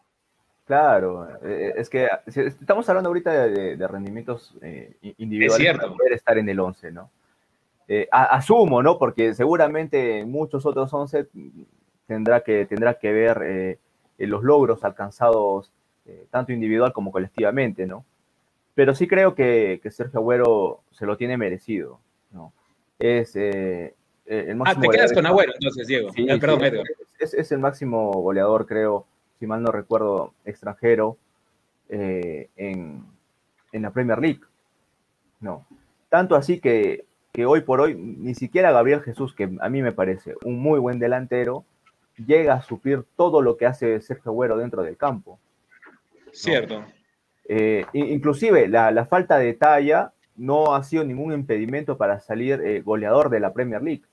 Claro, 0.65 1.27
eh, 1.43 1.73
es 1.77 1.89
que 1.89 2.09
estamos 2.25 2.89
hablando 2.89 3.09
ahorita 3.09 3.47
de, 3.47 3.87
rendimientos 3.87 4.55
eh, 4.61 4.97
individuales 5.17 5.77
para 5.77 5.93
poder 5.93 6.13
estar 6.13 6.37
en 6.37 6.49
el 6.49 6.59
11, 6.59 6.91
¿no? 6.91 7.11
Eh, 7.87 8.07
asumo, 8.11 8.81
¿no? 8.81 8.97
Porque 8.97 9.33
seguramente 9.33 10.25
muchos 10.25 10.65
otros 10.65 10.93
11 10.93 11.27
tendrá 12.07 12.41
que, 12.41 12.65
tendrá 12.65 12.95
que 12.95 13.11
ver 13.11 13.79
los 14.17 14.43
logros 14.43 14.83
alcanzados 14.83 15.71
tanto 16.29 16.51
individual 16.51 16.93
como 16.93 17.11
colectivamente, 17.11 17.85
¿no? 17.85 18.05
pero 18.75 18.93
sí 18.93 19.07
creo 19.07 19.33
que, 19.33 19.81
Sergio 19.89 20.19
Agüero 20.19 20.81
se 20.91 21.05
lo 21.05 21.17
tiene 21.17 21.37
merecido. 21.37 21.99
¿no? 22.31 22.53
Es 22.99 23.35
eh, 23.35 23.95
eh, 24.25 24.45
el 24.49 24.57
máximo. 24.57 24.83
Ah, 24.85 24.91
te 24.91 24.97
quedas 24.97 25.13
con 25.13 25.25
Agüero 25.25 25.53
entonces, 25.53 25.87
Diego. 25.87 26.11
Sí, 26.11 26.27
perdón, 26.39 26.61
es, 27.17 27.51
el 27.51 27.59
máximo 27.59 28.11
goleador, 28.11 28.67
creo, 28.67 29.07
si 29.39 29.47
mal 29.47 29.63
no 29.63 29.71
recuerdo, 29.71 30.33
extranjero 30.43 31.17
eh, 31.87 32.49
en, 32.57 33.05
la 33.71 33.91
Premier 33.91 34.19
League. 34.19 34.41
No. 35.39 35.65
Tanto 36.09 36.35
así 36.35 36.59
que, 36.59 37.04
que 37.35 37.45
hoy 37.45 37.59
por 37.59 37.81
hoy, 37.81 37.95
ni 37.95 38.33
siquiera 38.33 38.71
Gabriel 38.71 39.01
Jesús, 39.01 39.35
que 39.35 39.49
a 39.59 39.67
mí 39.67 39.81
me 39.81 39.91
parece 39.91 40.35
un 40.45 40.57
muy 40.57 40.79
buen 40.79 40.99
delantero, 40.99 41.65
llega 42.25 42.53
a 42.53 42.61
suplir 42.61 43.03
todo 43.17 43.41
lo 43.41 43.57
que 43.57 43.65
hace 43.65 43.99
Sergio 43.99 44.31
Agüero 44.31 44.55
dentro 44.55 44.83
del 44.83 44.95
campo. 44.95 45.37
Cierto. 46.31 46.85
Eh, 47.49 47.85
inclusive 47.91 48.69
la, 48.69 49.05
falta 49.05 49.37
de 49.37 49.53
talla 49.53 50.13
no 50.37 50.75
ha 50.75 50.83
sido 50.83 51.03
ningún 51.03 51.33
impedimento 51.33 51.97
para 51.97 52.21
salir 52.21 52.61
eh, 52.61 52.81
goleador 52.81 53.29
de 53.29 53.41
la 53.41 53.51
Premier 53.51 53.83
League, 53.83 54.05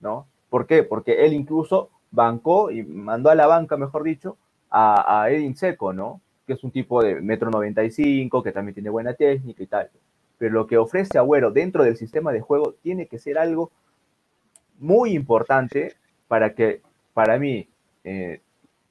¿no? 0.00 0.28
¿Por 0.50 0.66
qué? 0.66 0.82
Porque 0.82 1.24
él 1.24 1.32
incluso 1.32 1.88
bancó 2.10 2.70
y 2.70 2.82
mandó 2.82 3.30
a 3.30 3.34
la 3.34 3.46
banca, 3.46 3.78
mejor 3.78 4.02
dicho, 4.02 4.36
a, 4.70 5.28
Edin 5.30 5.56
Seco, 5.56 5.94
¿no? 5.94 6.20
Que 6.46 6.52
es 6.52 6.62
un 6.62 6.70
tipo 6.70 7.02
de 7.02 7.22
metro 7.22 7.50
95, 7.50 8.42
que 8.42 8.52
también 8.52 8.74
tiene 8.74 8.90
buena 8.90 9.14
técnica 9.14 9.62
y 9.62 9.66
tal. 9.66 9.90
Pero 10.38 10.52
lo 10.52 10.66
que 10.66 10.78
ofrece 10.78 11.18
Agüero 11.18 11.50
dentro 11.50 11.84
del 11.84 11.96
sistema 11.96 12.32
de 12.32 12.40
juego 12.40 12.74
tiene 12.82 13.06
que 13.06 13.18
ser 13.18 13.38
algo 13.38 13.70
muy 14.78 15.12
importante 15.12 15.94
para 16.28 16.54
que, 16.54 16.82
para 17.12 17.38
mí, 17.38 17.68
eh, 18.02 18.40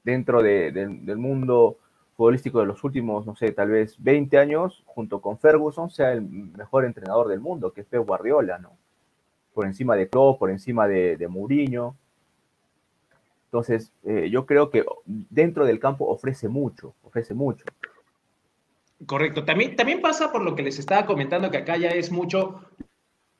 dentro 0.02 0.42
del 0.42 1.18
mundo 1.18 1.78
futbolístico 2.16 2.60
de 2.60 2.66
los 2.66 2.82
últimos, 2.84 3.26
no 3.26 3.34
sé, 3.34 3.52
tal 3.52 3.70
vez 3.70 3.96
20 3.98 4.38
años, 4.38 4.82
junto 4.86 5.20
con 5.20 5.38
Ferguson, 5.38 5.90
sea 5.90 6.12
el 6.12 6.22
mejor 6.22 6.84
entrenador 6.84 7.28
del 7.28 7.40
mundo, 7.40 7.72
que 7.72 7.80
es 7.80 7.86
Pep 7.86 8.06
Guardiola, 8.06 8.58
¿no? 8.58 8.76
Por 9.52 9.66
encima 9.66 9.96
de 9.96 10.08
Klopp, 10.08 10.38
por 10.38 10.50
encima 10.50 10.86
de, 10.86 11.16
de 11.16 11.28
Mourinho. 11.28 11.96
Entonces, 13.46 13.92
eh, 14.04 14.28
yo 14.30 14.46
creo 14.46 14.70
que 14.70 14.84
dentro 15.04 15.64
del 15.64 15.78
campo 15.78 16.06
ofrece 16.06 16.48
mucho, 16.48 16.94
ofrece 17.02 17.34
mucho. 17.34 17.64
Correcto. 19.06 19.44
También, 19.44 19.76
también 19.76 20.00
pasa 20.00 20.32
por 20.32 20.42
lo 20.42 20.54
que 20.54 20.62
les 20.62 20.78
estaba 20.78 21.06
comentando, 21.06 21.50
que 21.50 21.58
acá 21.58 21.76
ya 21.76 21.88
es 21.88 22.10
mucho 22.10 22.60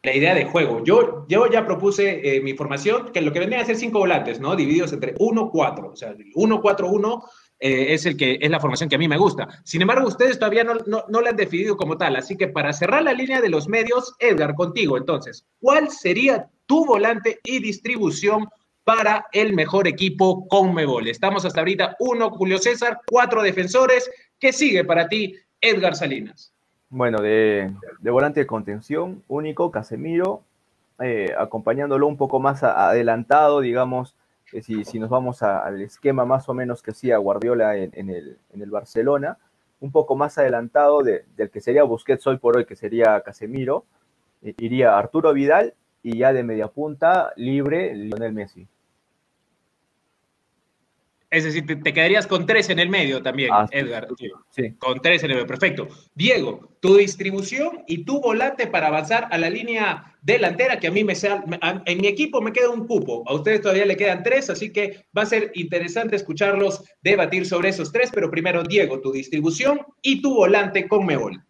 la 0.04 0.14
idea 0.14 0.34
de 0.34 0.44
juego. 0.44 0.84
Yo, 0.84 1.26
yo 1.28 1.50
ya 1.50 1.66
propuse 1.66 2.36
eh, 2.36 2.40
mi 2.40 2.52
formación, 2.54 3.10
que 3.12 3.22
lo 3.22 3.32
que 3.32 3.40
vendría 3.40 3.62
a 3.62 3.64
ser 3.64 3.76
cinco 3.76 4.00
volantes, 4.00 4.38
¿no? 4.38 4.54
Divididos 4.54 4.92
entre 4.92 5.14
1-4. 5.14 5.92
O 5.92 5.96
sea, 5.96 6.14
1-4-1 6.14 7.24
eh, 7.60 7.94
es, 7.94 8.04
el 8.04 8.16
que, 8.16 8.38
es 8.40 8.50
la 8.50 8.60
formación 8.60 8.90
que 8.90 8.96
a 8.96 8.98
mí 8.98 9.08
me 9.08 9.16
gusta. 9.16 9.48
Sin 9.64 9.80
embargo, 9.80 10.06
ustedes 10.06 10.38
todavía 10.38 10.64
no, 10.64 10.74
no, 10.86 11.20
la 11.20 11.30
han 11.30 11.36
definido 11.36 11.76
como 11.76 11.96
tal. 11.96 12.16
Así 12.16 12.36
que 12.36 12.48
para 12.48 12.72
cerrar 12.72 13.02
la 13.02 13.14
línea 13.14 13.40
de 13.40 13.48
los 13.48 13.68
medios, 13.68 14.14
Edgar, 14.18 14.54
contigo 14.54 14.98
entonces, 14.98 15.46
¿cuál 15.58 15.90
sería 15.90 16.50
tu 16.66 16.84
volante 16.84 17.40
y 17.44 17.60
distribución 17.60 18.48
para 18.84 19.26
el 19.32 19.54
mejor 19.54 19.88
equipo 19.88 20.46
con 20.48 20.74
Mebol? 20.74 21.08
Estamos 21.08 21.46
hasta 21.46 21.60
ahorita 21.60 21.96
uno, 22.00 22.30
Julio 22.30 22.58
César, 22.58 23.00
cuatro 23.06 23.42
defensores. 23.42 24.10
¿Qué 24.38 24.52
sigue 24.52 24.84
para 24.84 25.08
ti, 25.08 25.34
Edgar 25.64 25.96
Salinas? 25.96 26.52
Bueno, 26.90 27.18
de, 27.22 27.72
volante 28.02 28.40
de 28.40 28.46
contención, 28.46 29.22
único, 29.28 29.70
Casemiro, 29.70 30.42
eh, 31.00 31.34
acompañándolo 31.36 32.06
un 32.06 32.16
poco 32.16 32.38
más 32.38 32.62
adelantado, 32.62 33.60
digamos, 33.60 34.14
si, 34.62 34.98
nos 34.98 35.10
vamos 35.10 35.42
al 35.42 35.80
esquema 35.80 36.24
más 36.24 36.48
o 36.48 36.54
menos 36.54 36.82
que 36.82 36.92
hacía 36.92 37.16
Guardiola 37.16 37.76
en, 37.76 38.10
el, 38.10 38.70
Barcelona, 38.70 39.38
un 39.80 39.90
poco 39.90 40.14
más 40.14 40.38
adelantado 40.38 41.02
del 41.02 41.50
que 41.50 41.60
sería 41.60 41.82
Busquets 41.82 42.26
hoy 42.26 42.36
por 42.36 42.56
hoy, 42.56 42.66
que 42.66 42.76
sería 42.76 43.20
Casemiro, 43.22 43.84
eh, 44.42 44.54
iría 44.58 44.96
Arturo 44.96 45.32
Vidal 45.32 45.74
y 46.02 46.18
ya 46.18 46.32
de 46.32 46.44
media 46.44 46.68
punta 46.68 47.32
libre 47.36 47.94
Lionel 47.94 48.32
Messi. 48.32 48.68
Es 51.34 51.42
decir, 51.42 51.66
te, 51.66 51.92
quedarías 51.92 52.28
con 52.28 52.46
tres 52.46 52.70
en 52.70 52.78
el 52.78 52.88
medio 52.88 53.20
también, 53.20 53.50
ah, 53.52 53.66
Edgar. 53.72 54.06
Sí, 54.50 54.70
Con 54.78 55.00
tres 55.00 55.24
en 55.24 55.32
el 55.32 55.36
medio, 55.36 55.48
perfecto. 55.48 55.88
Diego, 56.14 56.76
tu 56.78 56.96
distribución 56.96 57.82
y 57.88 58.04
tu 58.04 58.20
volante 58.20 58.68
para 58.68 58.86
avanzar 58.86 59.26
a 59.32 59.36
la 59.36 59.50
línea 59.50 60.14
delantera, 60.22 60.78
que 60.78 60.86
a 60.86 60.92
mí 60.92 61.02
me 61.02 61.16
sea, 61.16 61.42
en 61.86 62.00
mi 62.00 62.06
equipo 62.06 62.40
me 62.40 62.52
queda 62.52 62.70
un 62.70 62.86
cupo, 62.86 63.24
a 63.26 63.34
ustedes 63.34 63.62
todavía 63.62 63.84
le 63.84 63.96
quedan 63.96 64.22
tres, 64.22 64.48
así 64.48 64.72
que 64.72 65.06
va 65.16 65.22
a 65.22 65.26
ser 65.26 65.50
interesante 65.54 66.14
escucharlos 66.14 66.84
debatir 67.02 67.46
sobre 67.46 67.70
esos 67.70 67.90
tres, 67.90 68.10
pero 68.14 68.30
primero, 68.30 68.62
Diego, 68.62 69.00
tu 69.00 69.10
distribución 69.10 69.80
y 70.02 70.22
tu 70.22 70.34
volante 70.34 70.86
con 70.86 71.04
Meol. 71.04 71.42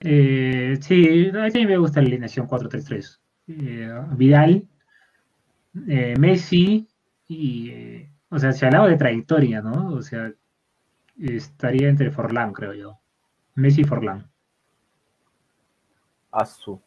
Eh, 0.00 0.78
sí, 0.80 1.28
a 1.28 1.48
mí 1.48 1.66
me 1.66 1.76
gusta 1.76 2.00
la 2.00 2.08
alineación 2.08 2.48
4-3-3. 2.48 3.18
Eh, 3.48 3.88
Vidal, 4.16 4.66
eh, 5.86 6.14
Messi 6.18 6.88
y 7.28 8.06
o 8.32 8.38
sea, 8.38 8.52
se 8.52 8.64
hablaba 8.64 8.88
de 8.88 8.96
trayectoria, 8.96 9.60
¿no? 9.60 9.94
O 9.94 10.00
sea, 10.00 10.32
estaría 11.20 11.90
entre 11.90 12.10
Forlán, 12.10 12.54
creo 12.54 12.72
yo. 12.72 12.98
Messi 13.54 13.82
y 13.82 13.84
Forlán. 13.84 14.26
Asu. 16.30 16.80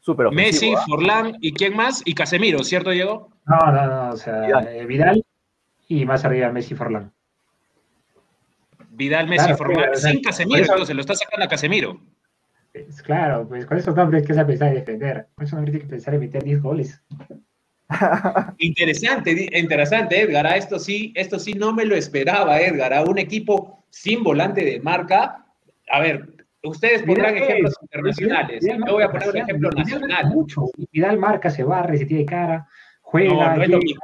Super 0.00 0.30
Messi, 0.30 0.74
¿ah? 0.76 0.82
Forlán 0.86 1.38
y 1.40 1.54
quién 1.54 1.74
más? 1.74 2.02
Y 2.04 2.12
Casemiro, 2.12 2.62
¿cierto, 2.62 2.90
Diego? 2.90 3.30
No, 3.46 3.72
no, 3.72 3.86
no. 3.86 4.10
O 4.10 4.16
sea, 4.18 4.46
eh, 4.70 4.84
Vidal, 4.84 5.24
y 5.88 6.04
más 6.04 6.26
arriba 6.26 6.52
Messi 6.52 6.74
y 6.74 6.76
Forlán. 6.76 7.10
Vidal, 8.90 9.28
Messi 9.28 9.50
y 9.50 9.54
Forlán. 9.54 9.96
Sin 9.96 10.20
Casemiro, 10.22 10.60
entonces 10.60 10.94
lo 10.94 11.00
está 11.00 11.14
sacando 11.14 11.46
a 11.46 11.48
Casemiro. 11.48 11.98
Pues, 12.70 13.00
claro, 13.02 13.48
pues 13.48 13.64
con 13.64 13.78
esos 13.78 13.96
nombres 13.96 14.26
que 14.26 14.34
se 14.34 14.44
pensar 14.44 14.68
en 14.68 14.74
defender. 14.74 15.28
Con 15.34 15.46
esos 15.46 15.54
nombres 15.54 15.72
tiene 15.72 15.86
que 15.86 15.90
pensar 15.90 16.12
en 16.12 16.20
meter 16.20 16.44
10 16.44 16.60
goles. 16.60 17.02
interesante, 18.58 19.48
interesante, 19.52 20.20
Edgar. 20.20 20.46
Ah, 20.46 20.56
esto 20.56 20.78
sí, 20.78 21.12
esto 21.14 21.38
sí 21.38 21.54
no 21.54 21.72
me 21.72 21.84
lo 21.84 21.94
esperaba, 21.94 22.60
Edgar. 22.60 22.92
A 22.92 23.02
un 23.02 23.18
equipo 23.18 23.84
sin 23.90 24.22
volante 24.22 24.64
de 24.64 24.80
marca. 24.80 25.46
A 25.90 26.00
ver, 26.00 26.28
ustedes 26.62 27.02
pondrán 27.02 27.36
ejemplos 27.36 27.74
internacionales. 27.82 28.64
Yo 28.66 28.92
voy 28.92 29.02
a 29.02 29.10
poner 29.10 29.28
un 29.30 29.36
ejemplo 29.36 29.70
nacional. 29.70 30.26
Mucho. 30.26 30.66
Vidal 30.92 31.18
marca, 31.18 31.50
se 31.50 31.64
barre, 31.64 31.98
se 31.98 32.06
tiene 32.06 32.24
cara, 32.24 32.66
juega. 33.00 33.56
No, 33.56 33.62
es 33.62 33.68
lo 33.68 33.78
mismo. 33.78 34.02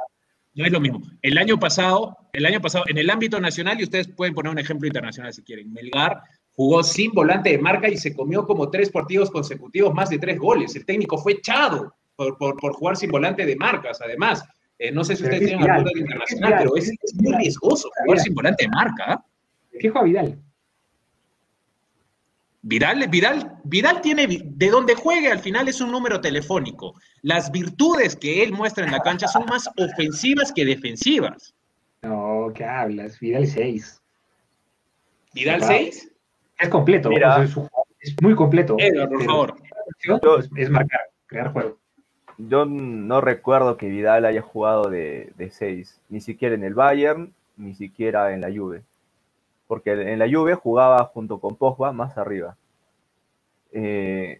No 0.55 0.65
es 0.65 0.71
lo 0.71 0.79
mismo. 0.79 1.01
El 1.21 1.37
año 1.37 1.57
pasado, 1.59 2.17
el 2.33 2.45
año 2.45 2.59
pasado, 2.59 2.85
en 2.87 2.97
el 2.97 3.09
ámbito 3.09 3.39
nacional, 3.39 3.79
y 3.79 3.83
ustedes 3.83 4.07
pueden 4.07 4.33
poner 4.33 4.51
un 4.51 4.59
ejemplo 4.59 4.87
internacional 4.87 5.33
si 5.33 5.43
quieren, 5.43 5.71
Melgar 5.71 6.21
jugó 6.59 6.83
sin 6.83 7.13
volante 7.13 7.51
de 7.51 7.57
marca 7.57 7.87
y 7.87 7.95
se 7.95 8.13
comió 8.13 8.45
como 8.45 8.69
tres 8.69 8.89
partidos 8.89 9.31
consecutivos 9.31 9.93
más 9.93 10.09
de 10.09 10.19
tres 10.19 10.37
goles. 10.37 10.75
El 10.75 10.85
técnico 10.85 11.17
fue 11.17 11.31
echado 11.31 11.95
por, 12.39 12.73
jugar 12.73 12.97
sin 12.97 13.11
volante 13.11 13.45
de 13.45 13.55
marcas, 13.55 14.01
además. 14.01 14.43
Eh, 14.77 14.91
no 14.91 15.03
sé 15.03 15.15
si 15.15 15.23
ustedes 15.23 15.47
tienen 15.47 15.69
algún 15.69 15.85
dato 15.85 15.97
internacional, 15.97 16.55
pero 16.57 16.75
es, 16.75 16.91
muy 17.15 17.33
riesgoso 17.35 17.89
jugar 18.03 18.19
sin 18.19 18.33
volante 18.33 18.63
de 18.63 18.69
marca. 18.69 19.03
¿ah? 19.07 19.25
¿Qué 19.79 19.89
juega 19.89 20.05
Vidal? 20.05 20.39
Vidal, 22.61 23.07
Vidal, 23.09 23.57
Vidal 23.63 24.01
tiene, 24.01 24.27
de 24.27 24.69
donde 24.69 24.95
juegue 24.95 25.31
al 25.31 25.39
final 25.39 25.67
es 25.67 25.79
un 25.81 25.91
número 25.91 26.19
telefónico. 26.19 26.95
Las 27.21 27.51
virtudes 27.51 28.15
que 28.15 28.43
él 28.43 28.51
muestra 28.51 28.85
en 28.85 28.91
la 28.91 28.99
cancha 28.99 29.27
son 29.27 29.45
más 29.45 29.69
ofensivas 29.77 30.51
que 30.51 30.65
defensivas. 30.65 31.53
No, 32.01 32.51
¿qué 32.53 32.65
hablas? 32.65 33.19
Vidal 33.19 33.47
6. 33.47 34.01
¿Vidal 35.33 35.63
6? 35.63 36.11
Es 36.57 36.69
completo, 36.69 37.09
es, 37.11 38.21
muy 38.21 38.35
completo. 38.35 38.75
por 39.09 39.23
favor. 39.23 39.55
es 40.57 40.69
marcar, 40.69 41.01
crear 41.27 41.53
juego 41.53 41.79
yo 42.39 42.65
no 42.65 43.19
recuerdo 43.19 43.75
que 43.75 43.89
Vidal 43.89 44.25
haya 44.25 44.41
jugado 44.41 44.89
de, 44.89 45.33
seis, 45.51 45.99
ni 46.09 46.21
siquiera 46.21 46.55
en 46.55 46.63
el 46.63 46.73
Bayern, 46.73 47.33
ni 47.57 47.75
siquiera 47.75 48.33
en 48.33 48.41
la 48.41 48.47
Juve. 48.47 48.83
Porque 49.67 49.91
en 49.91 50.17
la 50.17 50.29
Juve 50.29 50.55
jugaba 50.55 51.03
junto 51.05 51.39
con 51.39 51.57
Pogba 51.57 51.91
más 51.91 52.17
arriba. 52.17 52.55
Eh, 53.73 54.39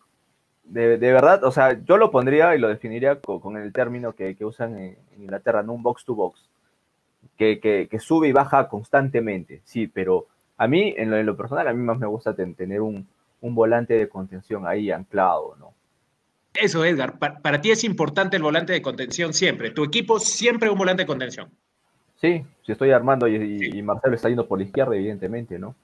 de, 0.63 0.97
verdad, 0.97 1.43
o 1.43 1.51
sea, 1.51 1.83
yo 1.83 1.97
lo 1.97 2.09
pondría 2.09 2.55
y 2.55 2.59
lo 2.59 2.69
definiría 2.69 3.19
con, 3.19 3.57
el 3.57 3.73
término 3.73 4.13
que, 4.13 4.35
usan 4.41 4.77
en, 4.77 4.97
Inglaterra, 5.17 5.61
¿no? 5.61 5.73
un 5.73 5.83
box 5.83 6.05
to 6.05 6.15
box, 6.15 6.49
que, 7.37 7.89
sube 7.99 8.29
y 8.29 8.31
baja 8.31 8.69
constantemente, 8.69 9.61
sí, 9.65 9.87
pero 9.87 10.27
a 10.57 10.67
mí, 10.67 10.93
en 10.95 11.09
lo, 11.09 11.17
en 11.17 11.25
lo 11.25 11.35
personal, 11.35 11.67
a 11.67 11.73
mí 11.73 11.83
más 11.83 11.97
me 11.97 12.07
gusta 12.07 12.33
tener 12.33 12.81
un, 12.81 13.07
un 13.41 13.55
volante 13.55 13.95
de 13.95 14.07
contención 14.07 14.65
ahí 14.67 14.91
anclado, 14.91 15.55
¿no? 15.59 15.73
Eso, 16.53 16.83
Edgar, 16.83 17.19
para, 17.19 17.61
ti 17.61 17.71
es 17.71 17.83
importante 17.83 18.37
el 18.37 18.43
volante 18.43 18.73
de 18.73 18.81
contención 18.81 19.33
siempre. 19.33 19.71
Tu 19.71 19.83
equipo 19.83 20.19
siempre 20.19 20.69
un 20.69 20.77
volante 20.77 21.03
de 21.03 21.07
contención. 21.07 21.49
Sí, 22.19 22.43
si 22.65 22.71
estoy 22.71 22.91
armando 22.91 23.27
y, 23.27 23.81
Marcelo 23.81 24.15
está 24.15 24.29
yendo 24.29 24.47
por 24.47 24.59
la 24.59 24.65
izquierda, 24.65 24.95
evidentemente, 24.95 25.57
¿no? 25.57 25.75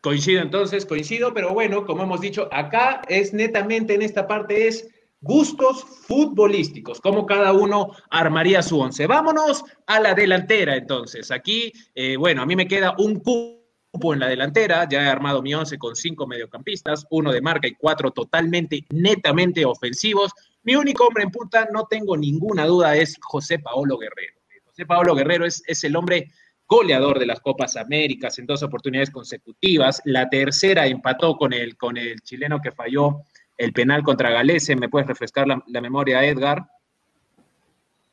Coincido 0.00 0.40
entonces, 0.40 0.86
coincido, 0.86 1.34
pero 1.34 1.52
bueno, 1.52 1.84
como 1.84 2.04
hemos 2.04 2.20
dicho, 2.20 2.48
acá 2.52 3.02
es 3.08 3.34
netamente 3.34 3.94
en 3.94 4.02
esta 4.02 4.26
parte 4.26 4.68
es 4.68 4.88
gustos 5.20 5.82
futbolísticos, 5.82 7.00
como 7.00 7.26
cada 7.26 7.52
uno 7.52 7.90
armaría 8.10 8.62
su 8.62 8.78
once. 8.78 9.06
Vámonos 9.06 9.64
a 9.86 10.00
la 10.00 10.14
delantera 10.14 10.76
entonces. 10.76 11.30
Aquí, 11.30 11.72
eh, 11.94 12.16
bueno, 12.16 12.42
a 12.42 12.46
mí 12.46 12.54
me 12.54 12.68
queda 12.68 12.94
un 12.98 13.18
cubo 13.20 13.65
en 14.12 14.20
la 14.20 14.28
delantera, 14.28 14.88
ya 14.88 15.02
he 15.02 15.08
armado 15.08 15.42
mi 15.42 15.54
once 15.54 15.78
con 15.78 15.96
cinco 15.96 16.26
mediocampistas, 16.26 17.06
uno 17.10 17.32
de 17.32 17.40
marca 17.40 17.66
y 17.66 17.74
cuatro 17.74 18.10
totalmente, 18.10 18.84
netamente 18.90 19.64
ofensivos. 19.64 20.32
Mi 20.62 20.76
único 20.76 21.06
hombre 21.06 21.24
en 21.24 21.30
punta, 21.30 21.68
no 21.72 21.86
tengo 21.88 22.16
ninguna 22.16 22.66
duda, 22.66 22.96
es 22.96 23.16
José 23.20 23.58
Paolo 23.58 23.98
Guerrero. 23.98 24.34
José 24.64 24.86
Paolo 24.86 25.14
Guerrero 25.14 25.46
es, 25.46 25.62
es 25.66 25.84
el 25.84 25.96
hombre 25.96 26.30
goleador 26.68 27.18
de 27.18 27.26
las 27.26 27.40
Copas 27.40 27.76
Américas 27.76 28.38
en 28.38 28.46
dos 28.46 28.62
oportunidades 28.62 29.10
consecutivas. 29.10 30.02
La 30.04 30.28
tercera 30.28 30.86
empató 30.86 31.36
con 31.36 31.52
el, 31.52 31.76
con 31.76 31.96
el 31.96 32.20
chileno 32.22 32.60
que 32.60 32.72
falló 32.72 33.22
el 33.56 33.72
penal 33.72 34.02
contra 34.02 34.30
Galese. 34.30 34.76
¿Me 34.76 34.88
puedes 34.88 35.08
refrescar 35.08 35.46
la, 35.46 35.80
memoria, 35.80 36.24
Edgar? 36.24 36.66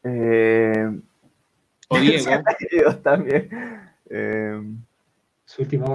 Eh... 0.03 0.89
O 1.89 1.97
Diego. 1.99 2.43
También. 3.03 3.49
Eh... 4.09 4.61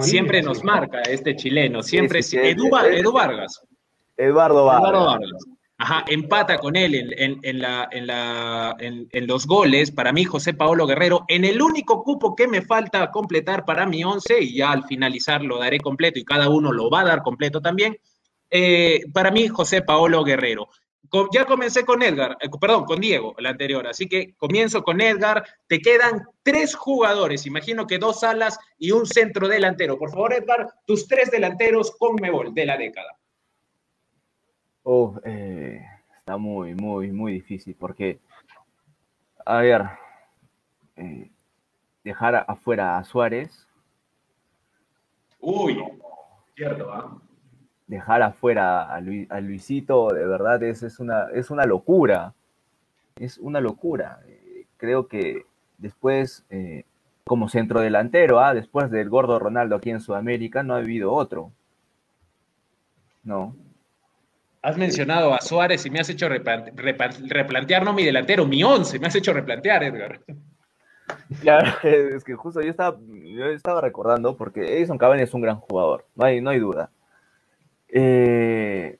Siempre 0.01 0.41
nos 0.41 0.63
marca 0.63 1.01
este 1.01 1.35
chileno, 1.35 1.83
siempre 1.83 2.19
Edu, 2.19 2.69
Vargas. 2.69 3.61
Eduardo 4.15 4.65
Vargas. 4.65 5.21
Ajá, 5.81 6.03
empata 6.07 6.57
con 6.57 6.75
él 6.75 6.93
en, 7.17 7.59
la, 7.59 7.87
en, 7.91 9.27
los 9.27 9.47
goles. 9.47 9.91
Para 9.91 10.11
mí, 10.11 10.25
José 10.25 10.53
Paolo 10.53 10.85
Guerrero, 10.85 11.23
en 11.29 11.45
el 11.45 11.61
único 11.61 12.03
cupo 12.03 12.35
que 12.35 12.49
me 12.49 12.61
falta 12.61 13.11
completar 13.11 13.63
para 13.63 13.85
mi 13.85 14.03
once, 14.03 14.41
y 14.41 14.57
ya 14.57 14.71
al 14.71 14.83
finalizar 14.83 15.41
lo 15.41 15.57
daré 15.57 15.79
completo 15.79 16.19
y 16.19 16.25
cada 16.25 16.49
uno 16.49 16.73
lo 16.73 16.89
va 16.89 17.01
a 17.01 17.05
dar 17.05 17.21
completo 17.21 17.61
también. 17.61 17.97
Eh, 18.49 19.03
para 19.13 19.31
mí, 19.31 19.47
José 19.47 19.81
Paolo 19.81 20.23
Guerrero 20.25 20.67
ya 21.33 21.45
comencé 21.45 21.85
con 21.85 22.01
Edgar, 22.01 22.37
eh, 22.39 22.49
perdón, 22.59 22.85
con 22.85 22.99
Diego, 22.99 23.35
la 23.39 23.49
anterior, 23.49 23.87
así 23.87 24.07
que 24.07 24.33
comienzo 24.35 24.83
con 24.83 25.01
Edgar. 25.01 25.43
Te 25.67 25.79
quedan 25.79 26.23
tres 26.43 26.75
jugadores, 26.75 27.45
imagino 27.45 27.87
que 27.87 27.97
dos 27.97 28.23
alas 28.23 28.59
y 28.77 28.91
un 28.91 29.05
centro 29.05 29.47
delantero. 29.47 29.97
Por 29.97 30.11
favor, 30.11 30.33
Edgar, 30.33 30.67
tus 30.85 31.07
tres 31.07 31.31
delanteros 31.31 31.95
con 31.97 32.15
Mebol 32.15 32.53
de 32.53 32.65
la 32.65 32.77
década. 32.77 33.17
Oh, 34.83 35.19
eh, 35.23 35.81
está 36.17 36.37
muy, 36.37 36.73
muy, 36.75 37.11
muy 37.11 37.33
difícil 37.33 37.75
porque, 37.75 38.19
a 39.45 39.57
ver, 39.59 39.85
eh, 40.95 41.31
dejar 42.03 42.45
afuera 42.47 42.97
a 42.97 43.03
Suárez. 43.03 43.67
Uy, 45.39 45.77
cierto, 46.55 46.91
¿ah? 46.91 47.21
Dejar 47.89 48.21
afuera 48.21 48.83
a, 48.83 49.01
Luisito, 49.01 50.09
de 50.09 50.25
verdad, 50.25 50.61
es, 50.61 50.83
es, 50.83 50.99
una, 50.99 51.27
es 51.33 51.49
una 51.49 51.65
locura. 51.65 52.33
Es 53.17 53.39
una 53.39 53.59
locura. 53.59 54.19
Creo 54.77 55.07
que 55.07 55.45
después, 55.79 56.45
eh, 56.51 56.83
como 57.25 57.49
centro 57.49 57.81
delantero, 57.81 58.39
¿ah? 58.39 58.53
después 58.53 58.91
del 58.91 59.09
gordo 59.09 59.39
Ronaldo 59.39 59.75
aquí 59.75 59.89
en 59.89 60.01
Sudamérica, 60.01 60.61
no 60.61 60.75
ha 60.75 60.77
habido 60.77 61.11
otro. 61.11 61.51
No. 63.23 63.55
Has 64.61 64.77
mencionado 64.77 65.33
a 65.33 65.41
Suárez 65.41 65.83
y 65.85 65.89
me 65.89 65.99
has 65.99 66.09
hecho 66.09 66.29
replantear, 66.29 67.83
no 67.83 67.93
mi 67.93 68.05
delantero, 68.05 68.45
mi 68.45 68.63
once, 68.63 68.99
me 68.99 69.07
has 69.07 69.15
hecho 69.15 69.33
replantear, 69.33 69.83
Edgar. 69.83 70.21
Claro, 71.41 71.71
es 71.81 72.23
que 72.23 72.35
justo 72.35 72.61
yo 72.61 72.69
estaba, 72.69 72.99
yo 73.01 73.47
estaba 73.47 73.81
recordando, 73.81 74.37
porque 74.37 74.77
Edison 74.77 74.99
Cavani 74.99 75.23
es 75.23 75.33
un 75.33 75.41
gran 75.41 75.55
jugador, 75.55 76.05
no 76.15 76.25
hay, 76.25 76.39
no 76.39 76.51
hay 76.51 76.59
duda. 76.59 76.91
Eh, 77.89 78.97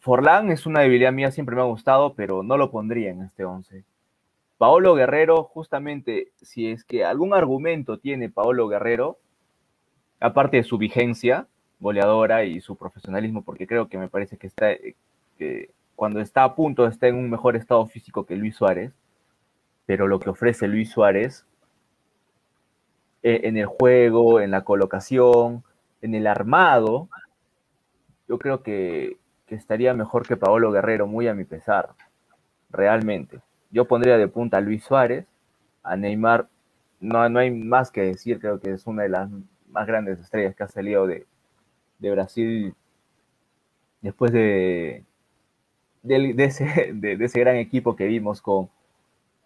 Forlán 0.00 0.50
es 0.50 0.66
una 0.66 0.80
debilidad 0.80 1.12
mía, 1.12 1.30
siempre 1.30 1.56
me 1.56 1.62
ha 1.62 1.66
gustado, 1.66 2.14
pero 2.14 2.42
no 2.42 2.56
lo 2.56 2.70
pondría 2.70 3.10
en 3.10 3.22
este 3.22 3.44
11. 3.44 3.84
Paolo 4.58 4.94
Guerrero, 4.94 5.44
justamente, 5.44 6.32
si 6.42 6.70
es 6.70 6.84
que 6.84 7.04
algún 7.04 7.34
argumento 7.34 7.98
tiene 7.98 8.28
Paolo 8.28 8.68
Guerrero, 8.68 9.18
aparte 10.20 10.58
de 10.58 10.64
su 10.64 10.78
vigencia 10.78 11.46
goleadora 11.80 12.44
y 12.44 12.60
su 12.60 12.76
profesionalismo, 12.76 13.42
porque 13.42 13.66
creo 13.66 13.88
que 13.88 13.98
me 13.98 14.08
parece 14.08 14.36
que 14.36 14.46
está, 14.46 14.68
que 15.38 15.70
cuando 15.96 16.20
está 16.20 16.44
a 16.44 16.54
punto 16.54 16.86
está 16.86 17.08
en 17.08 17.16
un 17.16 17.30
mejor 17.30 17.56
estado 17.56 17.86
físico 17.86 18.24
que 18.26 18.36
Luis 18.36 18.56
Suárez, 18.56 18.92
pero 19.86 20.06
lo 20.06 20.18
que 20.18 20.30
ofrece 20.30 20.66
Luis 20.66 20.90
Suárez 20.90 21.44
eh, 23.22 23.42
en 23.44 23.56
el 23.56 23.66
juego, 23.66 24.40
en 24.40 24.50
la 24.50 24.64
colocación, 24.64 25.64
en 26.00 26.14
el 26.14 26.26
armado, 26.26 27.08
yo 28.28 28.38
creo 28.38 28.62
que, 28.62 29.18
estaría 29.48 29.94
mejor 29.94 30.26
que 30.26 30.36
Paolo 30.36 30.72
Guerrero, 30.72 31.06
muy 31.06 31.28
a 31.28 31.34
mi 31.34 31.44
pesar, 31.44 31.90
realmente. 32.70 33.40
Yo 33.70 33.84
pondría 33.86 34.18
de 34.18 34.26
punta 34.26 34.56
a 34.56 34.60
Luis 34.60 34.82
Suárez, 34.82 35.26
a 35.84 35.96
Neymar, 35.96 36.48
no, 37.00 37.28
no 37.28 37.38
hay 37.38 37.52
más 37.52 37.92
que 37.92 38.00
decir, 38.00 38.40
creo 38.40 38.58
que 38.58 38.72
es 38.72 38.84
una 38.88 39.04
de 39.04 39.10
las 39.10 39.30
más 39.68 39.86
grandes 39.86 40.18
estrellas 40.18 40.56
que 40.56 40.64
ha 40.64 40.68
salido 40.68 41.06
de, 41.06 41.26
Brasil 42.00 42.74
después 44.02 44.32
de, 44.32 45.04
de, 46.02 46.44
ese, 46.44 47.40
gran 47.40 47.56
equipo 47.56 47.96
que 47.96 48.06
vimos 48.06 48.42
con, 48.42 48.68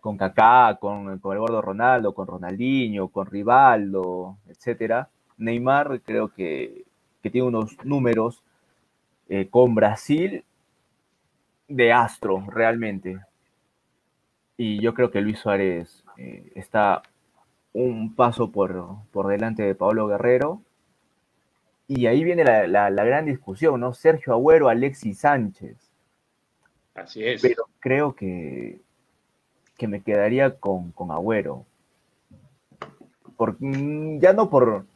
con 0.00 0.16
Kaká, 0.16 0.78
con, 0.80 1.10
el 1.10 1.18
gordo 1.18 1.60
Ronaldo, 1.62 2.14
con 2.14 2.26
Ronaldinho, 2.26 3.08
con 3.08 3.26
Rivaldo, 3.26 4.38
etcétera. 4.48 5.08
Neymar 5.36 6.00
creo 6.02 6.28
que, 6.28 6.84
tiene 7.30 7.46
unos 7.46 7.76
números 7.84 8.42
eh, 9.28 9.48
con 9.50 9.74
Brasil 9.74 10.44
de 11.68 11.92
astro, 11.92 12.44
realmente. 12.48 13.20
Y 14.56 14.80
yo 14.80 14.94
creo 14.94 15.10
que 15.10 15.20
Luis 15.20 15.38
Suárez 15.38 16.04
eh, 16.16 16.50
está 16.54 17.02
un 17.72 18.14
paso 18.14 18.50
por, 18.50 19.04
por, 19.12 19.28
delante 19.28 19.62
de 19.62 19.74
Pablo 19.74 20.06
Guerrero. 20.08 20.62
Y 21.86 22.06
ahí 22.06 22.24
viene 22.24 22.44
la, 22.44 22.90
gran 22.90 23.26
discusión, 23.26 23.80
¿no? 23.80 23.94
Sergio 23.94 24.32
Agüero, 24.32 24.68
Alexis 24.68 25.20
Sánchez. 25.20 25.76
Así 26.94 27.24
es. 27.24 27.40
Pero 27.40 27.64
creo 27.78 28.14
que, 28.14 28.80
que 29.76 29.88
me 29.88 30.02
quedaría 30.02 30.58
con, 30.58 30.90
con 30.92 31.10
Agüero. 31.10 31.64
Por, 33.36 33.56
mm, 33.60 34.18
ya 34.20 34.32
no 34.32 34.50
por 34.50 34.86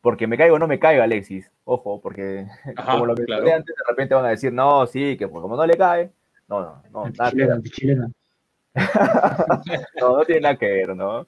porque 0.00 0.26
me 0.26 0.36
caigo 0.36 0.56
o 0.56 0.58
no 0.58 0.66
me 0.66 0.78
caiga 0.78 1.04
Alexis, 1.04 1.50
ojo, 1.64 2.00
porque 2.00 2.46
como 2.86 3.06
lo 3.06 3.14
que 3.14 3.24
claro. 3.24 3.42
antes, 3.54 3.74
de 3.76 3.82
repente 3.88 4.14
van 4.14 4.24
a 4.26 4.30
decir, 4.30 4.52
no, 4.52 4.86
sí, 4.86 5.16
que 5.16 5.28
pues 5.28 5.42
como 5.42 5.56
no 5.56 5.66
le 5.66 5.76
cae, 5.76 6.10
no, 6.48 6.60
no, 6.60 6.82
no, 6.92 7.10
nada 7.10 7.32
no, 10.00 10.16
no 10.16 10.24
tiene 10.24 10.42
nada 10.42 10.56
que 10.56 10.70
ver, 10.70 10.94
¿no? 10.94 11.26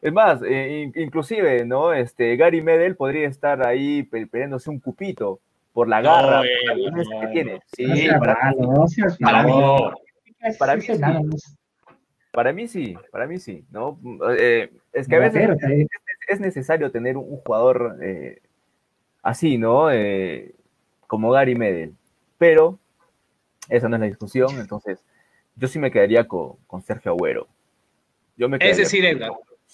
Es 0.00 0.12
más, 0.12 0.40
eh, 0.42 0.90
inclusive, 0.94 1.64
¿no? 1.66 1.92
Este, 1.92 2.36
Gary 2.36 2.62
Medel 2.62 2.96
podría 2.96 3.28
estar 3.28 3.66
ahí 3.66 4.04
peleándose 4.04 4.70
un 4.70 4.78
cupito 4.78 5.40
por 5.72 5.88
la 5.88 6.00
garra 6.00 6.42
que 6.42 7.28
tiene. 7.32 7.60
Sí, 7.72 8.08
para, 8.18 8.52
mí, 8.52 8.66
para 9.18 9.42
mí, 9.44 9.52
para 10.58 10.76
mí, 10.76 10.82
sí. 10.82 10.98
Para 12.30 12.52
mí 12.52 12.68
sí, 12.68 12.96
para 13.10 13.26
mí 13.26 13.38
sí, 13.38 13.64
¿no? 13.70 13.98
Eh, 14.38 14.70
es 14.92 15.08
que 15.08 15.16
a 15.16 15.18
veces 15.18 15.48
es, 16.28 16.40
necesario 16.40 16.90
tener 16.90 17.16
un 17.16 17.38
jugador 17.38 17.98
eh, 18.02 18.40
así, 19.22 19.58
¿no? 19.58 19.90
Eh, 19.90 20.54
como 21.06 21.30
Gary 21.30 21.54
Medel. 21.54 21.94
Pero 22.38 22.78
esa 23.68 23.88
no 23.88 23.96
es 23.96 24.00
la 24.00 24.06
discusión, 24.06 24.58
entonces 24.60 25.04
yo 25.56 25.68
sí 25.68 25.78
me 25.78 25.90
quedaría 25.90 26.26
con, 26.26 26.56
Sergio 26.82 27.12
Agüero. 27.12 27.48
Yo 28.36 28.48
me 28.48 28.58
es 28.60 28.76
decir, 28.76 29.04
Edgar, 29.04 29.32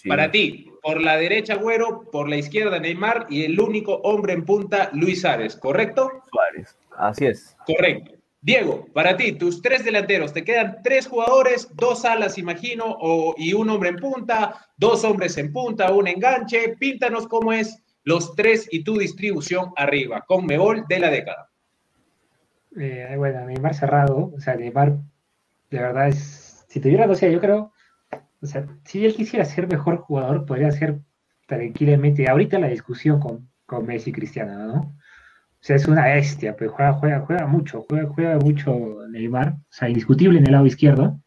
para 0.08 0.30
ti, 0.30 0.72
por 0.82 1.00
la 1.00 1.16
derecha 1.16 1.54
Agüero, 1.54 2.10
por 2.10 2.28
la 2.28 2.36
izquierda 2.36 2.78
Neymar 2.78 3.26
y 3.28 3.44
el 3.44 3.60
único 3.60 3.96
hombre 3.96 4.32
en 4.32 4.44
punta, 4.44 4.90
Luis 4.94 5.20
Suárez, 5.20 5.56
¿correcto? 5.56 6.10
Suárez, 6.30 6.76
así 6.96 7.26
es. 7.26 7.56
Correcto. 7.66 8.12
Diego, 8.44 8.86
para 8.92 9.16
ti, 9.16 9.32
tus 9.32 9.62
tres 9.62 9.86
delanteros, 9.86 10.34
te 10.34 10.44
quedan 10.44 10.76
tres 10.84 11.06
jugadores, 11.06 11.66
dos 11.76 12.04
alas, 12.04 12.36
imagino, 12.36 12.98
y 13.38 13.54
un 13.54 13.70
hombre 13.70 13.88
en 13.88 13.96
punta, 13.96 14.66
dos 14.76 15.02
hombres 15.02 15.38
en 15.38 15.50
punta, 15.50 15.90
un 15.90 16.06
enganche. 16.06 16.76
Píntanos 16.78 17.26
cómo 17.26 17.54
es 17.54 17.82
los 18.02 18.34
tres 18.34 18.68
y 18.70 18.84
tu 18.84 18.98
distribución 18.98 19.72
arriba, 19.76 20.26
con 20.28 20.44
Mebol 20.44 20.84
de 20.86 20.98
la 20.98 21.08
década. 21.08 21.48
Eh, 22.76 23.14
bueno, 23.16 23.46
Neymar 23.46 23.74
cerrado, 23.74 24.30
o 24.36 24.40
sea, 24.40 24.56
Neymar, 24.56 24.98
de 25.70 25.78
verdad 25.78 26.08
es, 26.08 26.66
si 26.68 26.80
tuviera, 26.80 27.10
o 27.10 27.14
sea, 27.14 27.30
yo 27.30 27.40
creo, 27.40 27.72
o 28.42 28.46
sea, 28.46 28.66
si 28.84 29.06
él 29.06 29.14
quisiera 29.14 29.46
ser 29.46 29.68
mejor 29.68 29.96
jugador, 30.00 30.44
podría 30.44 30.70
ser 30.70 30.98
tranquilamente, 31.46 32.28
ahorita 32.28 32.58
la 32.58 32.68
discusión 32.68 33.20
con, 33.20 33.48
con 33.64 33.86
Messi 33.86 34.10
y 34.10 34.12
Cristiano, 34.12 34.66
¿no? 34.66 34.94
O 35.64 35.66
sea, 35.66 35.76
es 35.76 35.88
una 35.88 36.04
bestia, 36.04 36.54
pues 36.54 36.70
juega, 36.70 36.92
juega, 36.92 37.20
juega 37.20 37.46
mucho, 37.46 37.86
juega, 37.88 38.06
juega 38.06 38.38
mucho 38.38 38.98
Neymar, 39.08 39.54
o 39.54 39.62
sea, 39.70 39.88
indiscutible 39.88 40.38
en 40.38 40.44
el 40.44 40.52
lado 40.52 40.66
izquierdo. 40.66 41.22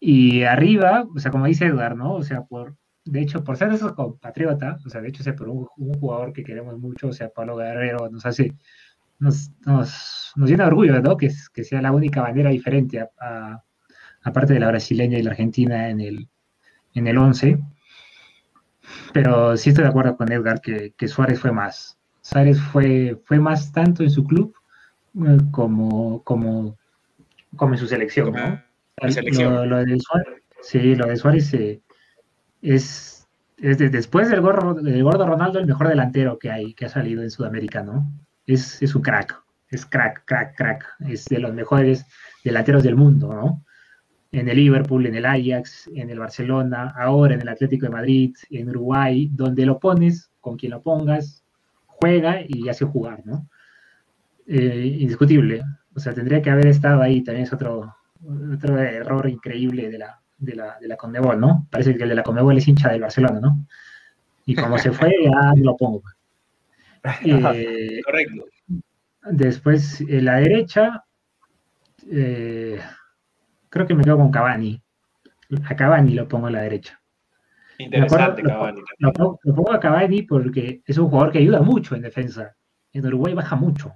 Y 0.00 0.44
arriba, 0.44 1.04
o 1.14 1.18
sea, 1.18 1.30
como 1.30 1.44
dice 1.44 1.66
Edgar, 1.66 1.94
¿no? 1.94 2.14
O 2.14 2.22
sea, 2.22 2.44
por, 2.44 2.74
de 3.04 3.20
hecho, 3.20 3.44
por 3.44 3.58
ser 3.58 3.70
esos 3.70 3.92
compatriota, 3.92 4.78
o 4.86 4.88
sea, 4.88 5.02
de 5.02 5.08
hecho, 5.08 5.22
por 5.36 5.50
un, 5.50 5.66
jugador 6.00 6.32
que 6.32 6.42
queremos 6.42 6.78
mucho, 6.78 7.08
o 7.08 7.12
sea, 7.12 7.28
Pablo 7.28 7.56
Guerrero, 7.56 8.08
nos 8.08 8.24
hace, 8.24 8.54
nos, 9.18 9.50
nos, 9.66 10.32
nos 10.36 10.48
llena 10.48 10.64
de 10.64 10.68
orgullo, 10.68 11.02
¿no? 11.02 11.18
Que, 11.18 11.30
que 11.52 11.64
sea 11.64 11.82
la 11.82 11.92
única 11.92 12.22
bandera 12.22 12.48
diferente, 12.48 13.06
aparte 14.22 14.54
de 14.54 14.60
la 14.60 14.68
brasileña 14.68 15.18
y 15.18 15.22
la 15.22 15.32
argentina 15.32 15.90
en 15.90 16.00
el, 16.00 16.28
en 16.94 17.06
el 17.08 17.18
11. 17.18 17.58
Pero 19.12 19.54
sí 19.58 19.68
estoy 19.68 19.84
de 19.84 19.90
acuerdo 19.90 20.16
con 20.16 20.32
Edgar 20.32 20.62
que, 20.62 20.94
que 20.96 21.08
Suárez 21.08 21.38
fue 21.38 21.52
más. 21.52 21.98
Suárez 22.24 22.58
fue, 22.58 23.20
fue 23.26 23.38
más 23.38 23.70
tanto 23.70 24.02
en 24.02 24.10
su 24.10 24.24
club 24.24 24.54
eh, 25.26 25.38
como, 25.50 26.22
como, 26.24 26.76
como 27.54 27.74
en 27.74 27.78
su 27.78 27.86
selección. 27.86 28.32
¿no? 28.32 28.60
Lo, 29.66 29.84
de 29.84 30.00
Suárez, 30.00 30.42
sí, 30.62 30.94
lo 30.94 31.06
de 31.06 31.16
Suárez 31.16 31.52
eh, 31.52 31.82
es, 32.62 33.28
es 33.58 33.78
después 33.78 34.30
del 34.30 34.40
gordo, 34.40 34.72
del 34.72 35.02
gordo 35.02 35.26
Ronaldo 35.26 35.58
el 35.58 35.66
mejor 35.66 35.88
delantero 35.88 36.38
que 36.38 36.50
hay, 36.50 36.72
que 36.72 36.86
ha 36.86 36.88
salido 36.88 37.22
en 37.22 37.30
Sudamérica, 37.30 37.82
¿no? 37.82 38.10
Es, 38.46 38.80
es 38.82 38.94
un 38.94 39.02
crack, 39.02 39.42
es 39.68 39.84
crack, 39.84 40.24
crack, 40.24 40.56
crack, 40.56 40.96
es 41.06 41.26
de 41.26 41.38
los 41.40 41.52
mejores 41.52 42.06
delanteros 42.42 42.82
del 42.82 42.96
mundo, 42.96 43.34
¿no? 43.34 43.64
En 44.32 44.48
el 44.48 44.56
Liverpool, 44.56 45.04
en 45.06 45.14
el 45.14 45.26
Ajax, 45.26 45.90
en 45.94 46.08
el 46.08 46.18
Barcelona, 46.18 46.94
ahora 46.96 47.34
en 47.34 47.42
el 47.42 47.48
Atlético 47.48 47.84
de 47.84 47.92
Madrid, 47.92 48.34
en 48.48 48.70
Uruguay, 48.70 49.28
donde 49.30 49.66
lo 49.66 49.78
pones, 49.78 50.30
con 50.40 50.56
quien 50.56 50.72
lo 50.72 50.80
pongas, 50.80 51.43
juega 52.04 52.40
y 52.46 52.68
hace 52.68 52.84
jugar, 52.84 53.22
¿no? 53.24 53.48
Eh, 54.46 54.98
indiscutible. 55.00 55.62
O 55.94 56.00
sea, 56.00 56.12
tendría 56.12 56.42
que 56.42 56.50
haber 56.50 56.66
estado 56.66 57.00
ahí, 57.00 57.22
también 57.22 57.46
es 57.46 57.52
otro, 57.52 57.96
otro 58.52 58.78
error 58.78 59.26
increíble 59.26 59.88
de 59.88 59.98
la, 59.98 60.20
de 60.36 60.54
la, 60.54 60.78
de 60.78 60.88
la 60.88 60.96
Condebol, 60.96 61.40
¿no? 61.40 61.66
Parece 61.70 61.96
que 61.96 62.02
el 62.02 62.10
de 62.10 62.14
la 62.16 62.22
Condebol 62.22 62.58
es 62.58 62.68
hincha 62.68 62.90
del 62.90 63.00
Barcelona, 63.00 63.40
¿no? 63.40 63.66
Y 64.44 64.54
como 64.54 64.76
se 64.76 64.92
fue, 64.92 65.14
ya 65.24 65.54
lo 65.56 65.76
pongo. 65.76 66.02
Eh, 67.22 68.00
Correcto. 68.02 68.46
Después, 69.30 70.00
en 70.00 70.24
la 70.24 70.36
derecha, 70.36 71.04
eh, 72.10 72.80
creo 73.68 73.86
que 73.86 73.94
me 73.94 74.04
quedo 74.04 74.16
con 74.16 74.30
Cavani. 74.30 74.80
A 75.68 75.76
Cavani 75.76 76.14
lo 76.14 76.26
pongo 76.26 76.46
a 76.46 76.50
la 76.50 76.62
derecha. 76.62 76.98
Interesante, 77.78 78.42
Cavani. 78.42 78.82
Lo, 78.98 79.12
pongo 79.12 79.72
a 79.72 79.80
Cavani 79.80 80.22
porque 80.22 80.82
es 80.84 80.98
un 80.98 81.08
jugador 81.08 81.32
que 81.32 81.38
ayuda 81.38 81.60
mucho 81.62 81.94
en 81.94 82.02
defensa. 82.02 82.54
En 82.92 83.06
Uruguay 83.06 83.34
baja 83.34 83.56
mucho. 83.56 83.92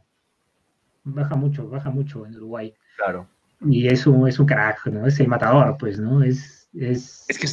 Baja 1.04 1.36
mucho, 1.36 1.68
baja 1.68 1.90
mucho 1.90 2.26
en 2.26 2.36
Uruguay. 2.36 2.74
Claro. 2.96 3.28
Y 3.62 3.88
es 3.88 4.06
un, 4.06 4.28
es 4.28 4.38
un 4.38 4.46
crack, 4.46 4.86
¿no? 4.86 5.06
Es 5.06 5.18
el 5.20 5.28
matador, 5.28 5.76
pues, 5.78 5.98
¿no? 5.98 6.22
Es, 6.22 6.68
es, 6.74 7.24
es 7.28 7.38
que, 7.38 7.46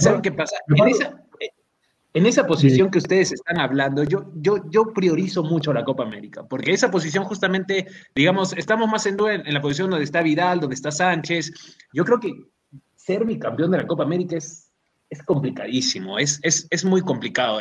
¿saben 0.00 0.22
qué 0.22 0.32
pasa? 0.32 0.56
En 2.12 2.24
esa, 2.24 2.46
posición 2.46 2.90
que 2.90 2.96
ustedes 2.96 3.32
están 3.32 3.60
hablando, 3.60 4.02
yo, 4.02 4.32
yo, 4.36 4.70
yo 4.70 4.94
priorizo 4.94 5.42
mucho 5.42 5.74
la 5.74 5.84
Copa 5.84 6.02
América, 6.02 6.46
porque 6.48 6.72
esa 6.72 6.90
posición 6.90 7.24
justamente, 7.24 7.86
digamos, 8.14 8.54
estamos 8.54 8.88
más 8.88 9.04
en, 9.04 9.16
en 9.20 9.52
la 9.52 9.60
posición 9.60 9.90
donde 9.90 10.04
está 10.04 10.22
Vidal, 10.22 10.60
donde 10.60 10.74
está 10.74 10.90
Sánchez. 10.90 11.52
Yo 11.92 12.06
creo 12.06 12.18
que 12.18 12.32
ser 12.94 13.26
mi 13.26 13.38
campeón 13.38 13.70
de 13.70 13.78
la 13.78 13.86
Copa 13.86 14.04
América 14.04 14.36
es 14.36 14.65
es 15.08 15.22
complicadísimo, 15.22 16.18
es, 16.18 16.40
es, 16.42 16.84
muy 16.84 17.00
complicado. 17.00 17.60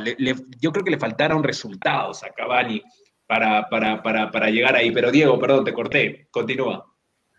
yo 0.59 0.71
creo 0.71 0.83
que 0.83 0.91
le 0.91 0.97
faltaron 0.97 1.43
resultados 1.43 2.23
a 2.23 2.29
Cavani 2.29 2.81
para, 3.27 3.67
para, 3.69 4.49
llegar 4.49 4.75
ahí. 4.75 4.91
Pero 4.91 5.11
Diego, 5.11 5.39
perdón, 5.39 5.65
te 5.65 5.73
corté, 5.73 6.27
continúa. 6.31 6.85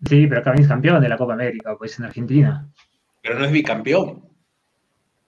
Sí, 0.09 0.27
pero 0.27 0.43
Cavani 0.43 0.63
es 0.63 0.69
campeón 0.69 1.01
de 1.01 1.09
la 1.09 1.17
Copa 1.17 1.35
América, 1.35 1.77
pues 1.77 1.99
en 1.99 2.05
Argentina. 2.05 2.69
Pero 3.23 3.39
no 3.39 3.45
es 3.45 3.53
bicampeón. 3.53 4.25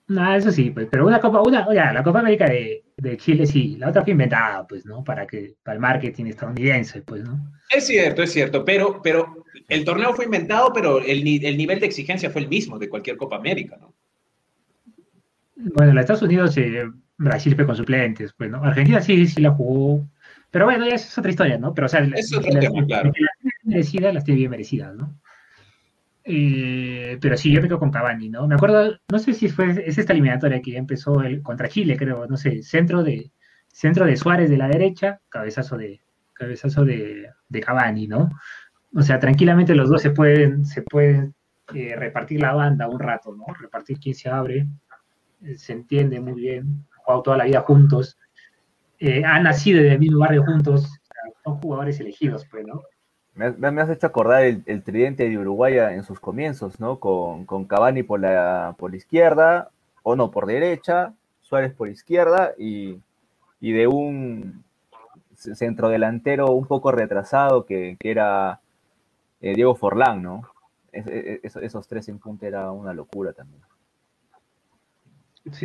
No, 0.07 0.33
eso 0.33 0.51
sí, 0.51 0.71
pues, 0.71 0.87
pero 0.89 1.05
una 1.05 1.19
Copa, 1.19 1.41
una, 1.41 1.67
oye, 1.67 1.79
la 1.79 2.03
Copa 2.03 2.19
América 2.19 2.47
de, 2.47 2.83
Chile 3.17 3.45
sí, 3.45 3.75
la 3.77 3.89
otra 3.89 4.01
fue 4.01 4.11
inventada, 4.11 4.65
pues, 4.65 4.85
¿no? 4.85 5.03
Para 5.03 5.27
que, 5.27 5.55
para 5.63 5.75
el 5.75 5.79
marketing 5.79 6.25
estadounidense, 6.25 7.03
pues, 7.03 7.23
¿no? 7.23 7.51
Es 7.69 7.85
cierto, 7.85 8.23
es 8.23 8.33
cierto, 8.33 8.65
pero, 8.65 9.01
pero 9.03 9.45
el 9.67 9.85
torneo 9.85 10.13
fue 10.13 10.25
inventado, 10.25 10.73
pero 10.73 10.99
el, 10.99 11.45
el 11.45 11.57
nivel 11.57 11.79
de 11.79 11.85
exigencia 11.85 12.31
fue 12.31 12.41
el 12.41 12.47
mismo 12.47 12.79
de 12.79 12.89
cualquier 12.89 13.17
Copa 13.17 13.35
América, 13.35 13.77
¿no? 13.79 13.93
Bueno, 15.59 15.93
los 15.93 16.01
Estados 16.01 16.21
Unidos, 16.21 16.57
eh, 16.57 16.89
Brasil 17.17 17.55
fue 17.55 17.65
con 17.65 17.75
suplentes, 17.75 18.33
pues, 18.33 18.49
¿no? 18.49 18.63
Argentina 18.63 19.01
sí, 19.01 19.27
sí 19.27 19.41
la 19.41 19.51
jugó. 19.51 20.07
Pero 20.51 20.65
bueno, 20.65 20.87
ya 20.87 20.95
es 20.95 21.17
otra 21.17 21.29
historia, 21.29 21.57
¿no? 21.57 21.73
Pero, 21.73 21.85
o 21.85 21.89
sea, 21.89 21.99
es 22.15 22.35
otro 22.35 22.51
tema, 22.59 22.85
claro. 22.85 23.11
las 23.15 23.37
tiene 23.39 23.53
merecidas, 23.63 24.13
las 24.13 24.23
tiene 24.23 24.39
bien 24.39 24.51
merecidas, 24.51 24.95
¿no? 24.95 25.19
Eh, 26.23 27.17
pero 27.21 27.37
sí, 27.37 27.51
yo 27.51 27.61
me 27.61 27.67
quedo 27.67 27.79
con 27.79 27.91
Cavani, 27.91 28.29
¿no? 28.29 28.47
Me 28.47 28.55
acuerdo, 28.55 28.97
no 29.11 29.19
sé 29.19 29.33
si 29.33 29.49
fue, 29.49 29.83
es 29.85 29.97
esta 29.97 30.13
eliminatoria 30.13 30.61
que 30.61 30.71
ya 30.71 30.79
empezó 30.79 31.21
el, 31.21 31.41
contra 31.41 31.69
Chile, 31.69 31.97
creo, 31.97 32.25
no 32.27 32.37
sé, 32.37 32.63
centro 32.63 33.03
de, 33.03 33.31
centro 33.67 34.05
de 34.05 34.15
Suárez 34.15 34.49
de 34.49 34.57
la 34.57 34.67
derecha, 34.67 35.21
cabezazo 35.29 35.77
de, 35.77 35.99
cabezazo 36.33 36.85
de, 36.85 37.29
de 37.47 37.59
Cavani, 37.59 38.07
¿no? 38.07 38.29
O 38.95 39.01
sea, 39.01 39.19
tranquilamente 39.19 39.75
los 39.75 39.89
dos 39.89 40.01
se 40.01 40.11
pueden, 40.11 40.65
se 40.65 40.81
pueden 40.81 41.35
eh, 41.73 41.95
repartir 41.95 42.41
la 42.41 42.53
banda 42.53 42.87
un 42.87 42.99
rato, 42.99 43.35
¿no? 43.35 43.45
Repartir 43.59 43.99
quién 43.99 44.15
se 44.15 44.29
abre, 44.29 44.67
se 45.57 45.73
entiende 45.73 46.19
muy 46.19 46.33
bien, 46.33 46.85
han 46.91 47.03
jugado 47.03 47.23
toda 47.23 47.37
la 47.37 47.45
vida 47.45 47.61
juntos, 47.61 48.17
eh, 48.99 49.23
han 49.23 49.43
nacido 49.43 49.79
en 49.79 49.91
el 49.93 49.99
mismo 49.99 50.19
barrio 50.19 50.43
juntos, 50.43 50.99
son 51.43 51.59
jugadores 51.61 51.99
elegidos, 51.99 52.45
pues, 52.49 52.65
¿no? 52.65 52.81
Me, 53.35 53.81
has 53.81 53.89
hecho 53.89 54.07
acordar 54.07 54.43
el, 54.43 54.83
tridente 54.83 55.29
de 55.29 55.37
Uruguay 55.37 55.77
en 55.77 56.03
sus 56.03 56.19
comienzos, 56.19 56.79
¿no? 56.81 56.99
Con, 56.99 57.45
con 57.45 57.63
Cavani 57.65 58.03
por 58.03 58.19
la, 58.19 58.75
por 58.77 58.91
la 58.91 58.97
izquierda, 58.97 59.69
o 60.03 60.17
no, 60.17 60.29
por 60.29 60.45
derecha, 60.45 61.13
Suárez 61.39 61.73
por 61.73 61.87
izquierda 61.87 62.53
y, 62.57 62.99
y 63.61 63.71
de 63.71 63.87
un 63.87 64.63
centrodelantero 65.35 66.51
un 66.51 66.65
poco 66.65 66.91
retrasado 66.91 67.65
que, 67.65 67.97
era 68.01 68.59
Diego 69.39 69.75
Forlán, 69.75 70.21
¿no? 70.21 70.41
esos 70.91 71.87
tres 71.87 72.09
en 72.09 72.19
punta 72.19 72.47
era 72.47 72.71
una 72.71 72.93
locura 72.93 73.31
también. 73.31 73.61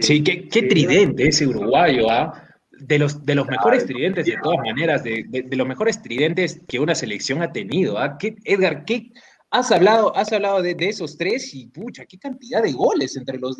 Sí, 0.00 0.22
qué, 0.22 0.62
tridente 0.62 1.28
ese 1.28 1.46
uruguayo, 1.46 2.10
¿ah? 2.10 2.40
De 2.70 2.98
los, 2.98 3.24
de 3.24 3.34
los 3.34 3.46
mejores 3.46 3.86
tridentes, 3.86 4.26
de 4.26 4.36
todas 4.42 4.58
maneras, 4.58 5.04
de, 5.04 5.46
los 5.50 5.66
mejores 5.66 6.02
tridentes 6.02 6.60
que 6.68 6.80
una 6.80 6.94
selección 6.94 7.40
ha 7.42 7.52
tenido. 7.52 7.98
¿ah? 7.98 8.18
Edgar, 8.44 8.84
¿qué, 8.84 9.12
has 9.50 9.70
hablado, 9.70 10.14
has 10.16 10.32
hablado 10.32 10.62
de, 10.62 10.76
esos 10.80 11.16
tres 11.16 11.54
y 11.54 11.66
pucha, 11.66 12.04
qué 12.06 12.18
cantidad 12.18 12.62
de 12.62 12.72
goles 12.72 13.16
entre 13.16 13.38
los, 13.38 13.56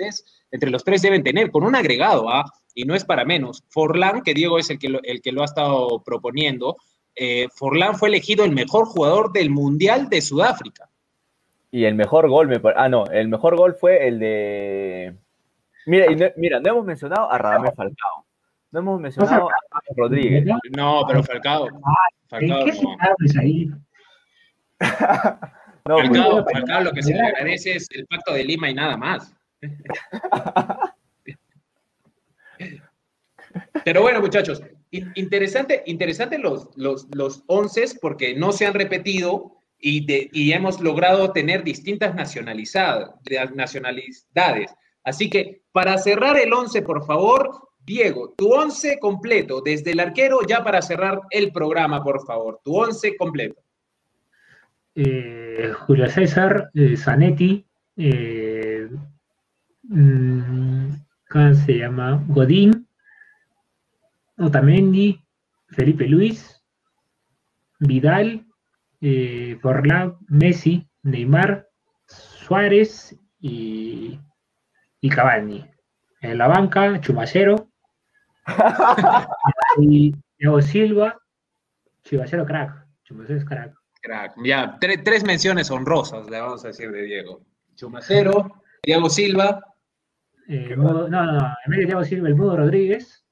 entre 0.51 0.71
los 0.71 0.85
tres 0.85 1.03
deben 1.03 1.23
tener, 1.23 1.51
con 1.51 1.65
un 1.65 1.77
agregado, 1.77 2.29
¿ah? 2.29 2.45
y 2.75 2.85
no 2.85 2.95
es 2.95 3.05
para 3.05 3.25
menos. 3.25 3.63
Forlán, 3.69 4.23
que 4.23 4.35
Diego 4.35 4.59
es 4.59 4.69
el 4.71 4.79
que 4.79 4.89
lo, 4.89 5.01
el 5.05 5.23
que 5.23 5.33
lo 5.33 5.43
ha 5.43 5.47
estado 5.47 6.03
proponiendo, 6.05 6.77
eh, 7.15 7.47
Forlán 7.55 7.97
fue 7.97 8.09
elegido 8.09 8.45
el 8.45 8.51
mejor 8.51 8.87
jugador 8.87 9.33
del 9.33 9.51
Mundial 9.51 10.09
de 10.09 10.21
Sudáfrica. 10.21 10.91
Y 11.71 11.85
el 11.85 11.95
mejor 11.95 12.29
gol, 12.29 12.49
me 12.49 12.61
ah, 12.77 12.89
no, 12.89 13.07
el 13.07 13.29
mejor 13.29 13.57
gol 13.57 13.75
fue 13.75 14.07
el 14.07 14.19
de. 14.19 15.15
Mira, 15.87 16.07
no, 16.11 16.27
mira, 16.37 16.61
no 16.61 16.71
hemos 16.71 16.85
mencionado 16.85 17.31
a 17.31 17.39
Radamel 17.39 17.73
Falcao. 17.75 18.27
No 18.71 18.81
hemos 18.81 19.01
mencionado 19.01 19.49
a 19.49 19.81
Rodríguez. 19.97 20.45
No, 20.77 21.05
pero 21.07 21.23
Falcao. 21.23 21.69
Falcao 22.29 22.65
¿Qué 22.65 22.73
no. 22.83 22.97
ahí? 23.41 23.71
no, 25.87 25.99
Falcao, 25.99 26.45
Falcao, 26.45 26.83
lo 26.83 26.93
que 26.93 27.03
se 27.03 27.15
le 27.15 27.21
agradece 27.21 27.77
es 27.77 27.89
el 27.93 28.07
pacto 28.07 28.35
de 28.35 28.45
Lima 28.45 28.69
y 28.71 28.75
nada 28.75 28.97
más. 28.97 29.35
Pero 33.85 34.03
bueno, 34.03 34.21
muchachos, 34.21 34.63
interesante, 34.91 35.85
interesante 35.87 36.39
los, 36.39 36.69
los, 36.77 37.07
los 37.15 37.45
once 37.47 37.85
porque 38.01 38.35
no 38.35 38.53
se 38.53 38.67
han 38.67 38.75
repetido 38.75 39.53
y, 39.79 40.53
hemos 40.53 40.81
logrado 40.81 41.33
tener 41.33 41.63
distintas 41.63 42.15
nacionalidades. 42.15 44.75
Así 45.05 45.29
que 45.29 45.63
para 45.71 45.99
cerrar 45.99 46.37
el 46.39 46.53
11, 46.53 46.83
por 46.83 47.05
favor, 47.05 47.69
Diego, 47.85 48.33
tu 48.37 48.53
11 48.53 48.99
completo, 48.99 49.61
desde 49.61 49.93
el 49.93 50.01
arquero, 50.01 50.39
ya 50.49 50.65
para 50.65 50.81
cerrar 50.81 51.21
el 51.31 51.53
programa, 51.53 52.03
por 52.03 52.25
favor, 52.25 52.61
tu 52.65 52.77
11 52.77 53.17
completo. 53.17 53.61
Eh, 54.95 55.73
Julio 55.81 56.09
César, 56.09 56.71
eh, 56.73 56.97
Zanetti, 56.97 57.67
eh, 57.97 58.89
mm, 59.83 60.89
¿cómo 61.29 61.55
se 61.55 61.79
llama? 61.79 62.25
Godín, 62.29 62.89
Otamendi, 64.39 65.21
Felipe 65.69 66.07
Luis, 66.07 66.63
Vidal, 67.81 68.47
Forlán, 69.61 70.17
Messi, 70.29 70.89
Neymar, 71.03 71.69
Suárez 72.07 73.15
y, 73.39 74.19
y 75.05 75.11
Cavani. 75.11 75.63
En 76.23 76.39
la 76.39 76.49
banca, 76.49 76.99
Chumacero. 76.99 77.69
y 79.79 80.15
Diego 80.39 80.63
Silva, 80.63 81.21
Chumacero 82.05 82.47
crack. 82.47 82.87
Chumacero 83.05 83.39
es 83.39 83.45
crack. 83.45 83.75
Crack. 84.01 84.35
Ya, 84.43 84.79
tres 84.81 85.23
menciones 85.25 85.71
honrosas 85.71 86.31
le 86.31 86.41
vamos 86.41 86.65
a 86.65 86.69
decir 86.69 86.91
de 86.91 87.03
Diego. 87.03 87.43
Chumacero, 87.75 88.63
Diego 88.83 89.11
Silva. 89.11 89.63
Eh, 90.49 90.75
no, 90.75 91.07
no, 91.07 91.27
no, 91.27 91.55
en 91.67 91.71
vez 91.71 91.81
de 91.81 91.85
Diego 91.85 92.05
Silva, 92.05 92.29
el 92.29 92.37
Mudo 92.37 92.57
Rodríguez. 92.57 93.27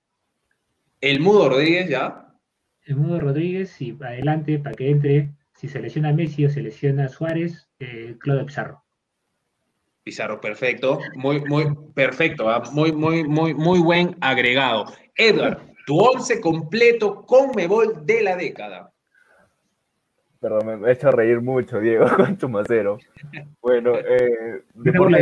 El 1.00 1.20
Mudo 1.20 1.48
Rodríguez, 1.48 1.88
ya. 1.88 2.36
El 2.84 2.96
Mudo 2.96 3.18
Rodríguez 3.18 3.80
y 3.80 3.96
adelante 3.98 4.58
para 4.58 4.74
que 4.74 4.90
entre 4.90 5.32
si 5.54 5.68
se 5.68 5.80
lesiona 5.80 6.12
Messi 6.12 6.44
o 6.44 6.50
se 6.50 6.60
lesiona 6.60 7.08
Suárez, 7.08 7.66
eh, 7.78 8.16
Claudio 8.20 8.44
Pizarro. 8.44 8.81
Pizarro, 10.04 10.40
perfecto, 10.40 10.98
muy, 11.14 11.40
muy 11.42 11.72
perfecto, 11.94 12.50
¿ah? 12.50 12.62
muy, 12.72 12.92
muy, 12.92 13.22
muy, 13.22 13.54
muy 13.54 13.78
buen 13.78 14.16
agregado. 14.20 14.86
Edward, 15.14 15.58
tu 15.86 15.96
once 15.96 16.40
completo 16.40 17.22
con 17.24 17.52
Mebol 17.54 18.04
de 18.04 18.22
la 18.22 18.36
década. 18.36 18.92
Perdón, 20.40 20.80
me 20.80 20.88
ha 20.88 20.92
hecho 20.92 21.12
reír 21.12 21.40
mucho, 21.40 21.78
Diego, 21.78 22.04
con 22.16 22.36
Chumacero. 22.36 22.98
Bueno, 23.60 23.96
eh, 23.96 24.64
de 24.74 24.92
por 24.92 25.08
la 25.08 25.20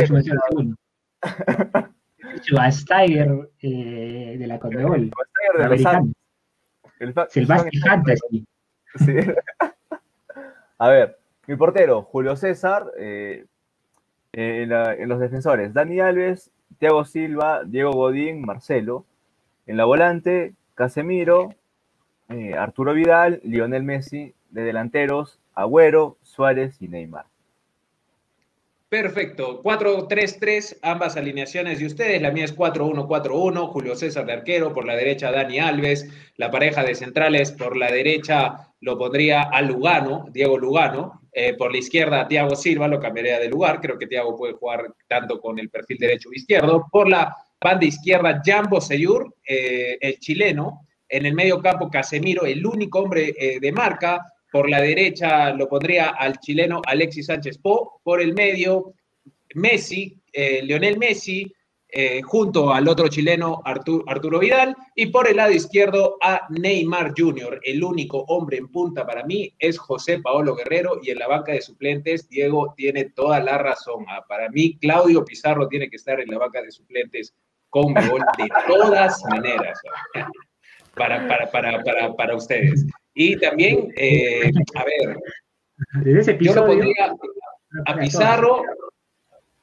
Schweinsteiger 2.41 3.49
eh, 3.61 4.35
de 4.39 4.47
la 4.47 4.57
Conmebol. 4.57 5.11
El, 6.99 7.07
el, 7.07 7.13
Fantasy. 7.13 8.47
Sí. 8.95 9.13
A 10.79 10.89
ver, 10.89 11.19
mi 11.45 11.55
portero, 11.55 12.01
Julio 12.01 12.35
César, 12.35 12.91
eh, 12.97 13.45
en, 14.33 15.09
los 15.09 15.19
defensores, 15.19 15.73
Dani 15.73 15.99
Alves, 15.99 16.51
Thiago 16.79 17.05
Silva, 17.05 17.63
Diego 17.65 17.91
Godín, 17.91 18.41
Marcelo. 18.41 19.05
En 19.67 19.77
la 19.77 19.85
volante, 19.85 20.53
Casemiro, 20.75 21.53
eh, 22.29 22.53
Arturo 22.53 22.93
Vidal, 22.93 23.41
Lionel 23.43 23.83
Messi. 23.83 24.33
De 24.49 24.63
delanteros, 24.63 25.39
Agüero, 25.55 26.17
Suárez 26.23 26.81
y 26.81 26.89
Neymar. 26.89 27.25
Perfecto, 28.89 29.63
4-3-3, 29.63 30.79
ambas 30.81 31.15
alineaciones 31.15 31.79
de 31.79 31.85
ustedes. 31.85 32.21
La 32.21 32.31
mía 32.31 32.43
es 32.43 32.53
4-1-4-1, 32.53 33.69
Julio 33.69 33.95
César 33.95 34.25
de 34.25 34.33
arquero, 34.33 34.73
por 34.73 34.83
la 34.85 34.97
derecha 34.97 35.31
Dani 35.31 35.59
Alves, 35.59 36.09
la 36.35 36.51
pareja 36.51 36.83
de 36.83 36.95
centrales 36.95 37.53
por 37.53 37.77
la 37.77 37.89
derecha 37.89 38.70
lo 38.81 38.97
pondría 38.97 39.43
a 39.43 39.61
Lugano, 39.61 40.25
Diego 40.31 40.57
Lugano, 40.57 41.21
eh, 41.31 41.53
por 41.53 41.71
la 41.71 41.77
izquierda 41.77 42.27
Thiago 42.27 42.55
Silva, 42.55 42.87
lo 42.87 42.99
cambiaría 42.99 43.39
de 43.39 43.47
lugar, 43.47 43.79
creo 43.79 43.97
que 43.97 44.07
Thiago 44.07 44.35
puede 44.35 44.53
jugar 44.53 44.93
tanto 45.07 45.39
con 45.39 45.57
el 45.59 45.69
perfil 45.69 45.97
derecho 45.97 46.29
o 46.29 46.33
izquierdo. 46.33 46.87
Por 46.91 47.07
la 47.07 47.35
banda 47.61 47.85
izquierda 47.85 48.41
Jambo 48.43 48.81
Seyur, 48.81 49.35
eh, 49.47 49.97
el 50.01 50.19
chileno, 50.19 50.87
en 51.07 51.25
el 51.25 51.33
medio 51.33 51.61
campo 51.61 51.89
Casemiro, 51.89 52.45
el 52.45 52.65
único 52.65 52.99
hombre 52.99 53.33
eh, 53.37 53.59
de 53.59 53.71
marca, 53.71 54.25
por 54.51 54.69
la 54.69 54.81
derecha 54.81 55.51
lo 55.51 55.69
pondría 55.69 56.09
al 56.09 56.39
chileno 56.39 56.81
Alexis 56.85 57.27
Sánchez 57.27 57.57
Po. 57.59 58.01
Por 58.03 58.21
el 58.21 58.33
medio, 58.33 58.93
Messi, 59.55 60.17
Lionel 60.33 60.97
Messi, 60.97 61.53
eh, 61.93 62.21
junto 62.21 62.73
al 62.73 62.87
otro 62.87 63.09
chileno 63.09 63.61
Arturo, 63.65 64.39
Vidal. 64.39 64.75
Y 64.95 65.07
por 65.07 65.27
el 65.27 65.37
lado 65.37 65.51
izquierdo 65.51 66.17
a 66.21 66.47
Neymar 66.49 67.13
Jr. 67.17 67.59
El 67.63 67.83
único 67.83 68.19
hombre 68.27 68.57
en 68.57 68.69
punta 68.69 69.05
para 69.05 69.23
mí 69.25 69.53
es 69.59 69.77
José 69.77 70.19
Paolo 70.19 70.55
Guerrero. 70.55 70.99
Y 71.01 71.09
en 71.09 71.19
la 71.19 71.27
banca 71.27 71.51
de 71.51 71.61
suplentes, 71.61 72.29
Diego 72.29 72.73
tiene 72.77 73.09
toda 73.09 73.41
la 73.41 73.57
razón. 73.57 74.05
Ah, 74.07 74.23
para 74.27 74.49
mí, 74.49 74.77
Claudio 74.79 75.25
Pizarro 75.25 75.67
tiene 75.67 75.89
que 75.89 75.97
estar 75.97 76.19
en 76.19 76.29
la 76.29 76.37
banca 76.37 76.61
de 76.61 76.71
suplentes 76.71 77.33
con 77.69 77.93
gol 77.93 78.21
de 78.37 78.49
todas 78.67 79.21
maneras. 79.25 79.79
Ah, 80.15 80.29
para, 80.95 81.27
para, 81.27 81.51
para, 81.51 81.83
para, 81.83 82.13
para 82.13 82.35
ustedes. 82.35 82.85
Y 83.13 83.37
también, 83.37 83.91
eh, 83.97 84.49
a 84.75 84.85
ver, 84.85 85.17
yo 86.39 86.53
lo 86.53 86.65
pondría 86.65 87.13
a 87.85 87.95
Pizarro, 87.97 88.63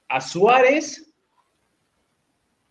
a 0.08 0.20
Suárez 0.20 1.07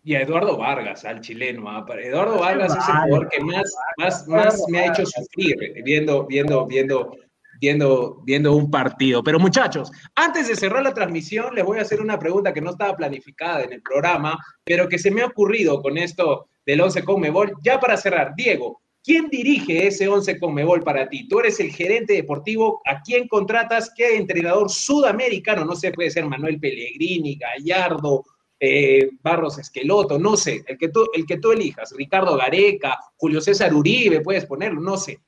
y 0.07 0.15
a 0.15 0.21
Eduardo 0.21 0.55
Vargas, 0.55 1.03
al 1.03 1.19
chileno. 1.19 1.69
¿ah? 1.69 1.85
Eduardo 2.01 2.39
Vargas 2.39 2.71
es 2.71 2.87
el 2.87 2.95
jugador 2.95 3.27
que 3.27 3.43
más, 3.43 3.75
más, 3.97 4.25
más 4.25 4.63
me 4.69 4.79
ha 4.79 4.87
hecho 4.87 5.05
sufrir 5.05 5.57
viendo, 5.83 6.25
viendo, 6.25 6.65
viendo, 6.65 7.11
viendo, 7.59 8.21
viendo 8.23 8.55
un 8.55 8.71
partido. 8.71 9.21
Pero 9.21 9.37
muchachos, 9.37 9.91
antes 10.15 10.47
de 10.47 10.55
cerrar 10.55 10.81
la 10.81 10.93
transmisión, 10.93 11.53
les 11.53 11.65
voy 11.65 11.79
a 11.79 11.81
hacer 11.81 11.99
una 11.99 12.17
pregunta 12.17 12.53
que 12.53 12.61
no 12.61 12.69
estaba 12.69 12.95
planificada 12.95 13.63
en 13.63 13.73
el 13.73 13.81
programa, 13.81 14.39
pero 14.63 14.87
que 14.87 14.97
se 14.97 15.11
me 15.11 15.23
ha 15.23 15.25
ocurrido 15.25 15.81
con 15.81 15.97
esto 15.97 16.47
del 16.65 16.79
11 16.79 17.03
con 17.03 17.19
Mebol. 17.19 17.51
Ya 17.61 17.77
para 17.77 17.97
cerrar, 17.97 18.33
Diego, 18.33 18.79
¿Quién 19.03 19.29
dirige 19.29 19.87
ese 19.87 20.09
11 20.09 20.37
Conmebol 20.37 20.83
para 20.83 21.07
ti? 21.07 21.29
Tú 21.29 21.39
eres 21.39 21.61
el 21.61 21.71
gerente 21.71 22.11
deportivo, 22.11 22.81
¿a 22.83 23.01
quién 23.01 23.29
contratas? 23.29 23.89
¿Qué 23.95 24.17
entrenador 24.17 24.69
sudamericano? 24.69 25.63
No 25.63 25.77
sé, 25.77 25.93
puede 25.93 26.11
ser 26.11 26.25
Manuel 26.25 26.59
Pellegrini, 26.59 27.37
Gallardo, 27.37 28.25
eh, 28.59 29.09
Barros 29.21 29.59
Esqueloto, 29.59 30.17
no 30.17 30.35
sé, 30.35 30.63
el 30.67 30.77
que, 30.77 30.89
tú, 30.89 31.05
el 31.13 31.25
que 31.25 31.37
tú 31.37 31.51
elijas, 31.51 31.93
Ricardo 31.95 32.35
Gareca, 32.35 32.99
Julio 33.15 33.41
César 33.41 33.73
Uribe, 33.73 34.21
puedes 34.21 34.45
ponerlo, 34.45 34.81
no 34.81 34.97
sé. 34.97 35.21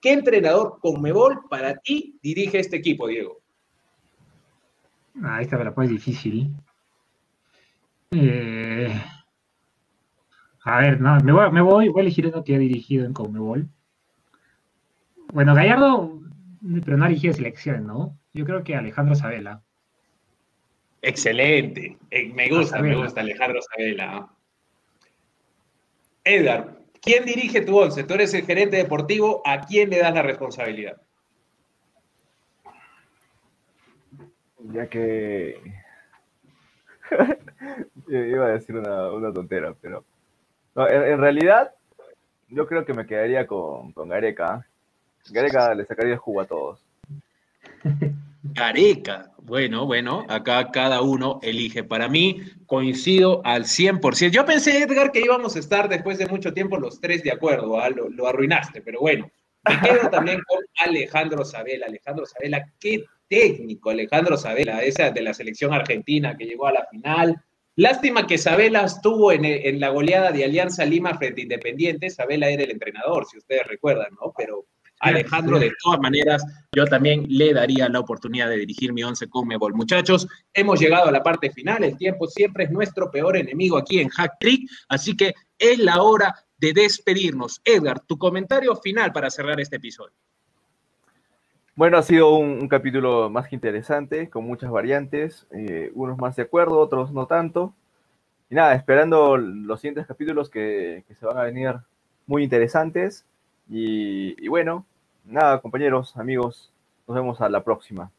¿Qué 0.00 0.12
entrenador 0.12 0.78
Conmebol 0.80 1.42
para 1.48 1.76
ti 1.76 2.18
dirige 2.22 2.58
este 2.58 2.76
equipo, 2.76 3.06
Diego? 3.06 3.40
Ah, 5.22 5.40
esta 5.40 5.56
me 5.56 5.64
la 5.64 5.72
difícil. 5.86 6.50
Eh, 8.10 9.02
a 10.64 10.78
ver, 10.78 11.00
no, 11.00 11.18
me 11.20 11.32
voy, 11.62 11.88
voy, 11.88 12.00
a 12.00 12.02
elegir 12.02 12.26
uno 12.26 12.44
que 12.44 12.54
ha 12.54 12.58
dirigido 12.58 13.06
en 13.06 13.12
Conmebol. 13.12 13.68
Bueno, 15.32 15.54
Gallardo, 15.54 16.20
pero 16.84 16.96
no 16.96 17.04
ha 17.04 17.08
dirigido 17.08 17.34
selecciones, 17.34 17.82
¿no? 17.82 18.18
Yo 18.32 18.44
creo 18.44 18.62
que 18.62 18.76
Alejandro 18.76 19.14
Sabela. 19.14 19.62
Excelente. 21.04 21.98
Eh, 22.10 22.32
me 22.32 22.48
gusta, 22.48 22.80
me 22.80 22.96
gusta 22.96 23.20
Alejandro 23.20 23.60
Sabela. 23.60 24.26
Edgar, 26.24 26.78
¿quién 27.02 27.26
dirige 27.26 27.60
tu 27.60 27.78
once? 27.78 28.04
Tú 28.04 28.14
eres 28.14 28.32
el 28.32 28.46
gerente 28.46 28.78
deportivo, 28.78 29.42
¿a 29.44 29.60
quién 29.60 29.90
le 29.90 29.98
das 29.98 30.14
la 30.14 30.22
responsabilidad? 30.22 30.96
Ya 34.72 34.86
que 34.86 35.60
iba 38.08 38.46
a 38.46 38.52
decir 38.52 38.74
una, 38.76 39.12
una 39.12 39.30
tontera, 39.30 39.74
pero 39.78 40.06
no, 40.74 40.88
en, 40.88 41.18
realidad, 41.18 41.74
yo 42.48 42.66
creo 42.66 42.86
que 42.86 42.94
me 42.94 43.06
quedaría 43.06 43.46
con, 43.46 43.92
con 43.92 44.08
Gareca. 44.08 44.66
Gareca 45.30 45.74
le 45.74 45.84
sacaría 45.84 46.14
el 46.14 46.18
jugo 46.18 46.40
a 46.40 46.46
todos. 46.46 46.82
Gareca, 48.44 49.32
bueno, 49.38 49.86
bueno, 49.86 50.26
acá 50.28 50.70
cada 50.70 51.00
uno 51.00 51.40
elige. 51.42 51.82
Para 51.82 52.08
mí, 52.08 52.40
coincido 52.66 53.40
al 53.44 53.64
100%. 53.64 54.30
Yo 54.30 54.44
pensé, 54.44 54.82
Edgar, 54.82 55.12
que 55.12 55.20
íbamos 55.20 55.56
a 55.56 55.58
estar 55.58 55.88
después 55.88 56.18
de 56.18 56.26
mucho 56.26 56.52
tiempo 56.52 56.78
los 56.78 57.00
tres 57.00 57.22
de 57.22 57.32
acuerdo, 57.32 57.80
¿ah? 57.80 57.88
lo, 57.90 58.26
arruinaste, 58.26 58.82
pero 58.82 59.00
bueno. 59.00 59.30
Me 59.66 59.80
quedo 59.80 60.10
también 60.10 60.40
con 60.46 60.58
Alejandro 60.86 61.44
Sabela. 61.44 61.86
Alejandro 61.86 62.26
Sabela, 62.26 62.66
qué 62.78 63.04
técnico, 63.28 63.88
Alejandro 63.90 64.36
Sabela, 64.36 64.82
esa 64.82 65.10
de 65.10 65.22
la 65.22 65.32
selección 65.32 65.72
argentina 65.72 66.36
que 66.36 66.44
llegó 66.44 66.66
a 66.66 66.72
la 66.72 66.86
final, 66.90 67.42
Lástima 67.76 68.24
que 68.28 68.38
Sabela 68.38 68.84
estuvo 68.84 69.32
en, 69.32 69.80
la 69.80 69.88
goleada 69.88 70.30
de 70.30 70.44
Alianza 70.44 70.84
Lima 70.84 71.18
frente 71.18 71.40
a 71.40 71.42
Independiente. 71.42 72.08
Sabela 72.08 72.48
era 72.48 72.62
el 72.62 72.70
entrenador, 72.70 73.26
si 73.26 73.36
ustedes 73.36 73.66
recuerdan, 73.66 74.14
¿no? 74.20 74.32
Pero 74.36 74.66
Alejandro, 75.04 75.58
de 75.58 75.72
todas 75.82 76.00
maneras, 76.00 76.44
yo 76.72 76.84
también 76.86 77.24
le 77.28 77.52
daría 77.52 77.88
la 77.88 78.00
oportunidad 78.00 78.48
de 78.48 78.58
dirigir 78.58 78.92
mi 78.92 79.04
once 79.04 79.28
Conmebol. 79.28 79.74
Muchachos, 79.74 80.26
hemos 80.52 80.80
llegado 80.80 81.08
a 81.08 81.12
la 81.12 81.22
parte 81.22 81.50
final. 81.50 81.84
El 81.84 81.96
tiempo 81.96 82.26
siempre 82.26 82.64
es 82.64 82.70
nuestro 82.70 83.10
peor 83.10 83.36
enemigo 83.36 83.78
aquí 83.78 84.00
en 84.00 84.08
Hack 84.08 84.38
Trick, 84.40 84.68
así 84.88 85.16
que 85.16 85.34
es 85.58 85.78
la 85.78 86.02
hora 86.02 86.34
de 86.58 86.72
despedirnos. 86.72 87.60
Edgar, 87.64 88.00
tu 88.00 88.18
comentario 88.18 88.74
final 88.76 89.12
para 89.12 89.30
cerrar 89.30 89.60
este 89.60 89.76
episodio. 89.76 90.14
Bueno, 91.76 91.98
ha 91.98 92.02
sido 92.02 92.36
un, 92.36 92.68
capítulo 92.68 93.28
más 93.30 93.48
que 93.48 93.56
interesante, 93.56 94.30
con 94.30 94.44
muchas 94.44 94.70
variantes, 94.70 95.46
eh, 95.50 95.90
unos 95.94 96.16
más 96.18 96.36
de 96.36 96.42
acuerdo, 96.42 96.78
otros 96.78 97.10
no 97.10 97.26
tanto. 97.26 97.74
Y 98.48 98.54
nada, 98.54 98.74
esperando 98.74 99.36
los 99.36 99.80
siguientes 99.80 100.06
capítulos 100.06 100.50
que, 100.50 101.04
se 101.18 101.26
van 101.26 101.38
a 101.38 101.42
venir 101.42 101.74
muy 102.26 102.44
interesantes. 102.44 103.26
Y, 103.68 104.46
bueno, 104.46 104.86
nada, 105.24 105.60
compañeros, 105.60 106.16
amigos, 106.16 106.72
nos 107.06 107.16
vemos 107.16 107.40
a 107.40 107.48
la 107.48 107.62
próxima. 107.62 108.10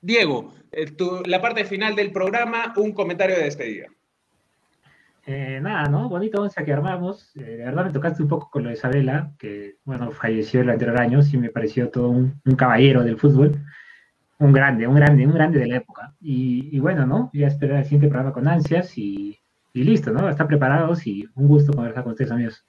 Diego, 0.00 0.52
eh, 0.72 0.94
la 1.26 1.40
parte 1.40 1.64
final 1.64 1.96
del 1.96 2.12
programa, 2.12 2.72
un 2.76 2.92
comentario 2.92 3.36
de 3.36 3.44
despedida. 3.44 3.88
Eh, 5.26 5.58
nada, 5.60 5.88
¿no? 5.88 6.08
Bonito 6.08 6.40
once 6.40 6.64
que 6.64 6.72
armamos. 6.72 7.34
Eh, 7.36 7.42
de 7.42 7.64
verdad 7.64 7.86
me 7.86 7.92
tocaste 7.92 8.22
un 8.22 8.28
poco 8.28 8.48
con 8.48 8.62
lo 8.62 8.68
de 8.68 8.76
Isabela, 8.76 9.32
que, 9.38 9.76
bueno, 9.84 10.12
falleció 10.12 10.60
el 10.60 10.70
anterior 10.70 11.00
año, 11.00 11.22
sí 11.22 11.36
me 11.36 11.50
pareció 11.50 11.90
todo 11.90 12.10
un, 12.10 12.40
caballero 12.56 13.02
del 13.02 13.18
fútbol. 13.18 13.60
Un 14.38 14.52
grande, 14.52 14.86
un 14.86 14.94
grande, 14.94 15.26
un 15.26 15.32
grande 15.32 15.58
de 15.58 15.66
la 15.66 15.76
época. 15.78 16.14
Y, 16.20 16.78
bueno, 16.78 17.06
¿no? 17.06 17.30
Ya 17.32 17.48
esperar 17.48 17.78
el 17.78 17.84
siguiente 17.84 18.08
programa 18.08 18.32
con 18.32 18.46
ansias 18.46 18.96
y, 18.96 19.40
listo, 19.72 20.12
¿no? 20.12 20.28
Están 20.28 20.46
preparados 20.46 21.06
y 21.06 21.28
un 21.34 21.48
gusto 21.48 21.72
conversar 21.72 22.04
con 22.04 22.12
ustedes, 22.12 22.30
amigos. 22.30 22.64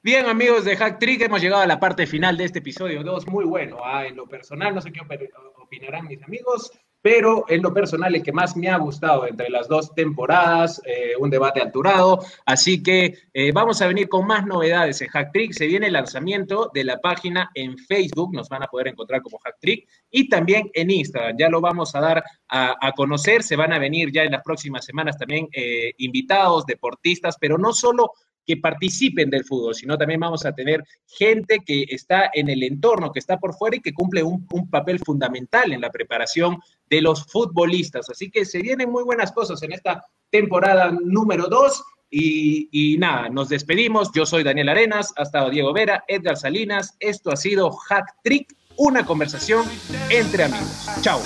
Bien, 0.00 0.26
amigos 0.26 0.64
de 0.64 0.76
Hack 0.76 1.00
Trick, 1.00 1.22
hemos 1.22 1.40
llegado 1.40 1.62
a 1.62 1.66
la 1.66 1.80
parte 1.80 2.06
final 2.06 2.36
de 2.36 2.44
este 2.44 2.60
episodio 2.60 3.02
2. 3.02 3.26
Muy 3.26 3.44
bueno. 3.44 3.78
¿ah? 3.84 4.06
En 4.06 4.14
lo 4.14 4.28
personal, 4.28 4.72
no 4.72 4.80
sé 4.80 4.92
qué 4.92 5.00
opinarán 5.00 6.06
mis 6.06 6.22
amigos 6.22 6.70
pero 7.00 7.44
en 7.48 7.62
lo 7.62 7.72
personal 7.72 8.14
el 8.14 8.22
que 8.22 8.32
más 8.32 8.56
me 8.56 8.68
ha 8.68 8.76
gustado 8.76 9.26
entre 9.26 9.50
las 9.50 9.68
dos 9.68 9.94
temporadas, 9.94 10.82
eh, 10.84 11.12
un 11.18 11.30
debate 11.30 11.60
alturado, 11.60 12.20
así 12.44 12.82
que 12.82 13.14
eh, 13.32 13.52
vamos 13.52 13.80
a 13.80 13.86
venir 13.86 14.08
con 14.08 14.26
más 14.26 14.44
novedades 14.44 15.00
en 15.00 15.08
Hacktrick, 15.08 15.52
se 15.52 15.66
viene 15.66 15.86
el 15.86 15.92
lanzamiento 15.92 16.70
de 16.74 16.84
la 16.84 16.98
página 16.98 17.50
en 17.54 17.78
Facebook, 17.78 18.34
nos 18.34 18.48
van 18.48 18.64
a 18.64 18.66
poder 18.66 18.88
encontrar 18.88 19.22
como 19.22 19.38
Hacktrick, 19.38 19.88
y 20.10 20.28
también 20.28 20.70
en 20.74 20.90
Instagram, 20.90 21.36
ya 21.38 21.48
lo 21.48 21.60
vamos 21.60 21.94
a 21.94 22.00
dar 22.00 22.24
a, 22.48 22.92
conocer, 22.96 23.42
se 23.42 23.56
van 23.56 23.72
a 23.72 23.78
venir 23.78 24.10
ya 24.10 24.24
en 24.24 24.32
las 24.32 24.42
próximas 24.42 24.84
semanas 24.84 25.16
también 25.16 25.48
eh, 25.52 25.92
invitados, 25.98 26.66
deportistas, 26.66 27.36
pero 27.38 27.58
no 27.58 27.72
solo 27.72 28.10
que 28.48 28.56
participen 28.56 29.28
del 29.28 29.44
fútbol, 29.44 29.74
sino 29.74 29.98
también 29.98 30.20
vamos 30.20 30.46
a 30.46 30.52
tener 30.52 30.82
gente 31.06 31.58
que 31.66 31.84
está 31.90 32.30
en 32.32 32.48
el 32.48 32.62
entorno, 32.62 33.12
que 33.12 33.18
está 33.18 33.36
por 33.36 33.54
fuera 33.54 33.76
y 33.76 33.80
que 33.80 33.92
cumple 33.92 34.22
un, 34.22 34.48
papel 34.70 34.98
fundamental 35.00 35.70
en 35.72 35.82
la 35.82 35.90
preparación 35.90 36.58
de 36.88 37.02
los 37.02 37.26
futbolistas. 37.26 38.08
Así 38.08 38.30
que 38.30 38.46
se 38.46 38.62
vienen 38.62 38.90
muy 38.90 39.04
buenas 39.04 39.32
cosas 39.32 39.62
en 39.62 39.72
esta 39.72 40.02
temporada 40.30 40.90
número 41.04 41.46
2. 41.48 41.84
Y, 42.10 42.68
y, 42.72 42.96
nada, 42.96 43.28
nos 43.28 43.50
despedimos. 43.50 44.10
Yo 44.14 44.24
soy 44.24 44.42
Daniel 44.42 44.70
Arenas, 44.70 45.12
ha 45.16 45.24
estado 45.24 45.50
Diego 45.50 45.74
Vera, 45.74 46.04
Edgar 46.08 46.38
Salinas. 46.38 46.96
Esto 47.00 47.30
ha 47.30 47.36
sido 47.36 47.70
Hack 47.70 48.14
Trick, 48.24 48.56
una 48.78 49.04
conversación 49.04 49.66
entre 50.08 50.44
amigos. 50.44 50.86
Chao. 51.02 51.20